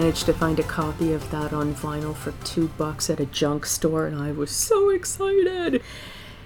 managed 0.09 0.25
to 0.25 0.33
find 0.33 0.59
a 0.59 0.63
copy 0.63 1.13
of 1.13 1.31
that 1.31 1.53
on 1.53 1.75
vinyl 1.75 2.17
for 2.17 2.33
two 2.43 2.69
bucks 2.79 3.11
at 3.11 3.21
a 3.21 3.27
junk 3.27 3.67
store, 3.67 4.07
and 4.07 4.17
I 4.17 4.33
was 4.33 4.51
so 4.51 4.89
excited. 4.89 5.83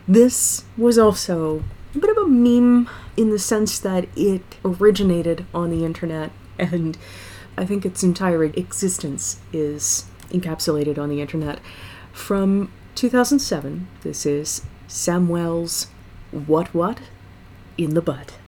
This 0.09 0.65
was 0.77 0.99
also 0.99 1.63
a 1.95 1.99
bit 2.01 2.11
of 2.11 2.17
a 2.17 2.27
meme 2.27 2.91
in 3.17 3.31
the 3.31 3.39
sense 3.39 3.79
that 3.79 4.09
it 4.17 4.43
originated 4.65 5.47
on 5.55 5.71
the 5.71 5.85
internet, 5.85 6.33
and 6.59 6.99
I 7.57 7.65
think 7.65 7.87
its 7.87 8.03
entire 8.03 8.43
existence 8.43 9.39
is 9.53 10.07
encapsulated 10.31 10.99
on 10.99 11.09
the 11.09 11.21
internet. 11.21 11.61
From 12.13 12.73
2007, 12.97 13.87
this 14.03 14.27
is 14.27 14.63
Samwell's 14.89 15.87
What 16.33 16.75
What 16.75 16.99
in 17.79 17.95
the 17.95 18.03
Butt. 18.03 18.42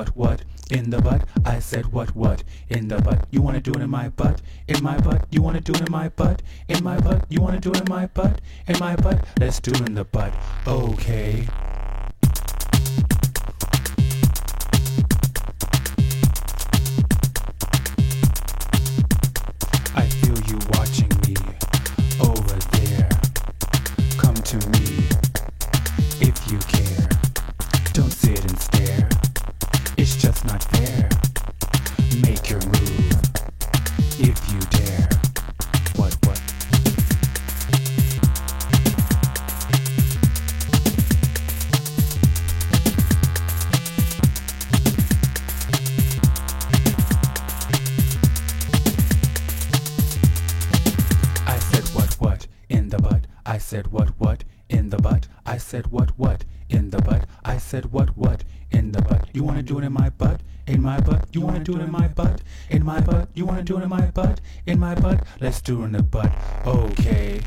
what, 0.00 0.16
what, 0.16 0.44
in 0.70 0.88
the 0.88 0.98
butt. 1.02 1.26
I 1.44 1.58
said 1.58 1.92
what, 1.92 2.16
what, 2.16 2.42
in 2.70 2.88
the 2.88 3.02
butt. 3.02 3.26
You 3.30 3.42
wanna 3.42 3.60
do 3.60 3.72
it 3.72 3.82
in 3.82 3.90
my 3.90 4.08
butt, 4.08 4.40
in 4.66 4.82
my 4.82 4.96
butt. 4.98 5.26
You 5.30 5.42
wanna 5.42 5.60
do 5.60 5.72
it 5.72 5.82
in 5.82 5.92
my 5.92 6.08
butt, 6.08 6.40
in 6.68 6.82
my 6.82 6.98
butt. 6.98 7.26
You 7.28 7.42
wanna 7.42 7.60
do 7.60 7.70
it 7.70 7.80
in 7.80 7.86
my 7.88 8.06
butt, 8.06 8.40
in 8.66 8.78
my 8.78 8.96
butt. 8.96 9.26
Let's 9.38 9.60
do 9.60 9.72
it 9.72 9.80
in 9.80 9.94
the 9.94 10.04
butt. 10.04 10.32
Okay. 10.66 11.46
Let's 65.40 65.62
do 65.62 65.80
it 65.80 65.86
in 65.86 65.92
the 65.92 66.02
butt. 66.02 66.30
Okay. 66.66 67.40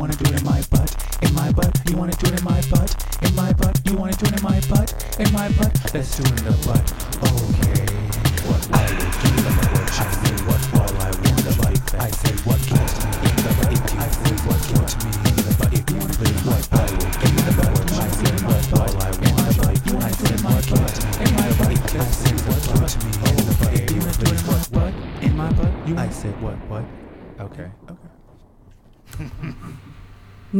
wanna 0.00 0.16
do 0.16 0.32
it 0.32 0.40
in 0.40 0.46
my 0.46 0.62
butt, 0.70 0.96
in 1.20 1.34
my 1.34 1.52
butt, 1.52 1.78
you 1.86 1.94
wanna 1.94 2.12
do 2.12 2.32
it 2.32 2.38
in 2.38 2.44
my 2.44 2.62
butt, 2.70 3.06
in 3.22 3.34
my 3.34 3.52
butt, 3.52 3.78
you 3.84 3.94
wanna 3.94 4.12
do 4.12 4.26
it 4.26 4.38
in 4.38 4.42
my 4.42 4.58
butt, 4.60 5.16
in 5.20 5.30
my 5.30 5.48
butt, 5.50 5.94
let's 5.94 6.16
do 6.16 6.22
it 6.22 6.38
in 6.38 6.44
the 6.46 6.66
butt. 6.66 7.09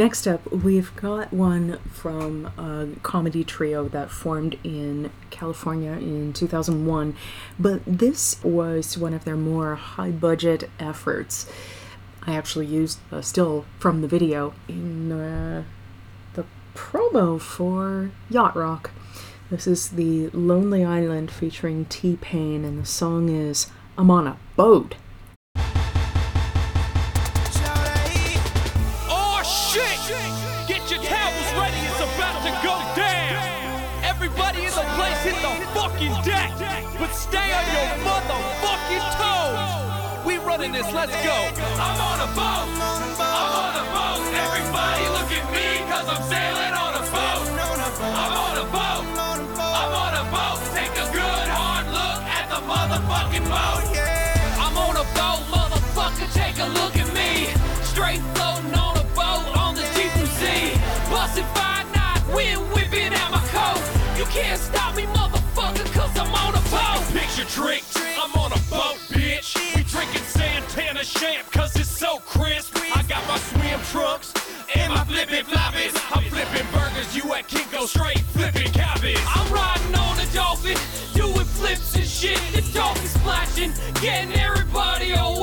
Next 0.00 0.26
up, 0.26 0.50
we've 0.50 0.96
got 0.96 1.30
one 1.30 1.78
from 1.92 2.46
a 2.56 2.88
comedy 3.02 3.44
trio 3.44 3.86
that 3.88 4.10
formed 4.10 4.58
in 4.64 5.10
California 5.28 5.92
in 5.92 6.32
2001, 6.32 7.14
but 7.58 7.82
this 7.84 8.42
was 8.42 8.96
one 8.96 9.12
of 9.12 9.26
their 9.26 9.36
more 9.36 9.74
high 9.74 10.10
budget 10.10 10.70
efforts. 10.78 11.52
I 12.22 12.34
actually 12.34 12.64
used 12.64 12.98
a 13.10 13.22
still 13.22 13.66
from 13.78 14.00
the 14.00 14.08
video 14.08 14.54
in 14.68 15.12
uh, 15.12 15.64
the 16.32 16.46
promo 16.74 17.38
for 17.38 18.10
Yacht 18.30 18.56
Rock. 18.56 18.92
This 19.50 19.66
is 19.66 19.90
the 19.90 20.30
Lonely 20.30 20.82
Island 20.82 21.30
featuring 21.30 21.84
T 21.84 22.16
Pain, 22.18 22.64
and 22.64 22.80
the 22.80 22.86
song 22.86 23.28
is 23.28 23.66
I'm 23.98 24.10
on 24.10 24.26
a 24.26 24.38
Boat. 24.56 24.94
Deck, 36.08 36.56
but 36.98 37.12
stay 37.12 37.52
on 37.52 37.66
your 37.76 37.88
motherfucking 38.08 39.04
toes. 39.20 40.24
We 40.24 40.38
running 40.38 40.72
this, 40.72 40.90
let's 40.92 41.12
go. 41.24 41.36
I'm 41.76 42.00
on 42.00 42.20
a 42.20 42.30
boat, 42.32 42.68
I'm 43.20 43.52
on 43.60 43.76
a 43.76 43.84
boat. 43.92 44.24
Everybody 44.32 45.04
look 45.12 45.28
at 45.28 45.46
me, 45.52 45.84
cause 45.92 46.08
I'm 46.08 46.22
sailing 46.24 46.72
on 46.72 46.94
a 46.96 47.04
boat. 47.12 47.44
I'm 48.00 48.32
on 48.32 48.56
a 48.56 48.66
boat, 48.72 49.04
I'm 49.60 49.92
on 49.92 50.14
a 50.16 50.24
boat. 50.32 50.60
Take 50.72 50.96
a 50.96 51.06
good 51.12 51.48
hard 51.52 51.86
look 51.92 52.20
at 52.24 52.48
the 52.48 52.60
motherfucking 52.64 53.44
boat. 53.44 53.84
I'm 54.56 54.76
on 54.80 54.96
a 54.96 55.04
boat, 55.12 55.44
motherfucker, 55.52 56.32
take 56.32 56.58
a 56.60 56.68
look 56.80 56.96
at 56.96 57.12
me. 57.12 57.52
Straight 57.84 58.20
floating 58.34 58.72
on 58.72 58.96
a 58.96 59.04
boat 59.12 59.44
on 59.54 59.74
the 59.74 59.84
deep 59.94 60.12
blue 60.16 60.24
sea. 60.40 60.72
Busting 61.12 61.44
five 61.52 61.84
knots, 61.92 62.24
wind 62.32 62.60
whipping 62.72 63.12
out 63.12 63.32
my 63.32 63.44
coat. 63.52 63.82
You 64.16 64.24
can't 64.26 64.60
stop 64.60 64.96
me, 64.96 65.04
motherfucker, 65.54 65.92
cause 65.92 66.18
I'm 66.18 66.32
on 66.34 66.54
a 66.54 66.62
boat. 66.70 67.06
Picture 67.12 67.44
trick, 67.44 67.84
I'm 68.18 68.32
on 68.38 68.52
a 68.52 68.60
boat, 68.70 68.98
bitch. 69.10 69.56
We 69.76 69.82
drinking 69.84 70.22
Santana 70.22 71.04
champ, 71.04 71.50
cause 71.50 71.74
it's 71.76 71.88
so 71.88 72.18
crisp. 72.20 72.76
I 72.94 73.02
got 73.08 73.26
my 73.26 73.38
swim 73.38 73.80
trunks 73.90 74.32
and 74.74 74.92
my 74.92 75.04
flippin' 75.04 75.44
floppies. 75.46 75.94
I'm 76.14 76.24
flipping 76.24 76.66
burgers, 76.72 77.16
you 77.16 77.32
at 77.34 77.48
Kinko 77.48 77.86
straight 77.86 78.20
flipping 78.20 78.72
cabbage. 78.72 79.18
I'm 79.26 79.52
riding 79.52 79.94
on 79.94 80.18
a 80.18 80.26
dolphin, 80.32 80.76
doing 81.14 81.46
flips 81.46 81.96
and 81.96 82.06
shit. 82.06 82.38
The 82.52 82.62
dolphin 82.72 83.06
splashing, 83.06 83.72
getting 84.00 84.32
everybody 84.34 85.14
all 85.14 85.40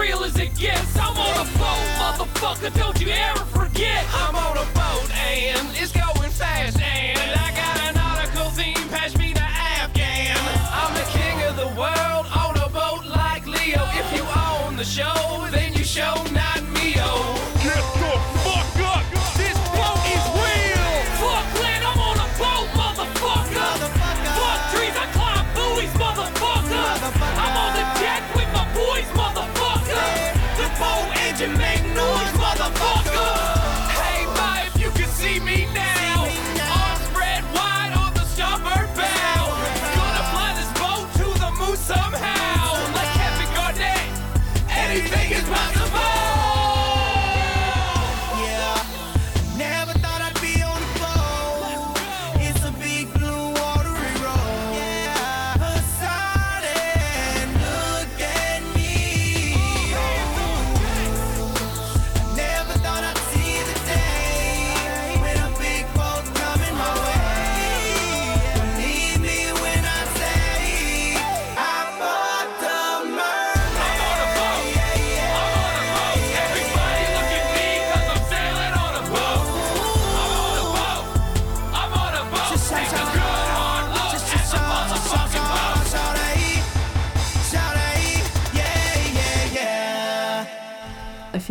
real 0.00 0.24
as 0.24 0.36
it 0.38 0.56
gets. 0.56 0.96
I'm 0.96 1.16
on 1.16 1.46
a 1.46 1.48
boat, 1.58 1.86
motherfucker, 2.00 2.72
don't 2.74 2.98
you 3.00 3.08
ever 3.10 3.44
forget. 3.58 4.04
I'm 4.14 4.34
on 4.34 4.56
a 4.56 4.66
boat 4.72 5.10
and 5.12 5.68
it's 5.76 5.92
going 5.92 6.30
fast 6.30 6.80
and 6.80 7.30
I 7.46 7.48
got 7.60 7.76
an 7.88 7.96
article 7.98 8.50
theme, 8.50 8.88
pass 8.88 9.16
me 9.18 9.34
the 9.34 9.42
Afghan. 9.42 10.36
I'm 10.72 10.92
the 10.94 11.06
king 11.16 11.36
of 11.48 11.56
the 11.56 11.68
world 11.78 12.26
on 12.34 12.56
a 12.56 12.68
boat 12.70 13.04
like 13.14 13.46
Leo. 13.46 13.84
If 14.00 14.08
you 14.16 14.24
own 14.48 14.76
the 14.76 14.84
show, 14.84 15.46
then 15.50 15.74
you 15.74 15.84
show 15.84 16.14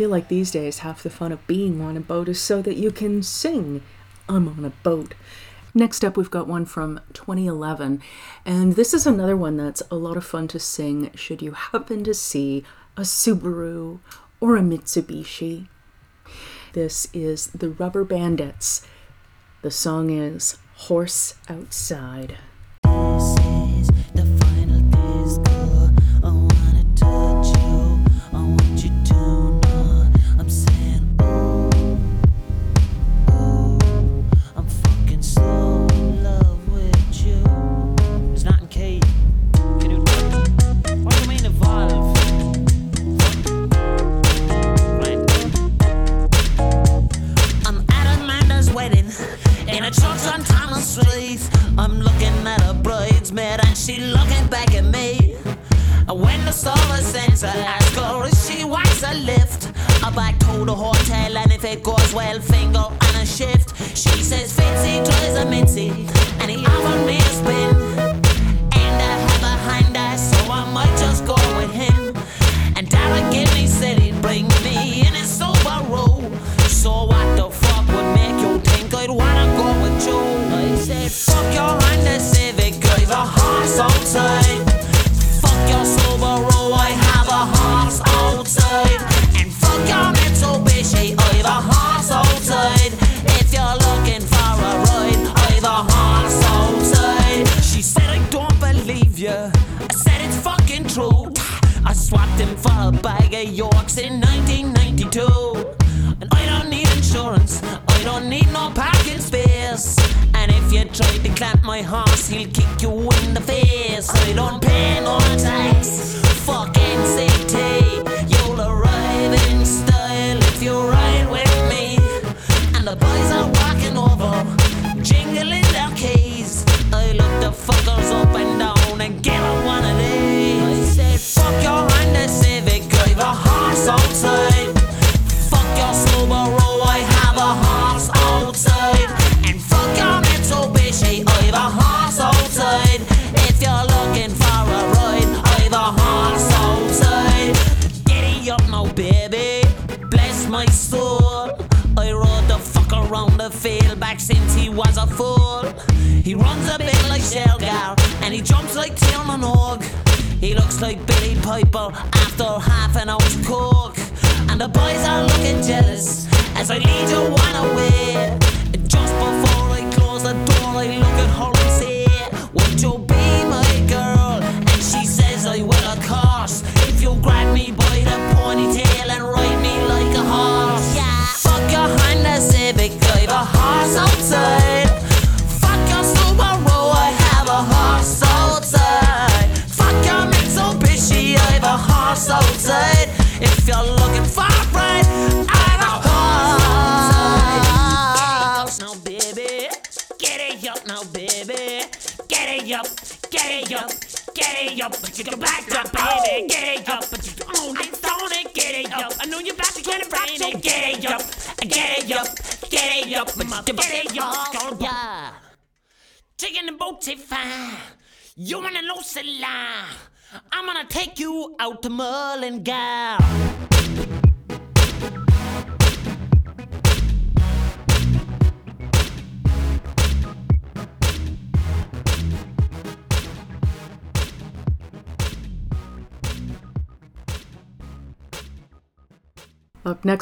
feel 0.00 0.08
like 0.08 0.28
these 0.28 0.50
days 0.50 0.78
half 0.78 1.02
the 1.02 1.10
fun 1.10 1.30
of 1.30 1.46
being 1.46 1.78
on 1.82 1.94
a 1.94 2.00
boat 2.00 2.26
is 2.26 2.40
so 2.40 2.62
that 2.62 2.78
you 2.78 2.90
can 2.90 3.22
sing, 3.22 3.82
I'm 4.30 4.48
on 4.48 4.64
a 4.64 4.70
boat. 4.70 5.12
Next 5.74 6.02
up, 6.02 6.16
we've 6.16 6.30
got 6.30 6.48
one 6.48 6.64
from 6.64 7.00
2011, 7.12 8.00
and 8.46 8.76
this 8.76 8.94
is 8.94 9.06
another 9.06 9.36
one 9.36 9.58
that's 9.58 9.82
a 9.90 9.96
lot 9.96 10.16
of 10.16 10.24
fun 10.24 10.48
to 10.48 10.58
sing 10.58 11.10
should 11.14 11.42
you 11.42 11.52
happen 11.52 12.02
to 12.04 12.14
see 12.14 12.64
a 12.96 13.02
Subaru 13.02 13.98
or 14.40 14.56
a 14.56 14.62
Mitsubishi. 14.62 15.68
This 16.72 17.06
is 17.12 17.48
the 17.48 17.68
Rubberbandits. 17.68 18.86
The 19.60 19.70
song 19.70 20.08
is 20.08 20.56
Horse 20.76 21.34
Outside. 21.46 22.38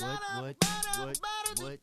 what, 0.00 0.20
what, 0.40 0.56
what, 0.98 1.18
what, 1.60 1.78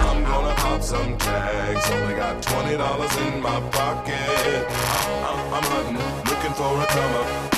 I'm 0.00 0.24
gonna 0.24 0.54
pop 0.54 0.82
some 0.82 1.18
tags. 1.18 1.90
Only 1.90 2.14
got 2.14 2.42
twenty 2.42 2.76
dollars 2.76 3.16
in 3.16 3.40
my 3.42 3.60
pocket. 3.70 4.66
I'm, 5.24 5.54
I'm 5.54 5.62
hunting, 5.62 5.96
looking 6.30 6.52
for 6.52 6.80
a 6.80 6.86
come 6.86 7.14
up. 7.14 7.57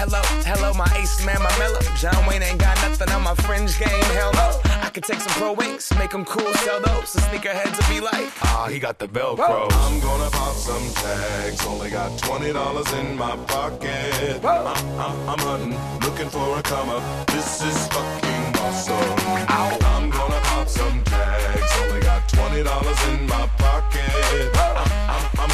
Hello, 0.00 0.22
hello, 0.48 0.72
my 0.72 0.88
ace 0.96 1.22
man, 1.26 1.42
my 1.42 1.58
mellow. 1.58 1.78
John 1.94 2.24
Wayne 2.26 2.40
ain't 2.42 2.58
got 2.58 2.74
nothing 2.80 3.10
on 3.10 3.22
my 3.22 3.34
fringe 3.34 3.78
game. 3.78 4.02
Hell 4.16 4.32
no. 4.32 4.58
I 4.80 4.88
could 4.88 5.04
take 5.04 5.20
some 5.20 5.32
pro 5.34 5.52
wings, 5.52 5.92
make 5.98 6.12
them 6.12 6.24
cool, 6.24 6.50
sell 6.64 6.80
those. 6.80 7.12
The 7.12 7.20
sneakerheads 7.20 7.76
will 7.76 7.94
be 7.94 8.00
like, 8.00 8.32
ah, 8.42 8.66
he 8.72 8.78
got 8.78 8.98
the 8.98 9.08
Velcro. 9.08 9.68
I'm 9.70 10.00
gonna 10.00 10.30
pop 10.30 10.54
some 10.54 10.88
tags. 10.94 11.66
Only 11.66 11.90
got 11.90 12.18
twenty 12.18 12.50
dollars 12.50 12.90
in 12.94 13.14
my 13.18 13.36
pocket. 13.44 14.42
I'm, 14.42 14.66
I'm, 14.66 15.28
I'm 15.28 15.38
hunting, 15.38 15.76
looking 16.00 16.30
for 16.30 16.58
a 16.58 16.62
come 16.62 16.88
up. 16.88 17.26
This 17.26 17.60
is 17.60 17.86
fucking 17.88 18.56
awesome. 18.56 19.18
I'm 19.50 20.08
gonna 20.08 20.40
pop 20.44 20.66
some 20.66 21.04
tags. 21.04 21.72
Only 21.82 22.00
got 22.00 22.26
twenty 22.26 22.62
dollars 22.62 23.00
in 23.08 23.26
my 23.26 23.46
pocket. 23.58 24.56
I'm, 24.56 24.76
I'm, 24.78 24.78
I'm 24.78 24.89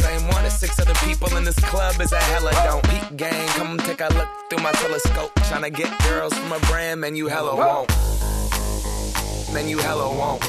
same 0.00 0.26
one 0.28 0.44
as 0.44 0.58
six 0.58 0.78
other 0.78 0.94
people 1.06 1.36
in 1.36 1.44
this 1.44 1.58
club 1.70 2.00
is 2.00 2.12
a 2.12 2.20
hella 2.32 2.52
don't. 2.64 2.82
Peak 2.90 3.16
gang, 3.16 3.48
come 3.58 3.78
take 3.78 4.00
a 4.00 4.08
look 4.14 4.28
through 4.48 4.62
my 4.62 4.72
telescope. 4.72 5.32
Tryna 5.48 5.72
get 5.74 5.90
girls 6.04 6.34
from 6.34 6.52
a 6.52 6.60
brand, 6.60 7.00
man, 7.00 7.16
you 7.16 7.28
hella 7.28 7.54
won't. 7.56 7.88
Man, 9.52 9.68
you 9.68 9.78
hella 9.78 10.08
won't. 10.08 10.42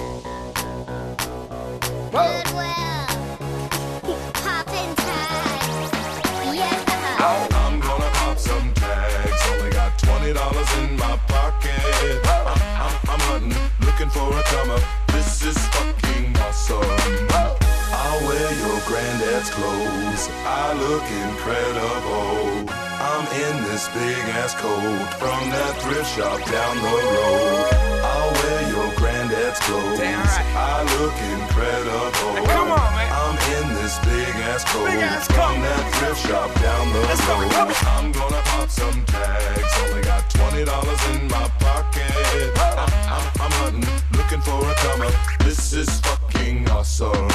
Poppin' 4.34 4.96
tags. 4.96 5.92
Yeah. 6.56 7.58
I'm 7.64 7.80
gonna 7.80 8.10
pop 8.14 8.38
some 8.38 8.74
tags. 8.74 9.42
Only 9.52 9.72
got 9.72 9.98
twenty 9.98 10.34
dollars 10.34 10.72
in 10.80 10.98
my 10.98 11.18
pocket. 11.28 12.22
I'm, 12.26 12.48
I'm, 12.86 12.96
I'm 13.10 13.20
hunting, 13.30 13.58
looking 13.86 14.10
for 14.10 14.38
a 14.38 14.44
come 14.44 14.70
up. 14.72 14.84
This 15.08 15.44
is 15.44 15.58
fucking 15.68 16.38
awesome. 16.38 17.61
I'll 18.22 18.28
wear 18.28 18.54
your 18.54 18.80
granddad's 18.86 19.50
clothes. 19.50 20.30
I 20.46 20.74
look 20.78 21.02
incredible. 21.10 22.70
I'm 23.02 23.26
in 23.34 23.64
this 23.66 23.88
big 23.90 24.22
ass 24.38 24.54
coat 24.54 25.10
from 25.18 25.50
that 25.50 25.74
thrift 25.82 26.06
shop 26.16 26.38
down 26.46 26.78
the 26.78 26.86
road. 26.86 27.66
I'll 28.06 28.32
wear 28.32 28.62
your 28.70 28.94
granddad's 28.96 29.60
clothes. 29.66 29.98
I 30.54 30.86
look 31.02 31.18
incredible. 31.34 32.46
come 32.46 32.70
on, 32.72 32.94
man. 32.94 33.10
I'm 33.10 33.38
in 33.58 33.74
this 33.82 33.98
big 34.06 34.30
ass 34.54 34.64
coat 34.70 34.86
Big 34.86 35.02
ass 35.02 35.26
from 35.26 35.56
coat. 35.58 35.66
that 35.66 35.84
thrift 35.98 36.22
shop 36.28 36.54
down 36.62 36.94
the 36.94 37.00
Let's 37.10 37.26
go, 37.26 37.42
road. 37.42 37.52
come 37.52 37.70
on. 37.70 38.06
I'm 38.06 38.12
gonna 38.12 38.42
pop 38.54 38.70
some 38.70 39.04
tags. 39.06 39.74
Only 39.90 40.04
got 40.04 40.30
twenty 40.30 40.64
dollars 40.64 41.02
in 41.10 41.28
my 41.28 41.50
pocket. 41.58 42.54
I'm, 42.78 42.86
I'm, 43.18 43.26
I'm 43.42 43.52
hunting, 43.66 43.90
looking 44.32 44.46
for 44.46 44.70
a 44.70 44.74
come 44.76 45.02
up. 45.02 45.14
This 45.40 45.74
is 45.74 46.00
fucking 46.00 46.70
awesome. 46.70 47.28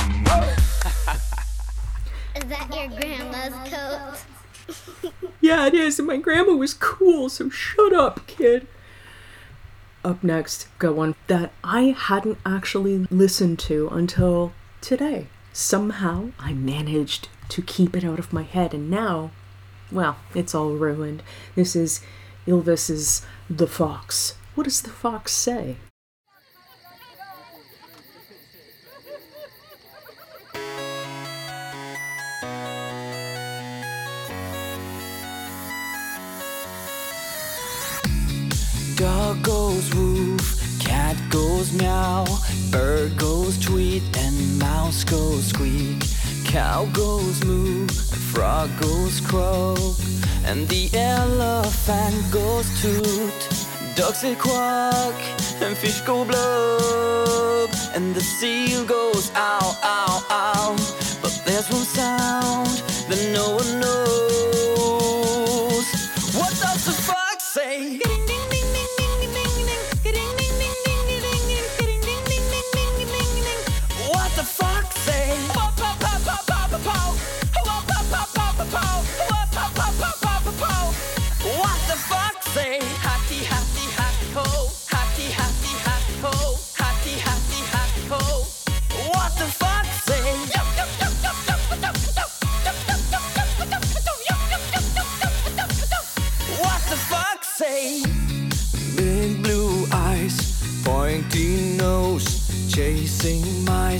Is 2.34 2.44
that 2.46 2.74
your 2.74 2.88
grandma's 2.88 3.52
coat? 3.70 5.12
Yeah, 5.40 5.66
it 5.66 5.74
is, 5.74 5.98
and 5.98 6.08
my 6.08 6.16
grandma 6.16 6.54
was 6.54 6.72
cool, 6.72 7.28
so 7.28 7.50
shut 7.50 7.92
up, 7.92 8.26
kid. 8.26 8.66
Up 10.04 10.24
next, 10.24 10.68
got 10.78 10.94
one 10.94 11.14
that 11.26 11.52
I 11.62 11.94
hadn't 11.98 12.38
actually 12.46 13.06
listened 13.10 13.58
to 13.60 13.88
until 13.88 14.52
today. 14.80 15.26
Somehow 15.52 16.30
I 16.38 16.54
managed 16.54 17.28
to 17.50 17.60
keep 17.60 17.94
it 17.94 18.04
out 18.04 18.18
of 18.18 18.32
my 18.32 18.42
head, 18.42 18.72
and 18.72 18.90
now, 18.90 19.32
well, 19.92 20.16
it's 20.34 20.54
all 20.54 20.70
ruined. 20.70 21.22
This 21.54 21.76
is 21.76 22.00
Ylvis's 22.46 23.20
The 23.50 23.66
Fox. 23.66 24.36
What 24.54 24.64
does 24.64 24.80
the 24.80 24.88
fox 24.90 25.32
say? 25.32 25.76
Goes 39.42 39.94
woof, 39.94 40.78
cat 40.80 41.16
goes 41.30 41.72
meow, 41.72 42.24
bird 42.70 43.16
goes 43.16 43.58
tweet, 43.58 44.02
and 44.18 44.58
mouse 44.58 45.04
goes 45.04 45.46
squeak. 45.46 46.02
Cow 46.44 46.86
goes 46.92 47.44
moo, 47.44 47.86
frog 47.86 48.68
goes 48.80 49.20
croak, 49.20 49.96
and 50.44 50.66
the 50.68 50.90
elephant 50.94 52.16
goes 52.32 52.66
toot. 52.82 53.40
Ducks 53.94 54.20
say 54.20 54.34
quack, 54.34 55.14
and 55.62 55.76
fish 55.76 56.00
go 56.00 56.24
blub, 56.24 57.70
and 57.94 58.14
the 58.14 58.20
seal 58.20 58.84
goes 58.84 59.30
ow, 59.36 59.78
ow, 59.82 60.26
ow. 60.30 60.76
But 61.22 61.40
there's 61.46 61.70
one 61.70 61.84
sound 61.84 62.82
that 63.08 63.30
no 63.32 63.56
one 63.56 63.80
knows. 63.80 64.35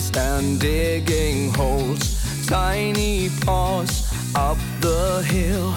Chasing 0.07 0.15
mice 0.15 0.16
and 0.16 0.61
digging 0.61 1.53
holes. 1.55 2.47
Tiny 2.47 3.28
paws 3.45 4.07
up 4.35 4.59
the 4.81 5.23
hill. 5.23 5.74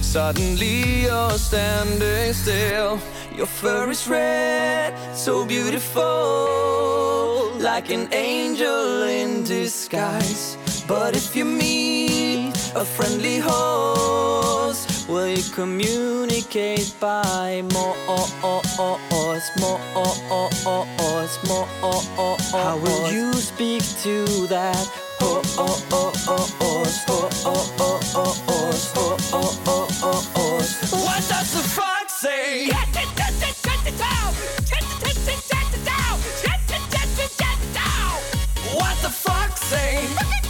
Suddenly 0.00 1.02
you're 1.02 1.38
standing 1.38 2.32
still. 2.32 2.98
Your 3.36 3.46
fur 3.46 3.90
is 3.90 4.08
red, 4.08 4.94
so 5.16 5.46
beautiful, 5.46 6.02
like 7.60 7.90
an 7.90 8.12
angel 8.12 9.04
in 9.04 9.44
disguise. 9.44 10.56
But 10.86 11.16
if 11.16 11.34
you 11.34 11.46
meet 11.46 12.54
a 12.74 12.84
friendly 12.84 13.38
host, 13.38 14.41
will 15.08 15.28
you 15.28 15.42
communicate 15.54 16.94
by 17.00 17.62
more, 17.72 17.96
more, 18.06 18.62
more? 21.48 22.36
How 22.52 22.76
will 22.78 23.12
you 23.12 23.32
speak 23.34 23.82
to 24.02 24.46
that? 24.48 24.86
Oh 25.20 25.42
oh 25.58 25.86
oh 25.92 26.12
oh 26.28 26.52
oh 26.60 26.84
oh 27.04 27.30
oh 27.46 27.60
oh 27.84 28.00
oh 28.14 29.18
oh 29.32 29.88
oh 30.02 30.32
oh 30.36 31.04
What 31.04 31.28
does 31.28 31.52
the 31.54 31.62
fox 31.68 32.12
say? 32.20 32.68
What 38.74 38.96
the 39.02 39.10
fuck 39.10 39.56
say? 39.56 40.41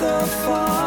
The 0.00 0.26
fox, 0.46 0.77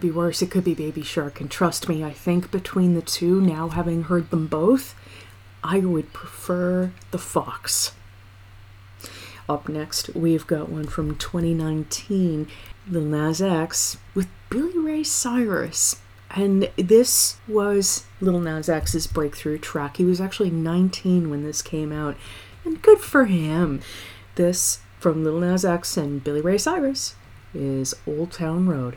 could 0.00 0.08
be 0.08 0.16
worse. 0.16 0.40
It 0.40 0.50
could 0.50 0.64
be 0.64 0.74
Baby 0.74 1.02
Shark. 1.02 1.42
And 1.42 1.50
trust 1.50 1.86
me, 1.86 2.02
I 2.02 2.12
think 2.12 2.50
between 2.50 2.94
the 2.94 3.02
two, 3.02 3.38
now 3.38 3.68
having 3.68 4.04
heard 4.04 4.30
them 4.30 4.46
both, 4.46 4.94
I 5.62 5.80
would 5.80 6.14
prefer 6.14 6.90
the 7.10 7.18
Fox. 7.18 7.92
Up 9.46 9.68
next, 9.68 10.14
we've 10.14 10.46
got 10.46 10.70
one 10.70 10.86
from 10.86 11.16
2019, 11.16 12.48
Lil 12.88 13.02
Nas 13.02 13.42
X 13.42 13.98
with 14.14 14.28
Billy 14.48 14.78
Ray 14.78 15.04
Cyrus. 15.04 15.96
And 16.30 16.70
this 16.76 17.36
was 17.46 18.06
Lil 18.22 18.40
Nas 18.40 18.70
X's 18.70 19.06
breakthrough 19.06 19.58
track. 19.58 19.98
He 19.98 20.04
was 20.04 20.20
actually 20.20 20.50
19 20.50 21.28
when 21.28 21.42
this 21.42 21.60
came 21.60 21.92
out, 21.92 22.16
and 22.64 22.80
good 22.80 23.00
for 23.00 23.26
him. 23.26 23.82
This 24.36 24.80
from 24.98 25.24
Lil 25.24 25.40
Nas 25.40 25.64
X 25.64 25.98
and 25.98 26.24
Billy 26.24 26.40
Ray 26.40 26.56
Cyrus 26.56 27.16
is 27.52 27.94
Old 28.06 28.32
Town 28.32 28.66
Road. 28.66 28.96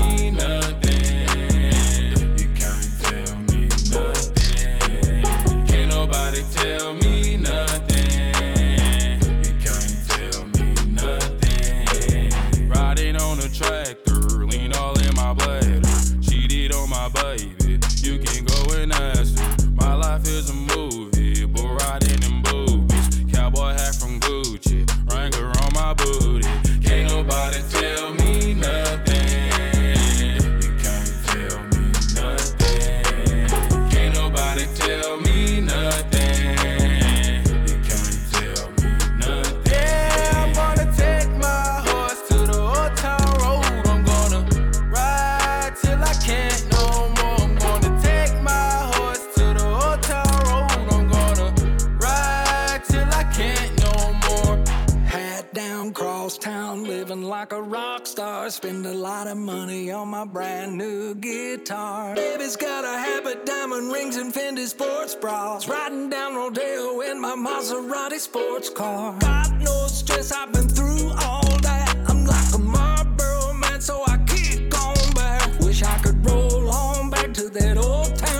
star. 58.41 58.49
Spend 58.49 58.85
a 58.85 58.93
lot 58.93 59.27
of 59.27 59.37
money 59.37 59.91
on 59.91 60.09
my 60.09 60.25
brand 60.25 60.77
new 60.77 61.15
guitar. 61.15 62.15
Baby's 62.15 62.55
got 62.55 62.83
a 62.83 62.97
habit, 62.97 63.45
diamond 63.45 63.91
rings, 63.91 64.17
and 64.17 64.33
Fendi 64.33 64.67
sports 64.67 65.15
bras. 65.15 65.67
Riding 65.67 66.09
down 66.09 66.35
Rodeo 66.35 67.01
in 67.01 67.19
my 67.19 67.35
Maserati 67.35 68.19
sports 68.19 68.69
car. 68.69 69.17
Got 69.19 69.53
no 69.59 69.87
stress, 69.87 70.31
I've 70.31 70.51
been 70.53 70.67
through 70.67 71.09
all 71.21 71.57
that. 71.61 71.95
I'm 72.07 72.25
like 72.25 72.53
a 72.53 72.59
Marlboro 72.59 73.53
man, 73.53 73.81
so 73.81 74.03
I 74.07 74.17
kick 74.27 74.73
on 74.79 75.13
back. 75.13 75.59
Wish 75.59 75.83
I 75.83 75.97
could 75.99 76.25
roll 76.25 76.69
on 76.69 77.09
back 77.09 77.33
to 77.33 77.49
that 77.49 77.77
old 77.77 78.15
town 78.15 78.30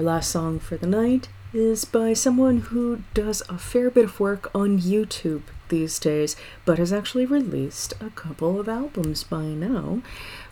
Our 0.00 0.06
last 0.06 0.30
song 0.30 0.60
for 0.60 0.78
the 0.78 0.86
night 0.86 1.28
is 1.52 1.84
by 1.84 2.14
someone 2.14 2.60
who 2.72 3.02
does 3.12 3.42
a 3.50 3.58
fair 3.58 3.90
bit 3.90 4.04
of 4.04 4.18
work 4.18 4.50
on 4.54 4.80
YouTube 4.80 5.42
these 5.68 5.98
days, 5.98 6.36
but 6.64 6.78
has 6.78 6.90
actually 6.90 7.26
released 7.26 7.92
a 8.00 8.08
couple 8.08 8.58
of 8.58 8.66
albums 8.66 9.24
by 9.24 9.42
now. 9.42 10.00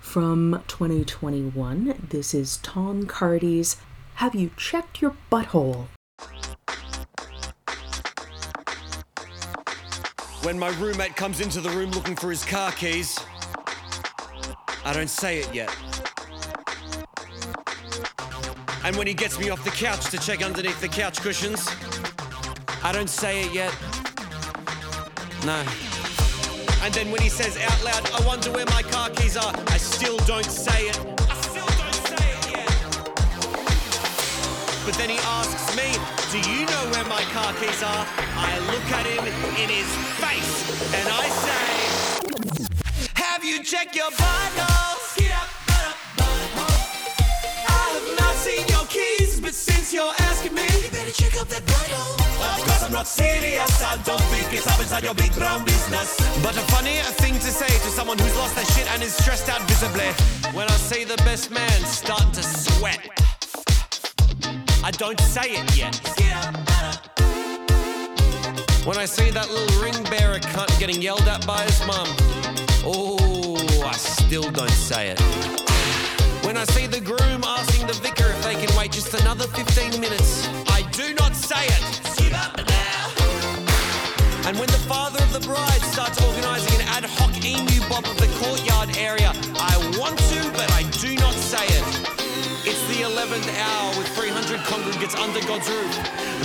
From 0.02 0.62
2021, 0.68 2.08
this 2.10 2.34
is 2.34 2.58
Tom 2.58 3.06
Cardy's 3.06 3.78
Have 4.16 4.34
You 4.34 4.50
Checked 4.58 5.00
Your 5.00 5.16
Butthole? 5.32 5.86
When 10.42 10.58
my 10.58 10.76
roommate 10.78 11.16
comes 11.16 11.40
into 11.40 11.62
the 11.62 11.70
room 11.70 11.90
looking 11.92 12.16
for 12.16 12.28
his 12.28 12.44
car 12.44 12.72
keys, 12.72 13.18
I 14.84 14.92
don't 14.92 15.08
say 15.08 15.38
it 15.38 15.54
yet. 15.54 15.74
And 18.88 18.96
when 18.96 19.06
he 19.06 19.12
gets 19.12 19.38
me 19.38 19.50
off 19.50 19.62
the 19.64 19.70
couch 19.70 20.08
to 20.12 20.16
check 20.16 20.42
underneath 20.42 20.80
the 20.80 20.88
couch 20.88 21.20
cushions, 21.20 21.68
I 22.82 22.90
don't 22.90 23.10
say 23.10 23.42
it 23.42 23.52
yet. 23.52 23.70
No. 25.44 25.62
And 26.80 26.94
then 26.94 27.10
when 27.10 27.20
he 27.20 27.28
says 27.28 27.58
out 27.58 27.84
loud, 27.84 28.10
I 28.18 28.26
wonder 28.26 28.50
where 28.50 28.64
my 28.64 28.80
car 28.80 29.10
keys 29.10 29.36
are, 29.36 29.52
I 29.66 29.76
still 29.76 30.16
don't 30.24 30.46
say 30.46 30.84
it. 30.84 30.98
I 31.28 31.34
still 31.42 31.66
don't 31.66 32.00
say 32.08 32.32
it 32.32 32.50
yet. 32.50 32.70
But 34.86 34.94
then 34.94 35.10
he 35.10 35.18
asks 35.36 35.76
me, 35.76 35.92
Do 36.32 36.38
you 36.50 36.64
know 36.64 36.84
where 36.90 37.04
my 37.04 37.20
car 37.36 37.52
keys 37.60 37.82
are? 37.82 38.06
I 38.40 38.58
look 38.72 38.90
at 38.96 39.04
him 39.04 39.22
in 39.60 39.68
his 39.68 39.88
face 40.16 40.64
and 40.94 41.06
I 41.12 41.28
say, 41.44 43.12
Have 43.22 43.44
you 43.44 43.62
checked 43.62 43.94
your 43.94 44.10
butthole? 44.12 44.77
Out 51.38 51.48
that 51.48 51.62
butthole. 51.62 52.14
Of 52.58 52.64
course 52.66 52.82
I'm 52.82 52.92
not 52.92 53.06
serious, 53.06 53.82
I 53.82 53.96
don't 54.02 54.22
think 54.32 54.52
it's 54.52 54.66
up 54.66 54.80
inside 54.80 55.04
your 55.04 55.14
big 55.14 55.32
brown 55.34 55.64
business. 55.64 56.16
But 56.42 56.56
a 56.56 56.64
funny 56.74 56.98
thing 57.22 57.34
to 57.34 57.50
say 57.50 57.68
to 57.68 57.90
someone 57.90 58.18
who's 58.18 58.36
lost 58.36 58.56
their 58.56 58.64
shit 58.64 58.90
and 58.92 59.02
is 59.02 59.14
stressed 59.14 59.48
out 59.48 59.62
visibly. 59.62 60.10
When 60.52 60.66
I 60.68 60.76
see 60.76 61.04
the 61.04 61.16
best 61.18 61.50
man 61.50 61.78
starting 61.84 62.32
to 62.32 62.42
sweat. 62.42 63.00
I 64.84 64.90
don't 64.92 65.20
say 65.20 65.56
it 65.60 65.76
yet. 65.76 65.94
When 68.84 68.96
I 68.96 69.04
see 69.04 69.30
that 69.30 69.50
little 69.50 69.82
ring 69.82 70.02
bearer 70.04 70.38
cunt 70.38 70.78
getting 70.78 71.02
yelled 71.02 71.28
at 71.28 71.46
by 71.46 71.60
his 71.62 71.78
mum, 71.86 72.08
oh, 72.84 73.56
I 73.84 73.92
still 73.92 74.50
don't 74.50 74.70
say 74.70 75.10
it. 75.10 75.20
When 76.42 76.56
I 76.56 76.64
see 76.64 76.86
the 76.86 77.00
groom 77.00 77.44
asking 77.44 77.86
the 77.86 77.92
vicar 77.92 78.30
if 78.30 78.42
they 78.42 78.54
can 78.54 78.74
wait 78.78 78.92
just 78.92 79.12
another 79.12 79.46
15 79.48 80.00
minutes, 80.00 80.48
I 80.68 80.87
do 80.98 81.14
not 81.14 81.30
say 81.36 81.62
it. 81.62 81.84
And 84.48 84.58
when 84.58 84.66
the 84.66 84.82
father 84.90 85.22
of 85.22 85.30
the 85.32 85.38
bride 85.46 85.82
starts 85.94 86.18
organising 86.26 86.74
an 86.82 86.88
ad 86.90 87.04
hoc 87.06 87.30
emu 87.38 87.78
bob 87.86 88.02
of 88.02 88.18
the 88.18 88.26
courtyard 88.42 88.90
area, 88.98 89.30
I 89.54 89.78
want 89.94 90.18
to, 90.34 90.40
but 90.58 90.66
I 90.74 90.82
do 90.98 91.14
not 91.22 91.34
say 91.38 91.62
it. 91.62 91.86
It's 92.66 92.82
the 92.90 93.06
11th 93.06 93.46
hour 93.62 93.94
with 93.94 94.10
300 94.18 94.58
congregants 94.66 95.14
under 95.14 95.38
God's 95.46 95.70
roof. 95.70 95.94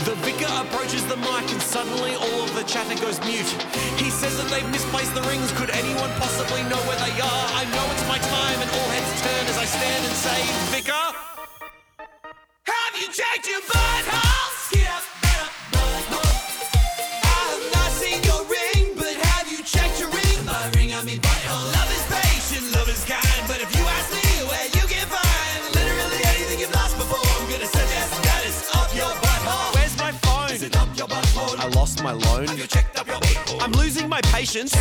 The 0.06 0.14
vicar 0.22 0.54
approaches 0.62 1.02
the 1.10 1.18
mic 1.18 1.50
and 1.50 1.62
suddenly 1.64 2.14
all 2.14 2.46
of 2.46 2.54
the 2.54 2.62
chatter 2.70 2.94
goes 3.02 3.18
mute. 3.26 3.50
He 3.98 4.14
says 4.14 4.38
that 4.38 4.54
they've 4.54 4.70
misplaced 4.70 5.16
the 5.16 5.26
rings. 5.26 5.50
Could 5.58 5.74
anyone 5.74 6.14
possibly 6.22 6.62
know 6.70 6.82
where 6.86 7.00
they 7.02 7.16
are? 7.18 7.46
I 7.58 7.66
know 7.74 7.86
it's 7.90 8.06
my 8.06 8.22
time 8.22 8.60
and 8.62 8.70
all 8.70 8.90
heads 8.94 9.18
turn 9.18 9.44
as 9.50 9.58
I 9.58 9.66
stand 9.66 10.02
and 10.06 10.14
say, 10.14 10.40
Vicar, 10.70 11.33
you 13.00 13.08
checked 13.08 13.48
your 13.48 13.62
butthole? 13.62 14.63
Lost 31.84 32.02
my 32.02 32.14
loan. 32.14 32.48
Have 32.48 32.58
you 32.58 32.66
checked 32.66 32.98
up 32.98 33.06
your 33.08 33.18
butthole? 33.18 33.62
I'm 33.62 33.74
losing 33.74 34.08
my 34.08 34.22
patience. 34.22 34.74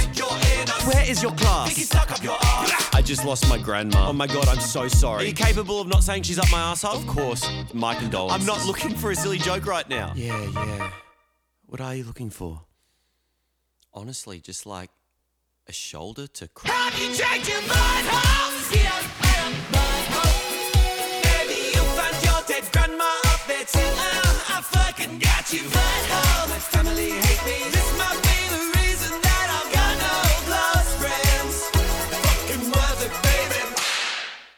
Where 0.87 1.11
is 1.11 1.21
your 1.21 1.33
class? 1.33 1.75
Think 1.75 1.85
stuck 1.89 2.13
up 2.13 2.23
your 2.23 2.37
ass. 2.41 2.91
I 2.95 3.03
just 3.03 3.25
lost 3.25 3.49
my 3.49 3.59
grandma. 3.59 4.11
Oh 4.11 4.13
my 4.13 4.29
god, 4.29 4.47
I'm 4.47 4.61
so 4.61 4.87
sorry. 4.87 5.25
Are 5.25 5.27
you 5.27 5.33
capable 5.33 5.81
of 5.81 5.89
not 5.89 6.05
saying 6.05 6.23
she's 6.23 6.39
up 6.39 6.49
my 6.53 6.61
asshole? 6.61 6.99
Of 6.99 7.07
course. 7.09 7.45
My 7.75 7.97
condolences. 7.97 8.41
I'm 8.41 8.47
not 8.47 8.65
looking 8.69 8.95
for 8.95 9.11
a 9.11 9.17
silly 9.17 9.39
joke 9.39 9.67
right 9.67 9.89
now. 9.89 10.13
Yeah, 10.15 10.41
yeah. 10.55 10.93
What 11.67 11.81
are 11.81 11.93
you 11.93 12.05
looking 12.05 12.31
for? 12.31 12.61
Honestly, 13.93 14.39
just 14.39 14.65
like 14.65 14.91
a 15.67 15.73
shoulder 15.73 16.29
to 16.29 16.47
cry. 16.47 16.71
Have 16.71 16.97
you 17.03 17.17
checked 17.17 17.49
your 17.49 17.63
buttholes? 17.63 18.77
Yeah, 18.77 18.83
yeah, 19.25 19.53
butthole. 19.73 21.25
Maybe 21.27 21.59
you 21.75 21.83
found 21.99 22.19
your 22.23 22.41
dead 22.47 22.71
grandma 22.71 23.11
up 23.27 23.41
there 23.49 23.65
too. 23.65 23.91
I 24.55 24.61
fucking 24.63 25.19
got 25.19 25.53
you, 25.53 25.63
butthole. 25.63 26.43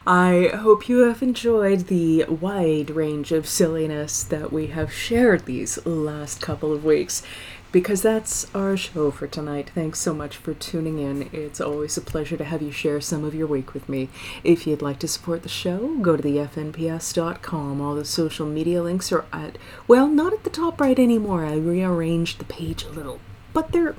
I 0.07 0.51
hope 0.53 0.87
you 0.87 0.99
have 0.99 1.23
enjoyed 1.23 1.87
the 1.87 2.25
wide 2.25 2.91
range 2.91 3.31
of 3.31 3.47
silliness 3.47 4.23
that 4.23 4.53
we 4.53 4.67
have 4.67 4.93
shared 4.93 5.45
these 5.45 5.83
last 5.83 6.41
couple 6.41 6.71
of 6.71 6.85
weeks. 6.85 7.23
Because 7.71 8.03
that's 8.03 8.53
our 8.55 8.77
show 8.77 9.09
for 9.09 9.25
tonight. 9.27 9.71
Thanks 9.73 9.99
so 9.99 10.13
much 10.13 10.37
for 10.37 10.53
tuning 10.53 10.99
in. 10.99 11.27
It's 11.33 11.59
always 11.59 11.97
a 11.97 12.01
pleasure 12.01 12.37
to 12.37 12.45
have 12.45 12.61
you 12.61 12.71
share 12.71 13.01
some 13.01 13.25
of 13.25 13.33
your 13.33 13.47
week 13.47 13.73
with 13.73 13.89
me. 13.89 14.09
If 14.43 14.65
you'd 14.67 14.83
like 14.83 14.99
to 14.99 15.07
support 15.07 15.41
the 15.41 15.49
show, 15.49 15.97
go 15.97 16.15
to 16.15 16.21
the 16.21 16.37
fnps.com. 16.37 17.81
All 17.81 17.95
the 17.95 18.05
social 18.05 18.45
media 18.45 18.83
links 18.83 19.11
are 19.11 19.25
at, 19.33 19.57
well, 19.87 20.07
not 20.07 20.33
at 20.33 20.43
the 20.43 20.49
top 20.51 20.79
right 20.79 20.97
anymore. 20.99 21.43
I 21.43 21.55
rearranged 21.55 22.37
the 22.37 22.45
page 22.45 22.83
a 22.83 22.91
little, 22.91 23.19
but 23.53 23.71
they're 23.71 23.95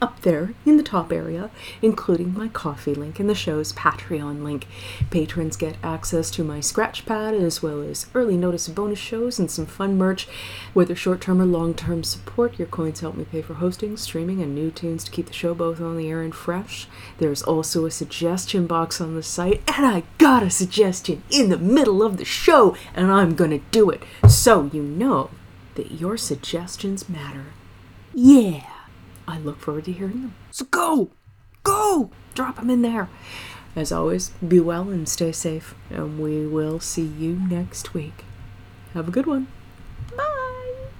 up 0.00 0.20
there 0.20 0.54
in 0.64 0.76
the 0.76 0.82
top 0.82 1.12
area, 1.12 1.50
including 1.82 2.34
my 2.34 2.48
coffee 2.48 2.94
link 2.94 3.18
and 3.18 3.28
the 3.28 3.34
show's 3.34 3.72
Patreon 3.72 4.42
link. 4.42 4.66
Patrons 5.10 5.56
get 5.56 5.76
access 5.82 6.30
to 6.32 6.44
my 6.44 6.60
scratch 6.60 7.06
pad 7.06 7.34
as 7.34 7.62
well 7.62 7.82
as 7.82 8.06
early 8.14 8.36
notice 8.36 8.68
of 8.68 8.74
bonus 8.74 8.98
shows 8.98 9.38
and 9.38 9.50
some 9.50 9.66
fun 9.66 9.96
merch. 9.96 10.28
Whether 10.74 10.94
short 10.94 11.20
term 11.20 11.40
or 11.40 11.46
long 11.46 11.74
term 11.74 12.04
support, 12.04 12.58
your 12.58 12.68
coins 12.68 13.00
help 13.00 13.16
me 13.16 13.24
pay 13.24 13.42
for 13.42 13.54
hosting, 13.54 13.96
streaming, 13.96 14.42
and 14.42 14.54
new 14.54 14.70
tunes 14.70 15.04
to 15.04 15.10
keep 15.10 15.26
the 15.26 15.32
show 15.32 15.54
both 15.54 15.80
on 15.80 15.96
the 15.96 16.08
air 16.08 16.22
and 16.22 16.34
fresh. 16.34 16.86
There's 17.18 17.42
also 17.42 17.86
a 17.86 17.90
suggestion 17.90 18.66
box 18.66 19.00
on 19.00 19.14
the 19.14 19.22
site, 19.22 19.62
and 19.76 19.86
I 19.86 20.02
got 20.18 20.42
a 20.42 20.50
suggestion 20.50 21.22
in 21.30 21.48
the 21.48 21.58
middle 21.58 22.02
of 22.02 22.16
the 22.16 22.24
show, 22.24 22.76
and 22.94 23.10
I'm 23.10 23.34
gonna 23.34 23.60
do 23.70 23.90
it 23.90 24.02
so 24.28 24.70
you 24.72 24.82
know 24.82 25.30
that 25.76 25.92
your 25.92 26.16
suggestions 26.16 27.08
matter. 27.08 27.46
Yeah. 28.14 28.75
I 29.28 29.38
look 29.38 29.60
forward 29.60 29.84
to 29.86 29.92
hearing 29.92 30.22
them. 30.22 30.34
So 30.50 30.66
go! 30.66 31.10
Go! 31.62 32.10
Drop 32.34 32.56
them 32.56 32.70
in 32.70 32.82
there. 32.82 33.08
As 33.74 33.92
always, 33.92 34.30
be 34.46 34.60
well 34.60 34.88
and 34.88 35.08
stay 35.08 35.32
safe, 35.32 35.74
and 35.90 36.18
we 36.18 36.46
will 36.46 36.80
see 36.80 37.04
you 37.04 37.34
next 37.34 37.92
week. 37.92 38.24
Have 38.94 39.08
a 39.08 39.10
good 39.10 39.26
one. 39.26 39.48